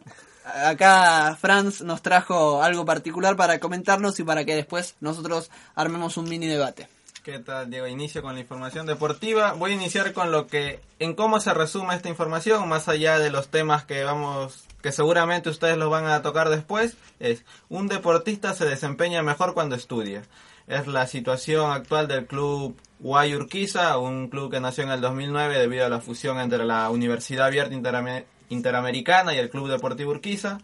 Acá 0.64 1.36
Franz 1.38 1.82
nos 1.82 2.00
trajo 2.00 2.62
algo 2.62 2.86
particular 2.86 3.36
para 3.36 3.60
comentarnos 3.60 4.18
y 4.18 4.24
para 4.24 4.46
que 4.46 4.56
después 4.56 4.96
nosotros 5.00 5.50
armemos 5.74 6.16
un 6.16 6.26
mini 6.26 6.46
debate. 6.46 6.88
¿Qué 7.26 7.40
tal, 7.40 7.68
Diego? 7.68 7.88
Inicio 7.88 8.22
con 8.22 8.34
la 8.34 8.40
información 8.40 8.86
deportiva. 8.86 9.54
Voy 9.54 9.72
a 9.72 9.74
iniciar 9.74 10.12
con 10.12 10.30
lo 10.30 10.46
que, 10.46 10.78
en 11.00 11.14
cómo 11.14 11.40
se 11.40 11.52
resume 11.52 11.96
esta 11.96 12.08
información, 12.08 12.68
más 12.68 12.86
allá 12.86 13.18
de 13.18 13.30
los 13.30 13.48
temas 13.48 13.84
que 13.84 14.04
vamos, 14.04 14.62
que 14.80 14.92
seguramente 14.92 15.50
ustedes 15.50 15.76
los 15.76 15.90
van 15.90 16.06
a 16.06 16.22
tocar 16.22 16.50
después, 16.50 16.96
es 17.18 17.44
un 17.68 17.88
deportista 17.88 18.54
se 18.54 18.64
desempeña 18.64 19.24
mejor 19.24 19.54
cuando 19.54 19.74
estudia. 19.74 20.22
Es 20.68 20.86
la 20.86 21.08
situación 21.08 21.72
actual 21.72 22.06
del 22.06 22.26
club 22.26 22.76
Guay 23.00 23.34
Urquiza, 23.34 23.98
un 23.98 24.28
club 24.28 24.52
que 24.52 24.60
nació 24.60 24.84
en 24.84 24.90
el 24.90 25.00
2009 25.00 25.58
debido 25.58 25.84
a 25.84 25.88
la 25.88 25.98
fusión 25.98 26.38
entre 26.38 26.64
la 26.64 26.90
Universidad 26.90 27.46
Abierta 27.46 27.74
Interame- 27.74 28.26
Interamericana 28.50 29.34
y 29.34 29.38
el 29.38 29.50
Club 29.50 29.68
Deportivo 29.68 30.12
Urquiza. 30.12 30.58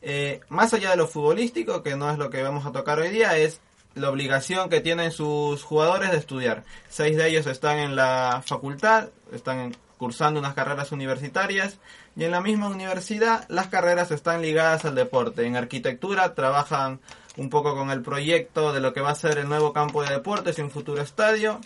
Eh, 0.00 0.40
más 0.48 0.74
allá 0.74 0.90
de 0.90 0.96
lo 0.96 1.06
futbolístico, 1.06 1.84
que 1.84 1.94
no 1.94 2.10
es 2.10 2.18
lo 2.18 2.28
que 2.28 2.42
vamos 2.42 2.66
a 2.66 2.72
tocar 2.72 2.98
hoy 2.98 3.10
día, 3.10 3.36
es 3.36 3.60
la 3.94 4.10
obligación 4.10 4.68
que 4.68 4.80
tienen 4.80 5.12
sus 5.12 5.62
jugadores 5.62 6.10
de 6.10 6.18
estudiar. 6.18 6.64
Seis 6.88 7.16
de 7.16 7.28
ellos 7.28 7.46
están 7.46 7.78
en 7.78 7.96
la 7.96 8.42
facultad, 8.44 9.08
están 9.32 9.76
cursando 9.98 10.40
unas 10.40 10.54
carreras 10.54 10.90
universitarias 10.90 11.78
y 12.16 12.24
en 12.24 12.32
la 12.32 12.40
misma 12.40 12.68
universidad 12.68 13.46
las 13.48 13.68
carreras 13.68 14.10
están 14.10 14.42
ligadas 14.42 14.84
al 14.84 14.94
deporte. 14.94 15.46
En 15.46 15.56
arquitectura 15.56 16.34
trabajan 16.34 17.00
un 17.36 17.48
poco 17.48 17.76
con 17.76 17.90
el 17.90 18.02
proyecto 18.02 18.72
de 18.72 18.80
lo 18.80 18.92
que 18.92 19.00
va 19.00 19.10
a 19.10 19.14
ser 19.14 19.38
el 19.38 19.48
nuevo 19.48 19.72
campo 19.72 20.02
de 20.02 20.10
deportes 20.10 20.58
y 20.58 20.62
un 20.62 20.70
futuro 20.70 21.00
estadio. 21.00 21.60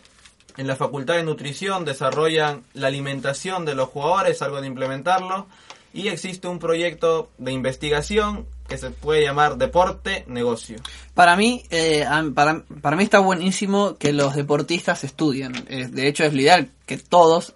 En 0.56 0.66
la 0.66 0.76
Facultad 0.76 1.14
de 1.14 1.22
Nutrición 1.22 1.84
desarrollan 1.84 2.62
la 2.74 2.88
alimentación 2.88 3.64
de 3.64 3.74
los 3.74 3.88
jugadores, 3.88 4.42
algo 4.42 4.60
de 4.60 4.66
implementarlo. 4.66 5.46
Y 5.92 6.08
existe 6.08 6.46
un 6.46 6.58
proyecto 6.58 7.30
de 7.38 7.52
investigación 7.52 8.46
que 8.68 8.78
se 8.78 8.90
puede 8.90 9.22
llamar 9.22 9.56
Deporte 9.56 10.24
Negocio. 10.28 10.76
Para 11.14 11.36
mí, 11.36 11.64
eh, 11.70 12.04
para, 12.34 12.62
para 12.80 12.96
mí 12.96 13.04
está 13.04 13.20
buenísimo 13.20 13.96
que 13.96 14.12
los 14.12 14.34
deportistas 14.34 15.04
estudien. 15.04 15.52
Eh, 15.68 15.88
de 15.90 16.08
hecho, 16.08 16.24
es 16.24 16.34
lo 16.34 16.40
ideal 16.40 16.70
que 16.86 16.98
todos 16.98 17.54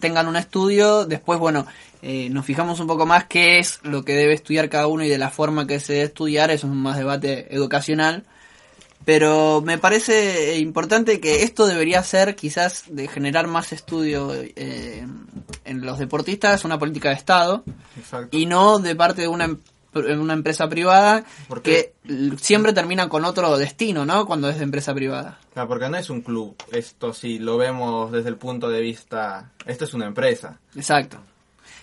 tengan 0.00 0.28
un 0.28 0.36
estudio. 0.36 1.04
Después, 1.04 1.38
bueno, 1.38 1.66
eh, 2.00 2.28
nos 2.30 2.44
fijamos 2.44 2.80
un 2.80 2.86
poco 2.86 3.06
más 3.06 3.24
qué 3.24 3.58
es 3.58 3.80
lo 3.82 4.04
que 4.04 4.14
debe 4.14 4.34
estudiar 4.34 4.68
cada 4.68 4.86
uno 4.86 5.04
y 5.04 5.08
de 5.08 5.18
la 5.18 5.30
forma 5.30 5.66
que 5.66 5.80
se 5.80 5.94
debe 5.94 6.04
estudiar. 6.06 6.50
Eso 6.50 6.66
es 6.66 6.72
un 6.72 6.82
más 6.82 6.96
debate 6.96 7.54
educacional. 7.54 8.24
Pero 9.04 9.62
me 9.64 9.78
parece 9.78 10.52
eh, 10.52 10.58
importante 10.58 11.20
que 11.20 11.42
esto 11.42 11.66
debería 11.66 12.02
ser 12.02 12.36
quizás 12.36 12.84
de 12.88 13.08
generar 13.08 13.46
más 13.46 13.72
estudio 13.72 14.32
eh, 14.34 15.06
en 15.64 15.80
los 15.86 15.98
deportistas, 15.98 16.64
una 16.64 16.78
política 16.78 17.08
de 17.08 17.14
Estado 17.14 17.64
Exacto. 17.96 18.36
y 18.36 18.44
no 18.44 18.78
de 18.80 18.94
parte 18.96 19.22
de 19.22 19.28
una, 19.28 19.56
em- 19.94 20.20
una 20.20 20.34
empresa 20.34 20.68
privada 20.68 21.24
¿Por 21.48 21.62
que 21.62 21.92
qué? 22.04 22.12
l- 22.12 22.36
siempre 22.38 22.72
termina 22.72 23.08
con 23.08 23.24
otro 23.24 23.56
destino, 23.58 24.04
¿no? 24.04 24.26
Cuando 24.26 24.48
es 24.48 24.58
de 24.58 24.64
empresa 24.64 24.94
privada. 24.94 25.38
Claro, 25.52 25.68
porque 25.68 25.88
no 25.88 25.96
es 25.96 26.10
un 26.10 26.20
club. 26.22 26.54
Esto 26.72 27.12
sí 27.12 27.38
lo 27.38 27.56
vemos 27.56 28.12
desde 28.12 28.28
el 28.28 28.36
punto 28.36 28.68
de 28.68 28.80
vista. 28.80 29.50
Esto 29.66 29.84
es 29.84 29.94
una 29.94 30.06
empresa. 30.06 30.58
Exacto. 30.76 31.18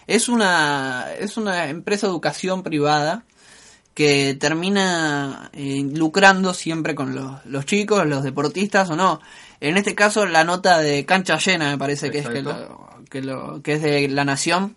Es 0.07 0.29
una, 0.29 1.07
es 1.19 1.35
una 1.37 1.67
empresa 1.67 2.05
de 2.07 2.11
educación 2.11 2.61
privada 2.63 3.23
que 3.95 4.35
termina 4.39 5.49
eh, 5.53 5.81
lucrando 5.93 6.53
siempre 6.53 6.95
con 6.95 7.15
los, 7.15 7.43
los 7.45 7.65
chicos, 7.65 8.05
los 8.05 8.23
deportistas 8.23 8.89
o 8.89 8.95
no. 8.95 9.21
En 9.61 9.77
este 9.77 9.95
caso, 9.95 10.25
la 10.25 10.43
nota 10.43 10.79
de 10.79 11.05
cancha 11.05 11.37
llena, 11.39 11.69
me 11.71 11.77
parece 11.77 12.11
que 12.11 12.19
es, 12.19 12.27
que, 12.27 12.41
lo- 12.41 12.89
que, 13.09 13.21
lo, 13.21 13.61
que 13.63 13.73
es 13.73 13.81
de 13.81 14.07
La 14.09 14.25
Nación, 14.25 14.75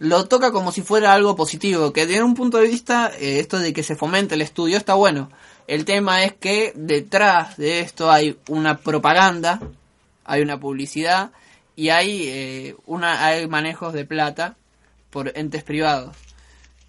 lo 0.00 0.26
toca 0.26 0.50
como 0.50 0.72
si 0.72 0.82
fuera 0.82 1.12
algo 1.12 1.36
positivo, 1.36 1.92
que 1.92 2.06
desde 2.06 2.22
un 2.24 2.34
punto 2.34 2.58
de 2.58 2.66
vista, 2.68 3.12
eh, 3.18 3.38
esto 3.38 3.58
de 3.60 3.72
que 3.72 3.82
se 3.84 3.94
fomente 3.96 4.34
el 4.34 4.42
estudio 4.42 4.76
está 4.76 4.94
bueno. 4.94 5.30
El 5.68 5.84
tema 5.84 6.24
es 6.24 6.32
que 6.34 6.72
detrás 6.74 7.56
de 7.56 7.80
esto 7.80 8.10
hay 8.10 8.36
una 8.48 8.78
propaganda, 8.78 9.60
hay 10.24 10.42
una 10.42 10.58
publicidad 10.58 11.30
y 11.76 11.90
hay, 11.90 12.22
eh, 12.28 12.76
una, 12.86 13.24
hay 13.24 13.46
manejos 13.46 13.92
de 13.92 14.04
plata 14.04 14.56
por 15.10 15.32
entes 15.38 15.62
privados. 15.62 16.16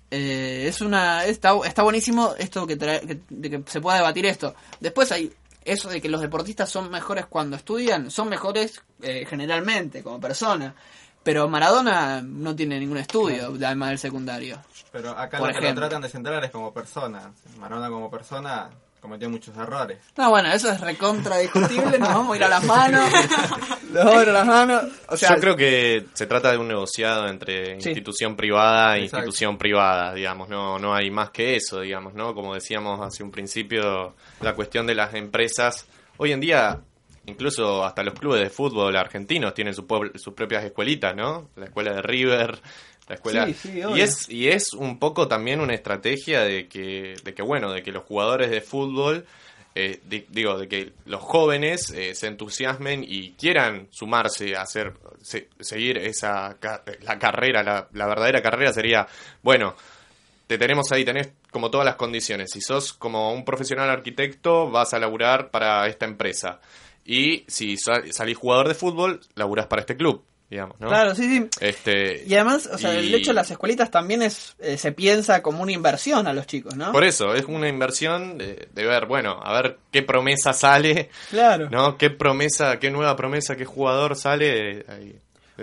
Eh, 0.10 0.66
es 0.68 0.82
una 0.82 1.26
está, 1.26 1.54
está 1.66 1.84
buenísimo 1.84 2.34
esto 2.38 2.68
que, 2.68 2.78
trae- 2.78 3.02
que- 3.06 3.20
de 3.30 3.50
que 3.50 3.64
se 3.70 3.80
pueda 3.82 3.98
debatir 3.98 4.26
esto. 4.26 4.56
Después 4.80 5.12
hay 5.12 5.32
eso 5.64 5.90
de 5.90 6.02
que 6.02 6.10
los 6.10 6.22
deportistas 6.22 6.70
son 6.70 6.90
mejores 6.90 7.28
cuando 7.28 7.56
estudian, 7.56 8.10
son 8.12 8.30
mejores 8.30 8.82
eh, 9.02 9.26
generalmente 9.30 10.02
como 10.04 10.20
persona. 10.20 10.74
Pero 11.24 11.48
Maradona 11.48 12.22
no 12.24 12.56
tiene 12.56 12.80
ningún 12.80 12.98
estudio, 12.98 13.54
además 13.64 13.90
del 13.90 14.00
secundario. 14.00 14.60
Pero 14.92 15.12
acá 15.12 15.38
Por 15.38 15.54
lo 15.54 15.60
que 15.60 15.68
lo 15.70 15.76
tratan 15.76 16.02
de 16.02 16.10
centrar 16.10 16.44
es 16.44 16.52
como 16.52 16.74
persona. 16.74 17.32
Maradona 17.60 17.90
como 17.90 18.10
persona 18.10 18.70
cometió 19.00 19.30
muchos 19.30 19.56
errores. 19.58 20.00
No, 20.18 20.30
bueno, 20.30 20.52
eso 20.52 20.70
es 20.72 20.80
recontra 20.82 21.38
discutible, 21.38 21.98
nos 21.98 22.10
vamos 22.10 22.34
a 22.34 22.38
ir 22.38 22.44
a 22.44 22.48
las 22.50 22.64
manos. 22.66 23.10
Nos 23.92 24.06
vamos 24.06 24.20
a 24.20 24.24
ir 24.24 24.30
a 24.30 24.34
las 24.34 24.48
manos. 24.48 24.84
O 25.10 25.18
sea, 25.18 25.36
Yo 25.36 25.42
creo 25.42 25.56
que 25.58 26.06
se 26.14 26.26
trata 26.26 26.50
de 26.52 26.58
un 26.58 26.68
negociado 26.70 27.28
entre 27.28 27.82
Sí. 27.82 27.90
institución 27.90 28.36
privada 28.38 28.96
e 28.98 29.04
Exacto. 29.04 29.26
institución 29.26 29.58
privada, 29.58 30.14
digamos, 30.14 30.48
no, 30.48 30.80
no 30.80 30.94
hay 30.96 31.12
más 31.12 31.32
que 31.32 31.58
eso, 31.58 31.82
digamos, 31.82 32.14
¿no? 32.14 32.34
Como 32.34 32.54
decíamos 32.54 33.02
hace 33.06 33.22
un 33.22 33.32
principio, 33.32 34.16
la 34.40 34.54
cuestión 34.56 34.88
de 34.88 34.96
las 34.96 35.14
empresas, 35.14 35.88
hoy 36.18 36.32
en 36.32 36.40
día, 36.40 36.80
incluso 37.26 37.84
hasta 37.84 38.04
los 38.04 38.14
clubes 38.16 38.42
de 38.42 38.50
fútbol 38.50 38.96
argentinos 38.96 39.54
tienen 39.54 39.74
su 39.74 39.86
sus 40.16 40.34
propias 40.34 40.64
escuelitas, 40.64 41.16
¿no? 41.16 41.50
La 41.56 41.66
escuela 41.66 41.94
de 41.94 42.02
River, 42.02 42.60
la 43.08 43.16
escuela... 43.16 43.46
Sí, 43.48 43.54
sí, 43.54 43.82
y, 43.96 44.02
es, 44.02 44.30
y 44.30 44.48
es 44.50 44.74
un 44.74 45.00
poco 45.00 45.28
también 45.28 45.60
una 45.62 45.74
estrategia 45.74 46.42
de 46.42 46.68
que, 46.68 47.16
de 47.24 47.34
que 47.34 47.42
bueno, 47.42 47.72
de 47.72 47.84
que 47.84 47.92
los 47.92 48.04
jugadores 48.04 48.50
de 48.50 48.62
fútbol 48.62 49.26
eh, 49.74 50.02
di- 50.06 50.26
digo, 50.30 50.58
de 50.58 50.68
que 50.68 50.92
los 51.06 51.22
jóvenes 51.22 51.92
eh, 51.92 52.14
se 52.14 52.28
entusiasmen 52.28 53.06
y 53.08 53.32
quieran 53.34 53.88
sumarse 53.92 54.56
a 54.56 54.64
hacer, 54.64 54.94
se- 55.22 55.48
seguir 55.62 55.98
esa 55.98 56.58
la 57.04 57.18
carrera, 57.20 57.64
la, 57.64 57.88
la 57.94 58.08
verdadera 58.08 58.42
carrera 58.42 58.74
sería, 58.74 59.08
bueno, 59.42 59.74
te 60.48 60.58
tenemos 60.58 60.92
ahí, 60.92 61.06
tenés 61.06 61.30
como 61.52 61.72
todas 61.72 61.86
las 61.86 61.96
condiciones. 61.96 62.52
Si 62.52 62.60
sos 62.60 62.92
como 62.92 63.32
un 63.34 63.46
profesional 63.46 63.90
arquitecto, 63.90 64.70
vas 64.70 64.94
a 64.94 65.00
laburar 65.00 65.50
para 65.52 65.88
esta 65.88 66.06
empresa. 66.06 66.60
Y 67.06 67.44
si 67.48 67.78
sa- 67.78 68.02
salís 68.12 68.38
jugador 68.38 68.68
de 68.68 68.76
fútbol, 68.76 69.22
laburás 69.36 69.68
para 69.68 69.82
este 69.82 69.98
club, 69.98 70.24
digamos, 70.50 70.80
¿no? 70.80 70.88
Claro, 70.90 71.16
sí, 71.16 71.24
sí. 71.28 71.48
Este, 71.60 72.24
Y 72.28 72.34
además, 72.36 72.68
o 72.72 72.78
sea, 72.78 72.94
el 72.94 73.10
y- 73.10 73.16
hecho 73.16 73.32
de 73.32 73.36
las 73.36 73.50
escuelitas 73.52 73.90
también 73.90 74.22
es 74.22 74.56
eh, 74.60 74.78
se 74.78 74.92
piensa 74.92 75.42
como 75.42 75.64
una 75.64 75.72
inversión 75.72 76.28
a 76.28 76.34
los 76.34 76.46
chicos, 76.48 76.76
¿no? 76.76 76.92
Por 76.92 77.04
eso, 77.04 77.34
es 77.34 77.46
una 77.46 77.68
inversión 77.68 78.38
de, 78.38 78.68
de 78.72 78.86
ver, 78.86 79.06
bueno, 79.08 79.40
a 79.44 79.54
ver 79.62 79.78
qué 79.92 80.04
promesa 80.04 80.54
sale, 80.54 81.10
Claro. 81.30 81.70
¿no? 81.70 81.98
¿Qué 81.98 82.10
promesa, 82.12 82.80
qué 82.80 82.92
nueva 82.92 83.16
promesa, 83.16 83.56
qué 83.56 83.66
jugador 83.66 84.16
sale? 84.16 84.84
de 84.84 85.16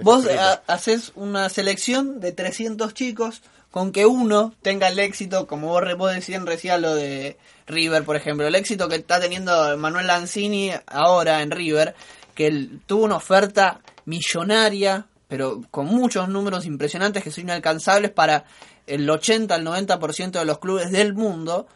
Vos 0.03 0.27
ha- 0.29 0.63
haces 0.67 1.13
una 1.17 1.49
selección 1.49 2.21
de 2.21 2.33
300 2.33 2.95
chicos 2.95 3.43
con 3.71 3.93
que 3.93 4.07
uno 4.07 4.55
tenga 4.63 4.89
el 4.89 4.99
éxito, 4.99 5.47
como 5.47 5.69
vos, 5.69 5.83
vos 5.97 6.13
decían 6.13 6.47
recién 6.47 6.81
lo 6.83 6.95
de 6.95 7.37
River, 7.67 8.05
por 8.05 8.17
ejemplo, 8.17 8.47
el 8.47 8.55
éxito 8.55 8.89
que 8.89 8.97
está 8.97 9.21
teniendo 9.21 9.77
Manuel 9.77 10.07
Lanzini 10.07 10.73
ahora 10.87 11.43
en 11.43 11.51
River, 11.51 11.95
que 12.35 12.47
él 12.47 12.81
tuvo 12.87 13.05
una 13.05 13.17
oferta 13.17 13.81
millonaria, 14.07 15.07
pero 15.29 15.63
con 15.71 15.87
muchos 15.87 16.29
números 16.29 16.65
impresionantes 16.65 17.23
que 17.23 17.31
son 17.31 17.45
inalcanzables 17.45 18.11
para 18.11 18.45
el 18.87 19.09
80 19.09 19.55
al 19.55 19.65
90% 19.67 20.31
de 20.31 20.45
los 20.47 20.59
clubes 20.59 20.91
del 20.91 21.13
mundo, 21.13 21.67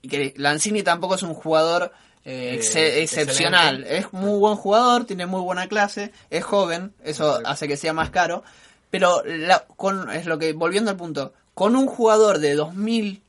y 0.00 0.08
que 0.08 0.34
Lanzini 0.36 0.82
tampoco 0.82 1.16
es 1.16 1.22
un 1.22 1.34
jugador 1.34 1.92
eh, 2.24 2.60
Eh, 2.74 3.02
excepcional. 3.02 3.80
excelente. 3.80 3.98
Es 3.98 4.12
muy 4.12 4.38
buen 4.38 4.56
jugador, 4.56 5.04
tiene 5.04 5.26
muy 5.26 5.40
buena 5.40 5.66
clase, 5.66 6.12
es 6.30 6.44
joven, 6.44 6.94
eso 7.02 7.40
hace 7.44 7.66
que 7.66 7.76
sea 7.76 7.92
más 7.92 8.10
caro. 8.10 8.44
Pero 8.92 9.22
la- 9.24 9.64
con, 9.76 10.08
es 10.10 10.26
lo 10.26 10.38
que, 10.38 10.52
volviendo 10.52 10.90
al 10.92 10.96
punto, 10.96 11.32
con 11.54 11.74
un 11.74 11.86
jugador 11.86 12.38
de 12.38 12.54
2000 12.54 13.22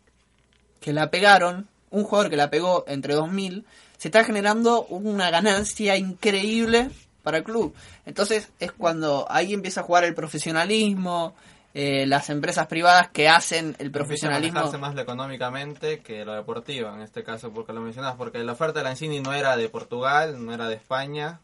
que 0.81 0.93
la 0.93 1.09
pegaron, 1.09 1.67
un 1.89 2.03
jugador 2.03 2.29
que 2.29 2.35
la 2.37 2.49
pegó 2.51 2.83
entre 2.87 3.15
2000, 3.15 3.65
se 3.97 4.09
está 4.09 4.23
generando 4.25 4.83
una 4.85 5.31
ganancia 5.31 5.95
increíble 5.95 6.89
para 7.23 7.37
el 7.37 7.43
club. 7.45 7.73
Entonces 8.05 8.51
es 8.59 8.73
cuando 8.73 9.25
ahí 9.29 9.53
empieza 9.53 9.79
a 9.79 9.83
jugar 9.83 10.03
el 10.03 10.13
profesionalismo, 10.13 11.33
eh, 11.73 12.05
las 12.05 12.29
empresas 12.29 12.67
privadas 12.67 13.09
que 13.11 13.29
hacen 13.29 13.67
el 13.79 13.87
Empieza 13.87 13.87
a 13.87 13.91
profesionalismo. 13.93 14.77
más 14.79 14.93
lo 14.95 15.01
económicamente 15.01 16.01
que 16.01 16.25
lo 16.25 16.33
deportivo, 16.35 16.93
en 16.93 17.01
este 17.01 17.23
caso, 17.23 17.51
porque 17.51 17.73
lo 17.73 17.81
mencionas, 17.81 18.15
porque 18.17 18.39
la 18.43 18.51
oferta 18.51 18.79
de 18.79 18.83
Lanzini 18.83 19.21
no 19.21 19.33
era 19.33 19.55
de 19.57 19.69
Portugal, 19.69 20.45
no 20.45 20.53
era 20.53 20.67
de 20.67 20.75
España, 20.75 21.39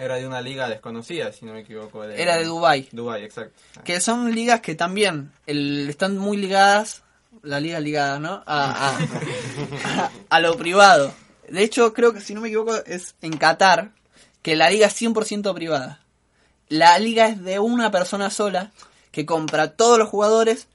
era 0.00 0.16
de 0.16 0.26
una 0.26 0.40
liga 0.40 0.68
desconocida, 0.68 1.32
si 1.32 1.44
no 1.44 1.52
me 1.52 1.60
equivoco. 1.60 2.02
Era 2.04 2.36
de 2.36 2.44
Dubái. 2.44 2.88
Dubái, 2.92 3.22
exacto. 3.24 3.60
Que 3.84 4.00
son 4.00 4.34
ligas 4.34 4.60
que 4.60 4.74
también 4.74 5.30
el- 5.46 5.88
están 5.90 6.16
muy 6.18 6.36
ligadas, 6.36 7.02
la 7.42 7.60
liga 7.60 7.78
ligada, 7.80 8.18
¿no? 8.18 8.42
A, 8.46 8.64
a- 8.70 8.98
a- 8.98 10.10
a 10.30 10.40
lo 10.40 10.56
privado. 10.56 11.12
De 11.48 11.62
hecho, 11.62 11.92
creo 11.92 12.12
que 12.12 12.20
si 12.20 12.34
no 12.34 12.40
me 12.40 12.48
equivoco 12.48 12.74
es 12.86 13.14
en 13.22 13.36
Qatar, 13.36 13.90
que 14.42 14.56
la 14.56 14.70
liga 14.70 14.86
es 14.86 15.00
100% 15.00 15.52
privada. 15.54 16.00
La 16.68 16.98
liga 16.98 17.26
es 17.28 17.42
de 17.42 17.58
una 17.58 17.90
persona 17.90 18.30
sola 18.30 18.70
que 19.10 19.26
compra 19.26 19.72
todos 19.72 19.98
los 19.98 20.08
jugadores, 20.08 20.68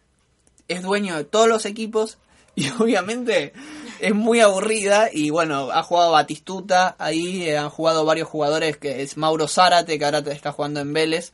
es 0.68 0.82
dueño 0.82 1.16
de 1.16 1.24
todos 1.24 1.48
los 1.48 1.66
equipos 1.66 2.18
y 2.56 2.70
obviamente 2.80 3.54
es 4.00 4.14
muy 4.14 4.40
aburrida 4.40 5.10
y 5.12 5.30
bueno, 5.30 5.72
ha 5.72 5.84
jugado 5.84 6.12
Batistuta, 6.12 6.96
ahí 7.00 7.44
eh, 7.50 7.58
han 7.58 7.70
jugado 7.70 8.06
varios 8.06 8.28
jugadores 8.28 8.78
que 8.78 9.02
es 9.02 9.18
Mauro 9.18 9.48
Zárate, 9.48 9.98
que 9.98 10.06
ahora 10.06 10.20
está 10.20 10.52
jugando 10.52 10.80
en 10.80 10.94
Vélez. 10.94 11.34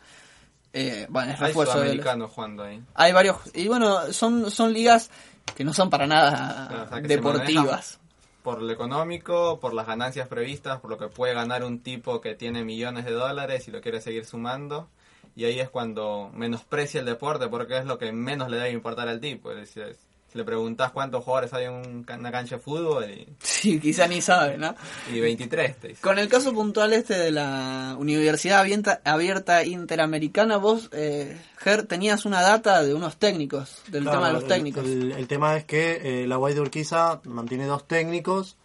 Eh, 0.74 1.06
bueno, 1.10 1.34
es 1.34 1.42
Hay 1.42 1.48
refuerzo 1.48 1.74
Vélez. 1.80 1.92
sudamericanos 1.92 2.32
jugando 2.32 2.64
ahí. 2.64 2.82
Hay 2.94 3.12
varios 3.12 3.38
y 3.54 3.68
bueno, 3.68 4.14
son 4.14 4.50
son 4.52 4.74
ligas 4.74 5.10
que 5.56 5.64
no 5.64 5.74
son 5.74 5.90
para 5.90 6.08
nada 6.08 6.68
Claro, 6.70 6.84
o 6.86 6.90
sea, 6.90 7.02
que 7.02 7.08
se 7.08 7.16
deportivas. 7.16 8.00
Por 8.44 8.62
lo 8.62 8.72
económico, 8.72 9.60
por 9.60 9.74
las 9.74 9.86
ganancias 9.86 10.28
previstas, 10.28 10.80
por 10.80 10.90
lo 10.90 10.98
que 10.98 11.08
puede 11.08 11.34
ganar 11.34 11.64
un 11.64 11.84
tipo 11.84 12.22
que 12.22 12.34
tiene 12.36 12.64
millones 12.64 13.06
de 13.06 13.12
dólares 13.12 13.68
y 13.68 13.72
lo 13.72 13.82
quiere 13.82 14.02
seguir 14.02 14.26
sumando. 14.26 14.88
Y 15.36 15.46
ahí 15.46 15.60
es 15.60 15.70
cuando 15.70 16.32
menosprecia 16.34 17.00
el 17.00 17.06
deporte 17.06 17.48
porque 17.48 17.78
es 17.78 17.86
lo 17.86 17.98
que 17.98 18.12
menos 18.12 18.50
le 18.50 18.58
debe 18.58 18.72
importar 18.72 19.08
al 19.08 19.20
tipo. 19.20 19.52
Es 19.52 19.58
decir, 19.58 19.96
Si 20.32 20.38
le 20.38 20.46
preguntas 20.46 20.92
cuántos 20.94 21.26
jugadores 21.26 21.54
hay 21.54 21.66
en 21.66 22.06
una 22.08 22.32
cancha 22.32 22.56
de 22.56 22.62
fútbol 22.62 23.04
y, 23.10 23.28
Sí, 23.42 23.80
quizá 23.82 24.08
ni 24.08 24.22
sabe, 24.22 24.58
¿no? 24.58 24.74
y 25.14 25.20
23 25.20 25.76
te 25.78 25.88
dice. 25.90 26.02
Con 26.02 26.18
el 26.20 26.30
caso 26.30 26.54
puntual 26.54 26.94
este 26.94 27.16
de 27.18 27.32
la 27.32 27.96
Universidad 28.00 28.60
Abierta, 28.62 29.02
Abierta 29.04 29.66
Interamericana, 29.66 30.56
vos, 30.56 30.90
eh, 30.94 31.38
Ger, 31.58 31.84
tenías 31.84 32.24
una 32.26 32.42
data 32.42 32.82
de 32.82 32.94
unos 32.94 33.18
técnicos, 33.18 33.82
del 33.90 34.04
Claro, 34.04 34.20
tema 34.20 34.28
de 34.28 34.34
los 34.36 34.44
el- 34.44 34.50
técnicos. 34.50 34.86
El, 34.86 35.12
el 35.12 35.28
tema 35.28 35.58
es 35.58 35.66
que 35.66 36.24
eh, 36.24 36.28
la 36.28 36.38
Guay 36.38 36.54
de 36.54 36.62
Urquiza 36.62 37.20
mantiene 37.26 37.66
dos 37.66 37.86
técnicos. 37.88 38.56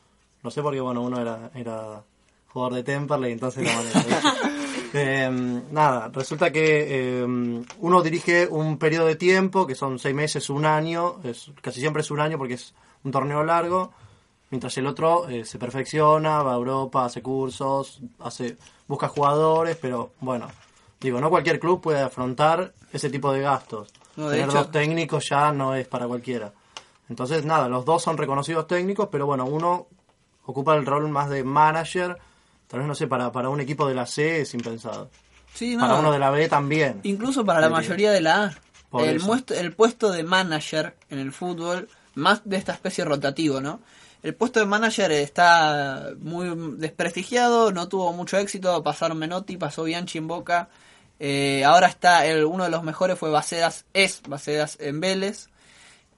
No 0.45 0.53
sé 0.53 0.63
porque, 0.63 0.81
bueno, 0.81 1.03
uno 1.03 1.21
era, 1.21 1.51
era 1.57 2.05
jugador 2.47 2.75
de 2.75 2.85
Temperley, 2.85 3.33
entonces 3.33 3.65
lo 3.65 3.73
maneja. 3.73 4.35
Eh, 4.99 5.63
nada, 5.71 6.09
resulta 6.13 6.51
que 6.51 7.21
eh, 7.21 7.25
uno 7.81 8.03
dirige 8.03 8.47
un 8.49 8.79
periodo 8.79 9.07
de 9.07 9.17
tiempo, 9.17 9.67
que 9.67 9.75
son 9.75 9.99
seis 9.99 10.15
meses, 10.15 10.49
un 10.51 10.65
año, 10.65 11.17
es, 11.25 11.51
casi 11.61 11.81
siempre 11.81 12.03
es 12.03 12.11
un 12.11 12.21
año 12.21 12.39
porque 12.39 12.55
es 12.55 12.75
un 13.05 13.13
torneo 13.13 13.43
largo, 13.45 13.93
mientras 14.51 14.77
el 14.79 14.87
otro 14.87 15.29
eh, 15.29 15.45
se 15.45 15.59
perfecciona, 15.59 16.43
va 16.43 16.53
a 16.53 16.57
Europa, 16.57 17.05
hace 17.05 17.21
cursos, 17.23 18.01
hace 18.21 18.57
busca 18.89 19.09
jugadores, 19.09 19.77
pero 19.81 20.13
bueno, 20.21 20.49
digo, 21.01 21.21
no 21.21 21.29
cualquier 21.31 21.61
club 21.61 21.81
puede 21.81 22.01
afrontar 22.01 22.73
ese 22.93 23.11
tipo 23.11 23.33
de 23.33 23.43
gastos. 23.43 23.93
No, 24.17 24.29
de 24.29 24.37
Tener 24.37 24.49
hecho- 24.49 24.59
dos 24.59 24.71
técnicos 24.71 25.29
ya 25.29 25.53
no 25.53 25.75
es 25.75 25.87
para 25.87 26.07
cualquiera. 26.07 26.53
Entonces, 27.09 27.45
nada, 27.45 27.69
los 27.69 27.85
dos 27.85 28.03
son 28.03 28.17
reconocidos 28.17 28.67
técnicos, 28.67 29.09
pero 29.13 29.27
bueno, 29.27 29.45
uno 29.45 29.87
ocupa 30.47 30.75
el 30.75 30.87
rol 30.87 31.09
más 31.09 31.29
de 31.29 31.45
manager, 31.45 32.17
tal 32.69 32.81
vez 32.81 32.89
no 32.89 32.95
sé, 32.95 33.07
para, 33.07 33.31
para 33.33 33.49
un 33.49 33.61
equipo 33.61 33.87
de 33.89 33.95
la 33.95 34.07
C 34.07 34.41
es 34.43 34.55
impensado. 34.55 35.11
Sí, 35.55 35.75
no. 35.77 35.81
Para 35.87 35.99
uno 36.01 36.13
de 36.13 36.19
la 36.19 36.31
B 36.31 36.49
también. 36.49 37.01
Incluso 37.05 37.45
para 37.45 37.61
la 37.61 37.69
mayoría 37.71 38.13
de 38.13 38.21
la 38.21 38.45
A. 38.45 38.55
Por 38.91 39.05
El, 39.05 39.21
muest- 39.23 39.53
el 39.55 39.73
puesto 39.73 40.11
de 40.13 40.23
manager 40.23 40.95
en 41.11 41.19
el 41.19 41.33
fútbol, 41.33 41.89
más 42.15 42.43
de 42.45 42.57
esta 42.57 42.73
especie 42.73 43.05
rotativo, 43.05 43.61
¿no? 43.61 43.81
El 44.23 44.35
puesto 44.35 44.61
de 44.61 44.67
manager 44.67 45.11
está 45.13 46.11
muy 46.21 46.77
desprestigiado, 46.79 47.73
no 47.73 47.89
tuvo 47.89 48.13
mucho 48.13 48.39
éxito, 48.39 48.83
pasaron 48.83 49.19
Menotti, 49.19 49.57
pasó 49.57 49.85
Bianchi 49.85 50.19
en 50.19 50.27
Boca, 50.27 50.69
eh, 51.21 51.65
ahora 51.65 51.87
está 51.89 52.27
el, 52.27 52.45
uno 52.45 52.65
de 52.65 52.71
los 52.71 52.83
mejores 52.83 53.19
fue 53.19 53.31
Bacedas, 53.31 53.85
es 53.93 54.23
Bacedas 54.29 54.79
en 54.81 55.01
Vélez, 55.01 55.49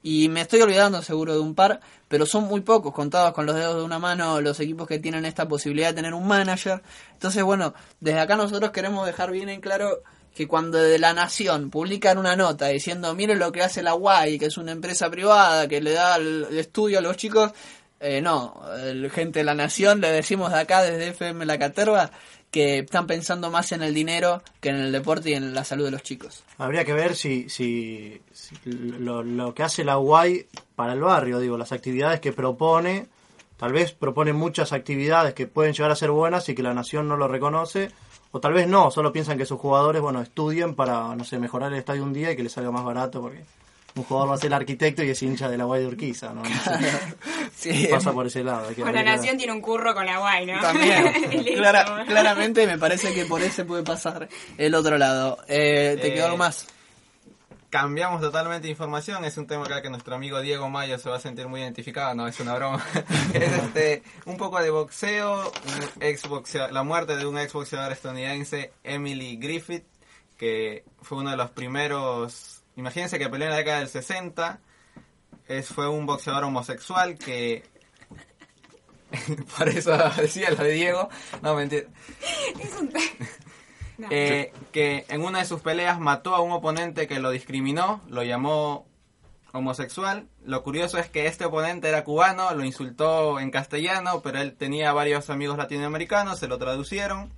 y 0.03 0.29
me 0.29 0.43
estoy 0.43 0.61
olvidando 0.61 1.03
seguro 1.03 1.35
de 1.35 1.41
un 1.41 1.55
par, 1.55 1.81
pero 2.09 2.27
son 2.27 2.45
muy 2.45 2.61
pocos, 2.61 2.93
contados 2.93 3.33
con 3.33 3.47
los 3.47 3.57
dedos 3.57 3.77
de 3.77 3.83
una 3.83 3.99
mano 3.99 4.41
los 4.41 4.59
equipos 4.61 4.87
que 4.87 4.99
tienen 4.99 5.25
esta 5.25 5.49
posibilidad 5.49 5.89
de 5.89 5.95
tener 5.95 6.15
un 6.15 6.27
manager. 6.27 6.83
Entonces, 7.13 7.43
bueno, 7.43 7.75
desde 8.01 8.21
acá 8.21 8.37
nosotros 8.37 8.71
queremos 8.71 9.07
dejar 9.07 9.31
bien 9.33 9.49
en 9.49 9.61
claro 9.61 10.03
que 10.35 10.47
cuando 10.47 10.79
de 10.79 10.99
la 10.99 11.13
Nación 11.15 11.69
publican 11.69 12.17
una 12.17 12.37
nota 12.37 12.69
diciendo, 12.69 13.13
miren 13.15 13.41
lo 13.41 13.51
que 13.51 13.63
hace 13.63 13.83
la 13.83 13.97
UAI, 13.97 14.39
que 14.39 14.47
es 14.47 14.57
una 14.57 14.73
empresa 14.73 15.11
privada 15.11 15.67
que 15.67 15.81
le 15.81 15.93
da 15.93 16.17
el, 16.17 16.47
estudio 16.57 17.01
a 17.01 17.03
los 17.03 17.17
chicos, 17.17 17.51
eh, 17.99 18.21
no, 18.21 18.63
el 18.81 19.11
gente 19.11 19.41
de 19.41 19.45
la 19.45 19.55
Nación 19.55 20.01
le 20.01 20.13
decimos 20.13 20.53
de 20.53 20.61
acá 20.61 20.83
desde 20.83 21.09
FM 21.09 21.45
La 21.45 21.59
Caterva 21.59 22.13
que 22.51 22.79
están 22.81 23.07
pensando 23.07 23.51
más 23.51 23.73
en 23.73 23.83
el 23.83 23.95
dinero 23.95 24.43
que 24.61 24.71
en 24.71 24.77
el 24.77 24.93
deporte 24.93 25.31
y 25.31 25.35
en 25.35 25.55
la 25.55 25.65
salud 25.65 25.85
de 25.85 25.91
los 25.91 26.03
chicos. 26.03 26.45
Habría 26.57 26.85
que 26.85 26.93
ver 26.93 27.15
si, 27.15 27.49
si, 27.49 28.21
lo 28.65 29.55
que 29.55 29.63
hace 29.63 29.85
la 29.85 29.99
UAI 29.99 30.47
para 30.75 30.95
el 30.95 31.01
barrio, 31.01 31.41
digo, 31.41 31.59
las 31.59 31.73
actividades 31.73 32.21
que 32.21 32.33
propone, 32.33 33.09
tal 33.57 33.73
vez 33.73 33.93
propone 33.93 34.33
muchas 34.33 34.73
actividades 34.73 35.35
que 35.35 35.47
pueden 35.47 35.73
llegar 35.75 35.91
a 35.91 35.97
ser 35.97 36.11
buenas 36.11 36.49
y 36.49 36.55
que 36.55 36.63
la 36.63 36.75
nación 36.75 37.09
no 37.09 37.17
lo 37.17 37.29
reconoce, 37.29 37.91
o 38.31 38.41
tal 38.41 38.53
vez 38.53 38.69
no, 38.69 38.91
solo 38.91 39.13
piensan 39.13 39.39
que 39.39 39.47
sus 39.47 39.59
jugadores, 39.59 40.03
bueno, 40.03 40.21
estudien 40.21 40.75
para, 40.75 41.15
no 41.17 41.25
sé, 41.25 41.39
mejorar 41.39 41.73
el 41.73 41.79
estadio 41.79 42.03
un 42.03 42.13
día 42.13 42.33
y 42.33 42.37
que 42.37 42.43
les 42.43 42.53
salga 42.53 42.71
más 42.71 42.85
barato, 42.85 43.21
porque 43.21 43.45
un 43.99 44.05
jugador 44.05 44.31
va 44.31 44.35
a 44.35 44.39
ser 44.39 44.55
arquitecto 44.55 45.03
y 45.03 45.11
es 45.11 45.23
hincha 45.23 45.49
de 45.49 45.59
la 45.59 45.67
UAI 45.67 45.81
de 45.83 45.87
Urquiza, 45.89 46.33
¿no? 46.33 46.43
Sí. 47.55 47.89
Pasa 47.91 48.13
por 48.13 48.27
ese 48.27 48.45
lado. 48.45 48.69
Con 48.77 48.95
la 48.95 49.03
nación 49.03 49.37
tiene 49.37 49.53
un 49.53 49.61
curro 49.61 49.93
con 49.93 50.07
la 50.07 50.19
guay, 50.19 50.47
¿no? 50.47 50.61
También. 50.61 51.13
Clara- 51.57 52.05
claramente 52.07 52.67
me 52.67 52.79
parece 52.79 53.13
que 53.13 53.25
por 53.25 53.43
ese 53.43 53.65
puede 53.65 53.83
pasar 53.83 54.29
el 54.57 54.75
otro 54.75 54.97
lado. 54.97 55.39
Eh, 55.49 55.99
¿Te 56.01 56.09
Eh, 56.09 56.15
quedó 56.15 56.27
algo 56.27 56.37
más? 56.37 56.67
Cambiamos 57.71 58.23
totalmente 58.23 58.63
de 58.67 58.71
información, 58.71 59.25
es 59.27 59.37
un 59.37 59.47
tema 59.47 59.65
acá 59.67 59.83
que 59.83 59.91
nuestro 59.91 60.15
amigo 60.15 60.41
Diego 60.41 60.71
Mayo 60.71 60.99
se 60.99 61.11
va 61.11 61.17
a 61.17 61.21
sentir 61.21 61.49
muy 61.49 61.61
identificado, 61.61 62.15
no 62.15 62.27
es 62.27 62.41
una 62.41 62.55
broma. 62.55 62.83
es 63.35 63.53
este, 63.53 64.03
un 64.25 64.39
poco 64.39 64.59
de 64.63 64.71
boxeo, 64.71 65.53
un 65.53 66.03
ex 66.03 66.23
la 66.71 66.83
muerte 66.83 67.17
de 67.17 67.27
un 67.27 67.37
ex 67.39 67.53
boxeador 67.53 67.93
estadounidense, 67.93 68.73
Emily 68.85 69.37
Griffith, 69.37 69.85
que 70.39 70.85
fue 71.03 71.19
uno 71.19 71.31
de 71.31 71.37
los 71.37 71.51
primeros, 71.51 72.58
imagínense 72.79 73.19
que 73.19 73.29
peleó 73.29 73.49
en 73.49 73.53
la 73.53 73.59
década 73.59 73.81
del 73.81 73.89
60, 73.89 74.61
es, 75.49 75.69
fue 75.69 75.89
un 75.89 76.07
boxeador 76.07 76.45
homosexual 76.45 77.19
que... 77.19 77.65
Por 79.59 79.69
eso 79.69 79.97
decía 80.17 80.51
lo 80.51 80.63
de 80.63 80.73
Diego, 80.73 81.09
no 81.43 81.55
mentira. 81.55 81.87
Eh, 84.11 84.53
que 84.71 85.07
en 85.09 85.23
una 85.23 85.41
de 85.41 85.45
sus 85.45 85.61
peleas 85.61 85.99
mató 85.99 86.37
a 86.37 86.41
un 86.41 86.53
oponente 86.53 87.09
que 87.09 87.19
lo 87.19 87.33
discriminó, 87.33 88.01
lo 88.07 88.23
llamó 88.23 88.87
homosexual. 89.53 90.29
Lo 90.45 90.63
curioso 90.63 90.99
es 90.99 91.09
que 91.11 91.27
este 91.27 91.47
oponente 91.47 91.89
era 91.89 92.05
cubano, 92.05 92.55
lo 92.55 92.65
insultó 92.65 93.41
en 93.41 93.51
castellano, 93.51 94.21
pero 94.23 94.41
él 94.41 94.55
tenía 94.55 94.93
varios 94.93 95.31
amigos 95.31 95.59
latinoamericanos, 95.59 96.39
se 96.39 96.47
lo 96.47 96.59
traducieron. 96.59 97.33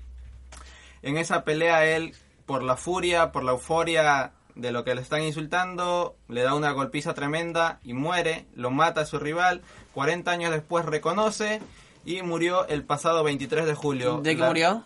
En 1.01 1.17
esa 1.17 1.45
pelea 1.45 1.87
él, 1.87 2.15
por 2.45 2.63
la 2.63 2.77
furia, 2.77 3.33
por 3.33 3.43
la 3.43 3.53
euforia 3.53 4.35
de 4.61 4.73
lo 4.73 4.85
que 4.85 4.95
le 4.95 5.01
están 5.01 5.23
insultando, 5.23 6.17
le 6.29 6.43
da 6.43 6.55
una 6.55 6.71
golpiza 6.73 7.15
tremenda 7.15 7.81
y 7.83 7.95
muere, 7.95 8.47
lo 8.55 8.71
mata 8.71 9.03
a 9.03 9.07
su 9.07 9.19
rival. 9.19 9.63
40 9.95 10.31
años 10.31 10.51
después 10.53 10.85
reconoce 10.85 11.61
y 12.05 12.23
murió 12.23 12.67
el 12.69 12.85
pasado 12.85 13.23
23 13.25 13.67
de 13.67 13.75
julio. 13.75 14.21
¿De 14.23 14.35
qué 14.37 14.41
La- 14.43 14.49
murió? 14.49 14.85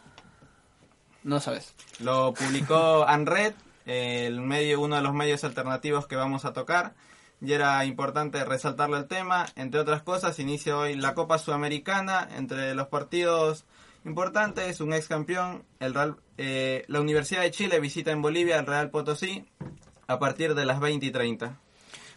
No 1.23 1.41
sabes. 1.41 1.75
lo 2.01 2.35
publicó 2.35 3.05
Anred, 3.09 3.55
el 3.87 4.41
medio, 4.41 4.81
uno 4.81 4.97
de 4.97 5.03
los 5.03 5.15
medios 5.15 5.45
alternativos 5.45 6.07
que 6.07 6.17
vamos 6.17 6.45
a 6.45 6.53
tocar. 6.53 6.95
Y 7.41 7.53
era 7.53 7.85
importante 7.85 8.45
resaltarle 8.45 8.97
el 8.99 9.07
tema. 9.07 9.47
Entre 9.57 9.81
otras 9.81 10.03
cosas, 10.03 10.39
inicia 10.39 10.79
hoy 10.79 10.95
la 10.97 11.15
Copa 11.15 11.39
Sudamericana. 11.39 12.27
Entre 12.37 12.75
los 12.75 12.87
partidos 12.89 13.65
importantes, 14.05 14.81
un 14.81 14.93
ex 14.93 15.09
campeón, 15.09 15.65
el 15.81 15.95
Real- 15.95 16.17
eh, 16.39 16.85
la 16.89 17.01
Universidad 17.01 17.43
de 17.43 17.51
Chile 17.51 17.81
visita 17.81 18.11
en 18.11 18.23
Bolivia 18.23 18.59
el 18.59 18.67
Real 18.67 18.91
Potosí 18.91 19.45
a 20.07 20.19
partir 20.19 20.55
de 20.55 20.65
las 20.67 20.81
20 20.81 21.07
y 21.07 21.11
30. 21.11 21.59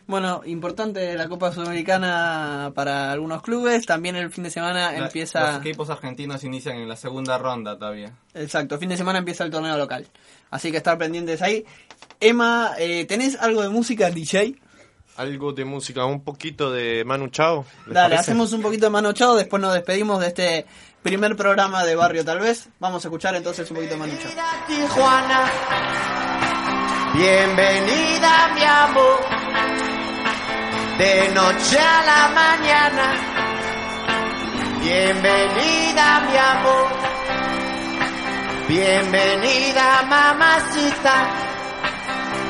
Bueno, 0.06 0.42
importante 0.46 1.16
la 1.16 1.28
Copa 1.28 1.52
Sudamericana 1.52 2.72
para 2.74 3.12
algunos 3.12 3.42
clubes. 3.42 3.86
También 3.86 4.16
el 4.16 4.32
fin 4.32 4.46
de 4.46 4.50
semana 4.50 4.94
La- 4.94 4.98
empieza... 5.06 5.52
Los 5.54 5.60
equipos 5.66 5.90
argentinos 5.90 6.44
inician 6.46 6.78
en 6.78 6.88
la 6.88 6.96
segunda 6.96 7.38
ronda 7.38 7.78
todavía. 7.78 8.14
Exacto, 8.34 8.78
fin 8.78 8.88
de 8.90 8.96
semana 8.98 9.20
empieza 9.20 9.44
el 9.44 9.52
torneo 9.52 9.78
local. 9.78 10.08
Así 10.50 10.72
que 10.72 10.78
estar 10.78 10.98
pendientes 10.98 11.42
ahí. 11.42 11.66
Emma, 12.22 12.72
eh, 12.80 13.04
¿tenés 13.06 13.36
algo 13.42 13.62
de 13.62 13.70
música, 13.70 14.10
DJ? 14.10 14.56
Algo 15.18 15.52
de 15.52 15.66
música, 15.66 16.06
un 16.06 16.24
poquito 16.24 16.72
de 16.72 17.04
Manu 17.04 17.28
Chao. 17.28 17.66
¿les 17.88 17.94
Dale, 17.96 18.16
parece? 18.16 18.32
hacemos 18.32 18.54
un 18.54 18.62
poquito 18.62 18.86
de 18.86 18.92
mano 18.92 19.12
chao, 19.14 19.36
después 19.36 19.60
nos 19.62 19.74
despedimos 19.74 20.20
de 20.22 20.28
este 20.28 20.66
primer 21.08 21.38
programa 21.38 21.86
de 21.86 21.96
Barrio 21.96 22.26
Tal 22.26 22.40
vez. 22.40 22.68
Vamos 22.80 23.04
a 23.04 23.08
escuchar 23.08 23.34
entonces 23.36 23.70
un 23.72 23.78
poquito 23.78 23.96
chao. 23.96 24.68
Tijuana. 24.68 25.40
Bienvenida, 27.14 28.50
mi 28.54 28.64
amor. 28.64 29.20
De 30.98 31.30
noche 31.34 31.80
a 31.80 32.02
la 32.12 32.28
mañana. 32.42 33.06
Bienvenida, 34.82 36.20
mi 36.30 36.38
amor. 36.38 36.88
Bienvenida, 38.68 40.04
mamacita. 40.10 41.16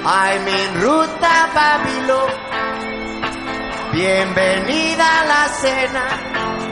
I'm 0.03 0.47
en 0.47 0.81
ruta 0.81 1.43
a 1.43 1.47
Babilón. 1.53 2.31
Bienvenida 3.91 5.21
a 5.21 5.25
la 5.25 5.47
cena. 5.49 6.66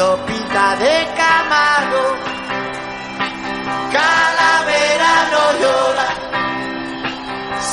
Sopita 0.00 0.76
de 0.76 0.96
camarón. 1.14 2.16
Calavera 3.92 5.12
no 5.32 5.44
llora. 5.60 6.08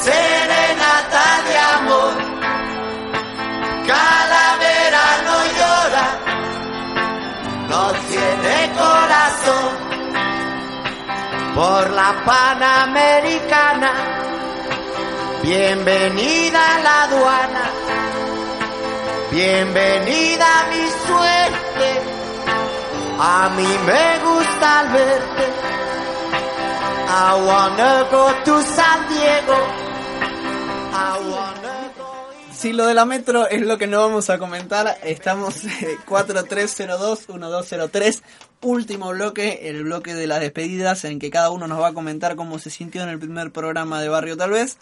Serenata 0.04 1.26
de 1.48 1.56
amor. 1.78 2.14
Calavera 3.92 5.06
no 5.28 5.38
llora. 5.58 6.06
No 7.70 7.84
tiene 8.10 8.56
corazón. 8.82 9.72
Por 11.56 11.90
la 11.92 12.10
Panamericana. 12.26 13.92
Bienvenida 15.44 16.76
a 16.76 16.80
la 16.80 17.04
aduana. 17.04 17.66
Bienvenida 19.32 20.46
a 20.60 20.68
mi 20.68 20.86
suerte. 21.08 22.17
A 23.20 23.50
mí 23.56 23.64
me 23.64 24.20
gusta 24.20 24.80
al 24.80 24.94
verte. 24.94 25.46
I 27.10 27.34
wanna 27.48 28.04
go 28.12 28.32
to 28.46 28.62
San 28.62 29.08
Diego. 29.10 29.58
I 30.94 30.96
wanna. 31.32 31.78
Si 32.58 32.74
lo 32.74 32.88
de 32.88 32.96
la 32.96 33.06
metro 33.06 33.48
es 33.48 33.62
lo 33.62 33.78
que 33.78 33.86
no 33.86 34.00
vamos 34.00 34.32
a 34.32 34.40
comentar, 34.40 34.98
estamos 35.04 35.64
eh, 35.64 35.96
4302-1203, 36.08 38.24
último 38.62 39.10
bloque, 39.10 39.70
el 39.70 39.84
bloque 39.84 40.16
de 40.16 40.26
las 40.26 40.40
despedidas, 40.40 41.06
en 41.06 41.20
que 41.20 41.30
cada 41.30 41.52
uno 41.52 41.68
nos 41.68 41.80
va 41.80 41.90
a 41.90 41.94
comentar 41.94 42.36
cómo 42.36 42.58
se 42.58 42.72
sintió 42.72 43.04
en 43.04 43.10
el 43.10 43.20
primer 43.20 43.52
programa 43.52 44.02
de 44.02 44.10
Barrio 44.10 44.38
Tal 44.38 44.50
vez. 44.50 44.80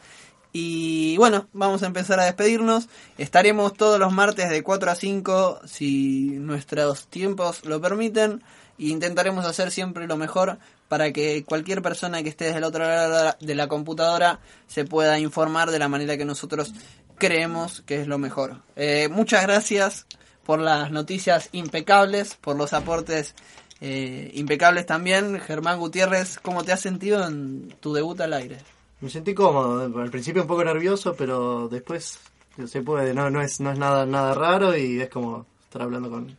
Y 0.57 1.17
bueno, 1.17 1.49
vamos 1.51 1.83
a 1.83 1.87
empezar 1.87 2.17
a 2.17 2.23
despedirnos. 2.23 2.87
Estaremos 3.17 3.73
todos 3.73 3.99
los 3.99 4.13
martes 4.13 4.49
de 4.49 4.63
4 4.63 4.89
a 4.89 4.95
5, 4.95 5.59
si 5.65 6.27
nuestros 6.39 7.07
tiempos 7.07 7.65
lo 7.65 7.81
permiten. 7.81 8.41
E 8.79 8.85
intentaremos 8.85 9.45
hacer 9.45 9.69
siempre 9.69 10.07
lo 10.07 10.15
mejor 10.15 10.57
para 10.87 11.11
que 11.11 11.43
cualquier 11.43 11.81
persona 11.81 12.23
que 12.23 12.29
esté 12.29 12.45
desde 12.45 12.59
el 12.59 12.63
otro 12.63 12.85
lado 12.85 13.35
de 13.37 13.53
la 13.53 13.67
computadora 13.67 14.39
se 14.65 14.85
pueda 14.85 15.19
informar 15.19 15.71
de 15.71 15.79
la 15.79 15.89
manera 15.89 16.15
que 16.15 16.23
nosotros 16.23 16.73
creemos 17.17 17.81
que 17.81 17.99
es 17.99 18.07
lo 18.07 18.17
mejor. 18.17 18.61
Eh, 18.77 19.09
muchas 19.11 19.43
gracias 19.43 20.05
por 20.45 20.61
las 20.61 20.89
noticias 20.89 21.49
impecables, 21.51 22.35
por 22.35 22.55
los 22.55 22.71
aportes 22.71 23.35
eh, 23.81 24.31
impecables 24.35 24.85
también. 24.85 25.37
Germán 25.41 25.79
Gutiérrez, 25.79 26.39
¿cómo 26.39 26.63
te 26.63 26.71
has 26.71 26.79
sentido 26.79 27.27
en 27.27 27.75
tu 27.81 27.93
debut 27.93 28.21
al 28.21 28.31
aire? 28.31 28.74
Me 29.01 29.09
sentí 29.09 29.33
cómodo, 29.33 30.01
al 30.01 30.09
principio 30.09 30.43
un 30.43 30.47
poco 30.47 30.63
nervioso, 30.63 31.15
pero 31.17 31.67
después 31.67 32.19
se 32.65 32.81
puede, 32.81 33.13
no, 33.13 33.29
no 33.29 33.41
es, 33.41 33.59
no 33.59 33.71
es 33.71 33.77
nada, 33.77 34.05
nada 34.05 34.33
raro 34.33 34.75
y 34.77 35.01
es 35.01 35.09
como 35.09 35.45
estar 35.63 35.81
hablando 35.81 36.09
con, 36.09 36.35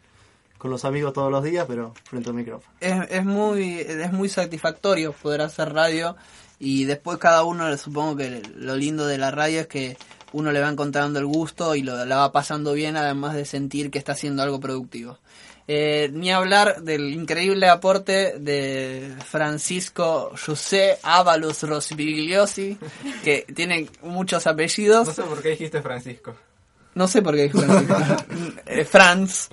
con 0.57 0.71
los 0.71 0.85
amigos 0.85 1.13
todos 1.13 1.31
los 1.31 1.45
días, 1.45 1.67
pero 1.69 1.93
frente 2.05 2.31
al 2.31 2.37
micrófono. 2.37 2.73
Es, 2.81 3.11
es 3.11 3.25
muy 3.25 3.79
es 3.81 4.13
muy 4.13 4.29
satisfactorio 4.29 5.13
poder 5.13 5.43
hacer 5.43 5.73
radio 5.73 6.17
y 6.59 6.85
después 6.85 7.19
cada 7.19 7.45
uno 7.45 7.77
supongo 7.77 8.17
que 8.17 8.43
lo 8.57 8.75
lindo 8.77 9.07
de 9.07 9.19
la 9.19 9.31
radio 9.31 9.61
es 9.61 9.67
que 9.67 9.97
uno 10.33 10.53
le 10.53 10.61
va 10.61 10.69
encontrando 10.69 11.19
el 11.19 11.27
gusto 11.27 11.75
y 11.75 11.83
lo, 11.83 12.05
la 12.05 12.17
va 12.17 12.33
pasando 12.33 12.73
bien 12.73 12.97
además 12.97 13.35
de 13.35 13.45
sentir 13.45 13.91
que 13.91 13.99
está 13.99 14.13
haciendo 14.13 14.43
algo 14.43 14.59
productivo. 14.59 15.19
Eh, 15.69 16.11
ni 16.13 16.31
hablar 16.31 16.83
del 16.83 17.13
increíble 17.13 17.69
aporte 17.69 18.39
de 18.39 19.13
Francisco 19.27 20.33
José 20.37 20.99
Ábalos 21.03 21.65
Rosvigliosi, 21.65 22.79
que 23.25 23.45
tiene 23.53 23.89
muchos 24.03 24.47
apellidos. 24.47 25.09
No 25.09 25.15
sé 25.15 25.23
por 25.25 25.43
qué 25.43 25.49
dijiste 25.51 25.83
Francisco. 25.83 26.37
No 26.95 27.09
sé 27.09 27.21
por 27.21 27.35
qué 27.35 27.43
dije 27.43 27.59
Francisco. 27.59 27.97
Eh, 28.67 28.85
Franz, 28.85 29.49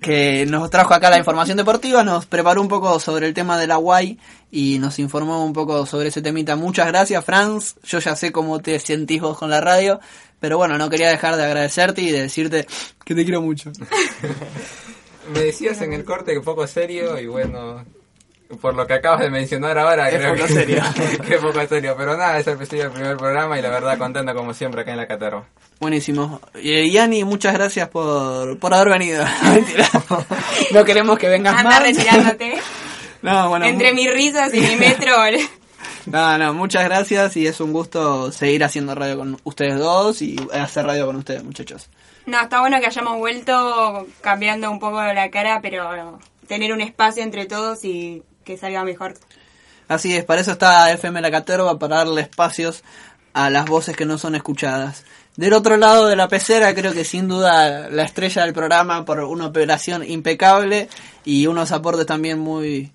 que 0.00 0.46
nos 0.46 0.70
trajo 0.70 0.94
acá 0.94 1.10
la 1.10 1.18
información 1.18 1.58
deportiva, 1.58 2.02
nos 2.02 2.24
preparó 2.24 2.62
un 2.62 2.68
poco 2.68 2.98
sobre 2.98 3.26
el 3.26 3.34
tema 3.34 3.58
de 3.58 3.66
la 3.66 3.76
Guay 3.76 4.18
y 4.50 4.78
nos 4.78 4.98
informó 4.98 5.44
un 5.44 5.52
poco 5.52 5.84
sobre 5.84 6.08
ese 6.08 6.22
temita. 6.22 6.56
Muchas 6.56 6.86
gracias, 6.86 7.22
Franz. 7.24 7.74
Yo 7.84 7.98
ya 7.98 8.16
sé 8.16 8.32
cómo 8.32 8.60
te 8.60 8.78
sentís 8.80 9.20
vos 9.20 9.36
con 9.36 9.50
la 9.50 9.60
radio, 9.60 10.00
pero 10.40 10.56
bueno, 10.56 10.78
no 10.78 10.88
quería 10.88 11.10
dejar 11.10 11.36
de 11.36 11.44
agradecerte 11.44 12.00
y 12.00 12.10
de 12.10 12.22
decirte 12.22 12.66
que 13.04 13.14
te 13.14 13.24
quiero 13.24 13.42
mucho. 13.42 13.70
Me 15.32 15.40
decías 15.40 15.80
en 15.82 15.92
el 15.92 16.04
corte 16.04 16.32
que 16.34 16.40
poco 16.40 16.66
serio 16.66 17.18
y 17.18 17.26
bueno, 17.26 17.84
por 18.60 18.74
lo 18.74 18.86
que 18.86 18.94
acabas 18.94 19.20
de 19.20 19.30
mencionar 19.30 19.78
ahora, 19.78 20.08
Es 20.10 20.16
creo 20.18 20.34
poco 20.34 20.46
que, 20.46 20.52
serio. 20.52 20.82
que 21.26 21.34
es 21.34 21.40
poco 21.40 21.66
serio. 21.66 21.94
Pero 21.96 22.16
nada, 22.16 22.38
es 22.38 22.46
el 22.46 22.56
principio 22.56 22.84
del 22.84 22.92
primer 22.92 23.16
programa 23.16 23.58
y 23.58 23.62
la 23.62 23.70
verdad 23.70 23.98
contento 23.98 24.34
como 24.34 24.52
siempre 24.54 24.82
acá 24.82 24.90
en 24.92 24.96
la 24.96 25.06
Caterva. 25.06 25.44
Buenísimo. 25.78 26.40
Y 26.60 26.90
Yani, 26.92 27.24
muchas 27.24 27.54
gracias 27.54 27.88
por, 27.88 28.58
por 28.58 28.74
haber 28.74 28.88
venido. 28.98 29.24
No 30.72 30.84
queremos 30.84 31.18
que 31.18 31.28
vengas 31.28 31.56
Anda 31.56 31.70
más. 31.70 31.82
retirándote. 31.82 32.58
No, 33.22 33.50
bueno, 33.50 33.66
Entre 33.66 33.92
mis 33.92 34.10
risas 34.10 34.54
y 34.54 34.60
mi 34.60 34.76
metro. 34.76 35.12
No, 36.06 36.38
no, 36.38 36.54
muchas 36.54 36.84
gracias 36.84 37.36
y 37.36 37.46
es 37.46 37.60
un 37.60 37.70
gusto 37.70 38.32
seguir 38.32 38.64
haciendo 38.64 38.94
radio 38.94 39.18
con 39.18 39.36
ustedes 39.44 39.78
dos 39.78 40.22
y 40.22 40.36
hacer 40.54 40.86
radio 40.86 41.04
con 41.04 41.16
ustedes, 41.16 41.44
muchachos. 41.44 41.90
No, 42.26 42.40
está 42.40 42.60
bueno 42.60 42.78
que 42.80 42.86
hayamos 42.86 43.18
vuelto 43.18 44.06
cambiando 44.20 44.70
un 44.70 44.78
poco 44.78 45.02
la 45.02 45.30
cara, 45.30 45.60
pero 45.60 46.18
tener 46.46 46.72
un 46.72 46.80
espacio 46.80 47.22
entre 47.22 47.46
todos 47.46 47.84
y 47.84 48.22
que 48.44 48.56
salga 48.56 48.84
mejor. 48.84 49.14
Así 49.88 50.16
es, 50.16 50.24
para 50.24 50.40
eso 50.40 50.52
está 50.52 50.92
FM 50.92 51.20
La 51.20 51.30
Caterva, 51.30 51.78
para 51.78 51.96
darle 51.96 52.22
espacios 52.22 52.84
a 53.32 53.50
las 53.50 53.66
voces 53.66 53.96
que 53.96 54.04
no 54.06 54.18
son 54.18 54.34
escuchadas. 54.34 55.04
Del 55.36 55.52
otro 55.52 55.76
lado 55.76 56.06
de 56.06 56.16
la 56.16 56.28
pecera, 56.28 56.74
creo 56.74 56.92
que 56.92 57.04
sin 57.04 57.28
duda 57.28 57.88
la 57.88 58.02
estrella 58.02 58.44
del 58.44 58.52
programa 58.52 59.04
por 59.04 59.20
una 59.20 59.46
operación 59.46 60.04
impecable 60.04 60.88
y 61.24 61.46
unos 61.46 61.72
aportes 61.72 62.06
también 62.06 62.38
muy, 62.38 62.92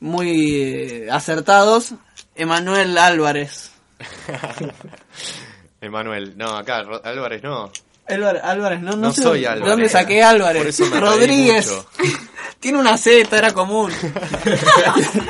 muy 0.00 0.62
eh, 0.62 1.08
acertados. 1.10 1.94
Emanuel 2.34 2.96
Álvarez. 2.96 3.72
Emanuel, 5.80 6.36
no, 6.36 6.56
acá, 6.56 6.84
Álvarez 7.04 7.42
no. 7.42 7.70
Álvarez, 8.08 8.42
Álvarez, 8.44 8.80
no, 8.80 8.90
no, 8.92 8.96
No 8.96 9.12
sé 9.12 9.22
soy 9.22 9.44
Álvarez. 9.44 9.68
dónde 9.70 9.88
saqué 9.88 10.22
Álvarez. 10.22 10.62
Por 10.62 10.68
eso 10.68 10.84
me 10.86 11.00
reí 11.00 11.02
Rodríguez. 11.10 11.74
Tiene 12.60 12.78
una 12.78 12.96
Z, 12.98 13.36
era 13.36 13.52
común. 13.52 13.92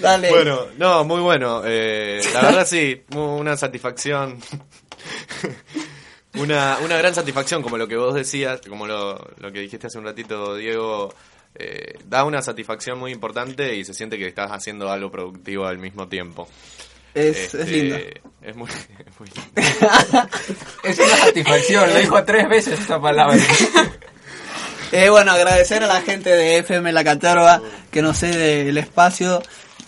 Dale. 0.00 0.30
Bueno, 0.30 0.66
no, 0.78 1.04
muy 1.04 1.20
bueno. 1.20 1.62
Eh, 1.64 2.20
la 2.34 2.42
verdad 2.42 2.66
sí, 2.66 3.02
una 3.14 3.56
satisfacción. 3.56 4.38
una, 6.34 6.78
una 6.82 6.96
gran 6.96 7.14
satisfacción, 7.14 7.62
como 7.62 7.76
lo 7.78 7.86
que 7.88 7.96
vos 7.96 8.14
decías, 8.14 8.60
como 8.68 8.86
lo, 8.86 9.18
lo 9.38 9.52
que 9.52 9.60
dijiste 9.60 9.86
hace 9.88 9.98
un 9.98 10.04
ratito, 10.04 10.56
Diego. 10.56 11.14
eh, 11.54 11.98
da 12.06 12.24
una 12.24 12.42
satisfacción 12.42 12.98
muy 12.98 13.12
importante 13.12 13.74
y 13.76 13.84
se 13.84 13.94
siente 13.94 14.18
que 14.18 14.26
estás 14.26 14.50
haciendo 14.50 14.90
algo 14.90 15.10
productivo 15.10 15.66
al 15.66 15.78
mismo 15.78 16.08
tiempo. 16.08 16.48
Es, 17.14 17.54
es 17.54 17.68
lindo. 17.68 17.96
Es 18.42 18.56
muy, 18.56 18.68
es 19.06 19.20
muy 19.20 19.28
Es 20.84 20.98
una 20.98 21.16
satisfacción, 21.16 21.90
lo 21.90 21.98
dijo 21.98 22.24
tres 22.24 22.48
veces 22.48 22.80
esa 22.80 23.00
palabra. 23.00 23.36
Eh, 24.92 25.08
bueno, 25.08 25.30
agradecer 25.30 25.84
a 25.84 25.86
la 25.86 26.02
gente 26.02 26.30
de 26.30 26.58
FM 26.58 26.92
La 26.92 27.04
Caterva 27.04 27.62
que 27.92 28.02
nos 28.02 28.18
cede 28.18 28.68
el 28.68 28.76
espacio 28.76 29.40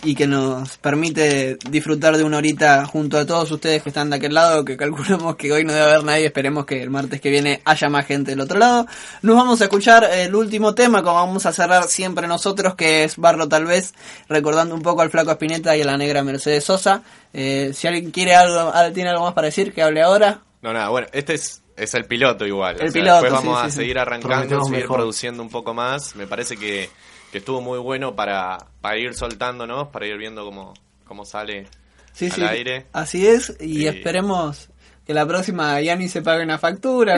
y 0.03 0.15
que 0.15 0.27
nos 0.27 0.77
permite 0.77 1.57
disfrutar 1.69 2.17
de 2.17 2.23
una 2.23 2.37
horita 2.37 2.85
junto 2.85 3.17
a 3.17 3.25
todos 3.25 3.49
ustedes 3.51 3.81
que 3.81 3.89
están 3.89 4.09
de 4.09 4.17
aquel 4.17 4.33
lado, 4.33 4.65
que 4.65 4.77
calculamos 4.77 5.35
que 5.35 5.51
hoy 5.51 5.63
no 5.63 5.73
debe 5.73 5.85
haber 5.85 6.03
nadie, 6.03 6.25
esperemos 6.25 6.65
que 6.65 6.81
el 6.81 6.89
martes 6.89 7.21
que 7.21 7.29
viene 7.29 7.61
haya 7.65 7.89
más 7.89 8.05
gente 8.05 8.31
del 8.31 8.41
otro 8.41 8.59
lado. 8.59 8.85
Nos 9.21 9.35
vamos 9.35 9.61
a 9.61 9.65
escuchar 9.65 10.03
el 10.11 10.35
último 10.35 10.75
tema, 10.75 11.01
como 11.01 11.15
vamos 11.15 11.45
a 11.45 11.53
cerrar 11.53 11.83
siempre 11.85 12.27
nosotros, 12.27 12.75
que 12.75 13.03
es 13.03 13.17
Barro 13.17 13.47
tal 13.47 13.65
vez, 13.65 13.93
recordando 14.27 14.75
un 14.75 14.81
poco 14.81 15.01
al 15.01 15.09
Flaco 15.09 15.31
Espineta 15.31 15.75
y 15.77 15.81
a 15.81 15.85
la 15.85 15.97
negra 15.97 16.23
Mercedes 16.23 16.63
Sosa. 16.63 17.03
Eh, 17.33 17.71
si 17.73 17.87
alguien 17.87 18.11
quiere 18.11 18.35
algo, 18.35 18.71
tiene 18.93 19.09
algo 19.09 19.23
más 19.25 19.33
para 19.33 19.45
decir, 19.47 19.73
que 19.73 19.81
hable 19.81 20.01
ahora. 20.01 20.41
No, 20.61 20.71
nada, 20.73 20.89
bueno, 20.89 21.07
este 21.11 21.33
es, 21.33 21.61
es 21.75 21.93
el 21.93 22.05
piloto 22.05 22.45
igual. 22.45 22.75
El 22.79 22.87
o 22.87 22.91
sea, 22.91 23.01
piloto, 23.01 23.21
Después 23.23 23.43
vamos 23.43 23.59
sí, 23.61 23.65
a 23.65 23.69
sí. 23.69 23.77
seguir 23.77 23.99
arrancando, 23.99 24.27
Prometemos 24.35 24.67
seguir 24.67 24.81
mejor. 24.83 24.97
produciendo 24.97 25.43
un 25.43 25.49
poco 25.49 25.73
más. 25.73 26.15
Me 26.15 26.27
parece 26.27 26.55
que, 26.57 26.89
que 27.33 27.39
estuvo 27.39 27.59
muy 27.61 27.79
bueno 27.79 28.15
para, 28.15 28.57
para 28.79 28.95
ir 28.97 29.13
soltándonos, 29.15 29.87
para 29.89 30.05
ir 30.07 30.17
viendo 30.17 30.45
cómo, 30.45 30.73
cómo 31.03 31.25
sale 31.25 31.67
Sí, 32.13 32.25
al 32.27 32.31
sí, 32.31 32.43
aire. 32.43 32.85
así 32.93 33.27
es, 33.27 33.57
y 33.59 33.79
Sí. 33.79 33.87
esperemos 33.87 34.69
que 35.05 35.13
la 35.15 35.25
próxima 35.25 35.81
ya 35.81 35.95
ni 35.95 36.07
se 36.07 36.21
pague 36.21 36.43
una 36.43 36.59
factura. 36.59 37.15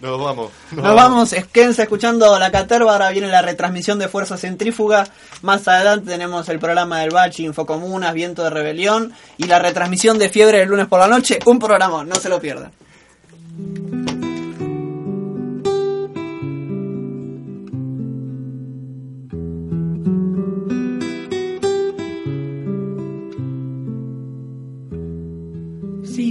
Nos 0.00 0.18
vamos. 0.18 0.50
Nos 0.72 0.94
vamos, 0.94 1.32
es- 1.34 1.46
quédense 1.46 1.82
escuchando 1.82 2.38
la 2.38 2.50
caterva, 2.50 2.92
ahora 2.92 3.10
viene 3.10 3.28
la 3.28 3.42
retransmisión 3.42 3.98
de 3.98 4.08
Fuerza 4.08 4.38
Centrífuga, 4.38 5.06
más 5.42 5.68
adelante 5.68 6.10
tenemos 6.10 6.48
el 6.48 6.58
programa 6.58 7.00
del 7.00 7.10
Bachi, 7.10 7.44
Infocomunas, 7.44 8.14
Viento 8.14 8.42
de 8.42 8.48
Rebelión 8.50 9.12
y 9.36 9.44
la 9.44 9.58
retransmisión 9.58 10.18
de 10.18 10.30
Fiebre 10.30 10.62
el 10.62 10.70
lunes 10.70 10.86
por 10.86 11.00
la 11.00 11.06
noche, 11.06 11.38
un 11.44 11.58
programa, 11.58 12.02
no 12.02 12.14
se 12.14 12.30
lo 12.30 12.40
pierdan. 12.40 12.72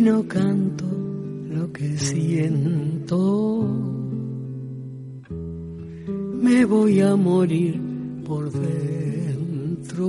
No 0.02 0.28
canto 0.28 0.86
lo 1.50 1.72
que 1.74 1.98
siento, 1.98 3.68
me 5.30 6.66
voy 6.66 7.02
a 7.02 7.16
morir 7.16 7.82
por 8.26 8.52
dentro. 8.52 10.06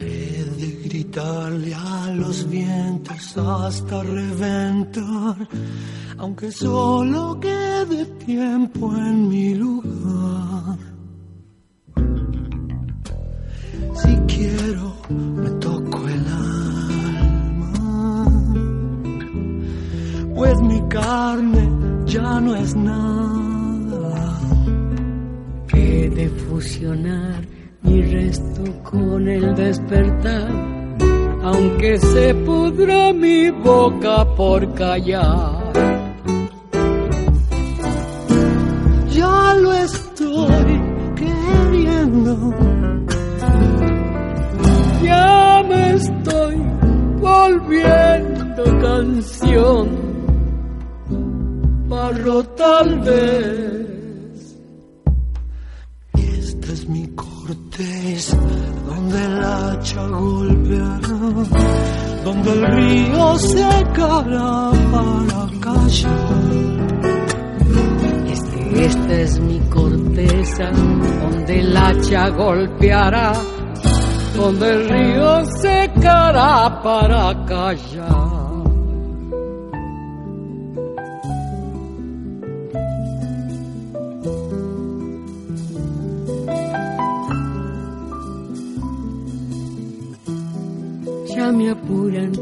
He 0.00 0.44
de 0.60 0.80
gritarle 0.84 1.74
a 1.74 2.12
los 2.14 2.48
vientos 2.48 3.36
hasta 3.36 4.02
reventar, 4.02 5.48
aunque 6.16 6.50
solo 6.50 7.38
quede 7.40 8.06
tiempo 8.26 8.96
en 8.96 9.28
mi 9.28 9.54
lugar. 9.54 10.78
Si 13.94 14.16
quiero, 14.26 14.96
me 15.10 15.50
pues 20.38 20.60
mi 20.60 20.80
carne 20.88 21.64
ya 22.06 22.40
no 22.40 22.54
es 22.54 22.74
nada. 22.76 24.40
He 25.74 26.08
de 26.08 26.28
fusionar 26.28 27.44
mi 27.82 28.02
resto 28.02 28.62
con 28.84 29.28
el 29.28 29.54
despertar 29.56 30.78
aunque 31.42 31.98
se 31.98 32.34
pudra 32.34 33.12
mi 33.12 33.50
boca 33.50 34.24
por 34.36 34.60
callar. 34.74 35.72
Ya 39.10 39.54
lo 39.54 39.72
estoy 39.72 40.82
queriendo, 41.16 42.54
ya 45.02 45.64
me 45.68 45.94
estoy 45.94 46.56
volviendo 47.20 48.64
canción, 48.80 50.07
barro 51.88 52.44
tal 52.44 53.00
vez. 53.00 54.56
Esta 56.14 56.72
es 56.72 56.88
mi 56.88 57.06
corteza 57.08 58.36
donde 58.86 59.24
el 59.24 59.44
hacha 59.44 60.06
golpeará, 60.06 60.98
donde 62.24 62.52
el 62.52 62.66
río 62.66 63.38
secará 63.38 64.70
para 64.92 65.40
callar. 65.60 66.68
Este, 68.26 68.84
esta 68.84 69.14
es 69.14 69.40
mi 69.40 69.58
corteza, 69.70 70.70
donde 70.70 71.60
el 71.60 71.76
hacha 71.76 72.28
golpeará, 72.30 73.32
donde 74.36 74.70
el 74.70 74.88
río 74.88 75.44
secará 75.62 76.82
para 76.82 77.44
callar. 77.46 78.27
Me 91.58 91.70
apuran 91.70 92.32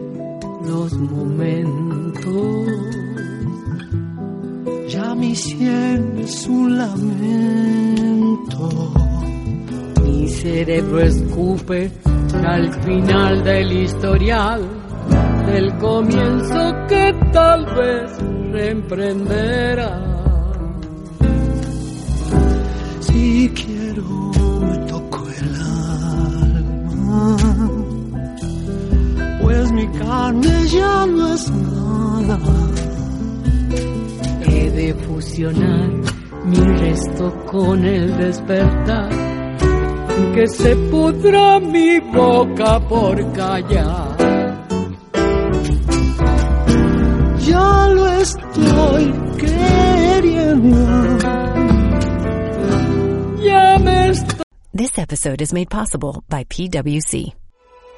los 0.62 0.92
momentos. 0.92 2.68
Ya 4.88 5.14
mi 5.14 5.34
sien 5.34 6.18
es 6.18 6.46
un 6.46 6.76
lamento. 6.76 8.68
Mi 10.04 10.28
cerebro 10.28 11.00
escupe 11.00 11.90
al 12.46 12.70
final 12.84 13.42
del 13.42 13.72
historial, 13.84 14.60
del 15.46 15.78
comienzo 15.78 16.74
que 16.86 17.14
tal 17.32 17.64
vez 17.74 18.10
reemprenderá. 18.52 20.05
Carne 29.98 30.68
ya 30.68 31.06
no 31.06 31.34
es 31.34 31.50
nada. 31.50 32.38
He 34.46 34.70
de 34.70 34.94
fusionar 34.94 35.90
mi 36.44 36.56
resto 36.56 37.32
con 37.46 37.84
el 37.84 38.16
despertar, 38.16 39.10
que 40.34 40.46
se 40.46 40.76
pudra 40.90 41.60
mi 41.60 42.00
boca 42.00 42.80
por 42.88 43.32
callar. 43.32 44.16
Ya 47.40 47.88
lo 47.88 48.06
estoy 48.08 49.14
queriendo. 49.38 51.18
Ya 53.42 53.78
me 53.78 54.08
estoy 54.10 54.46
This 54.72 54.98
episode 54.98 55.40
is 55.40 55.54
made 55.54 55.70
possible 55.70 56.22
by 56.28 56.44
PWC. 56.44 57.45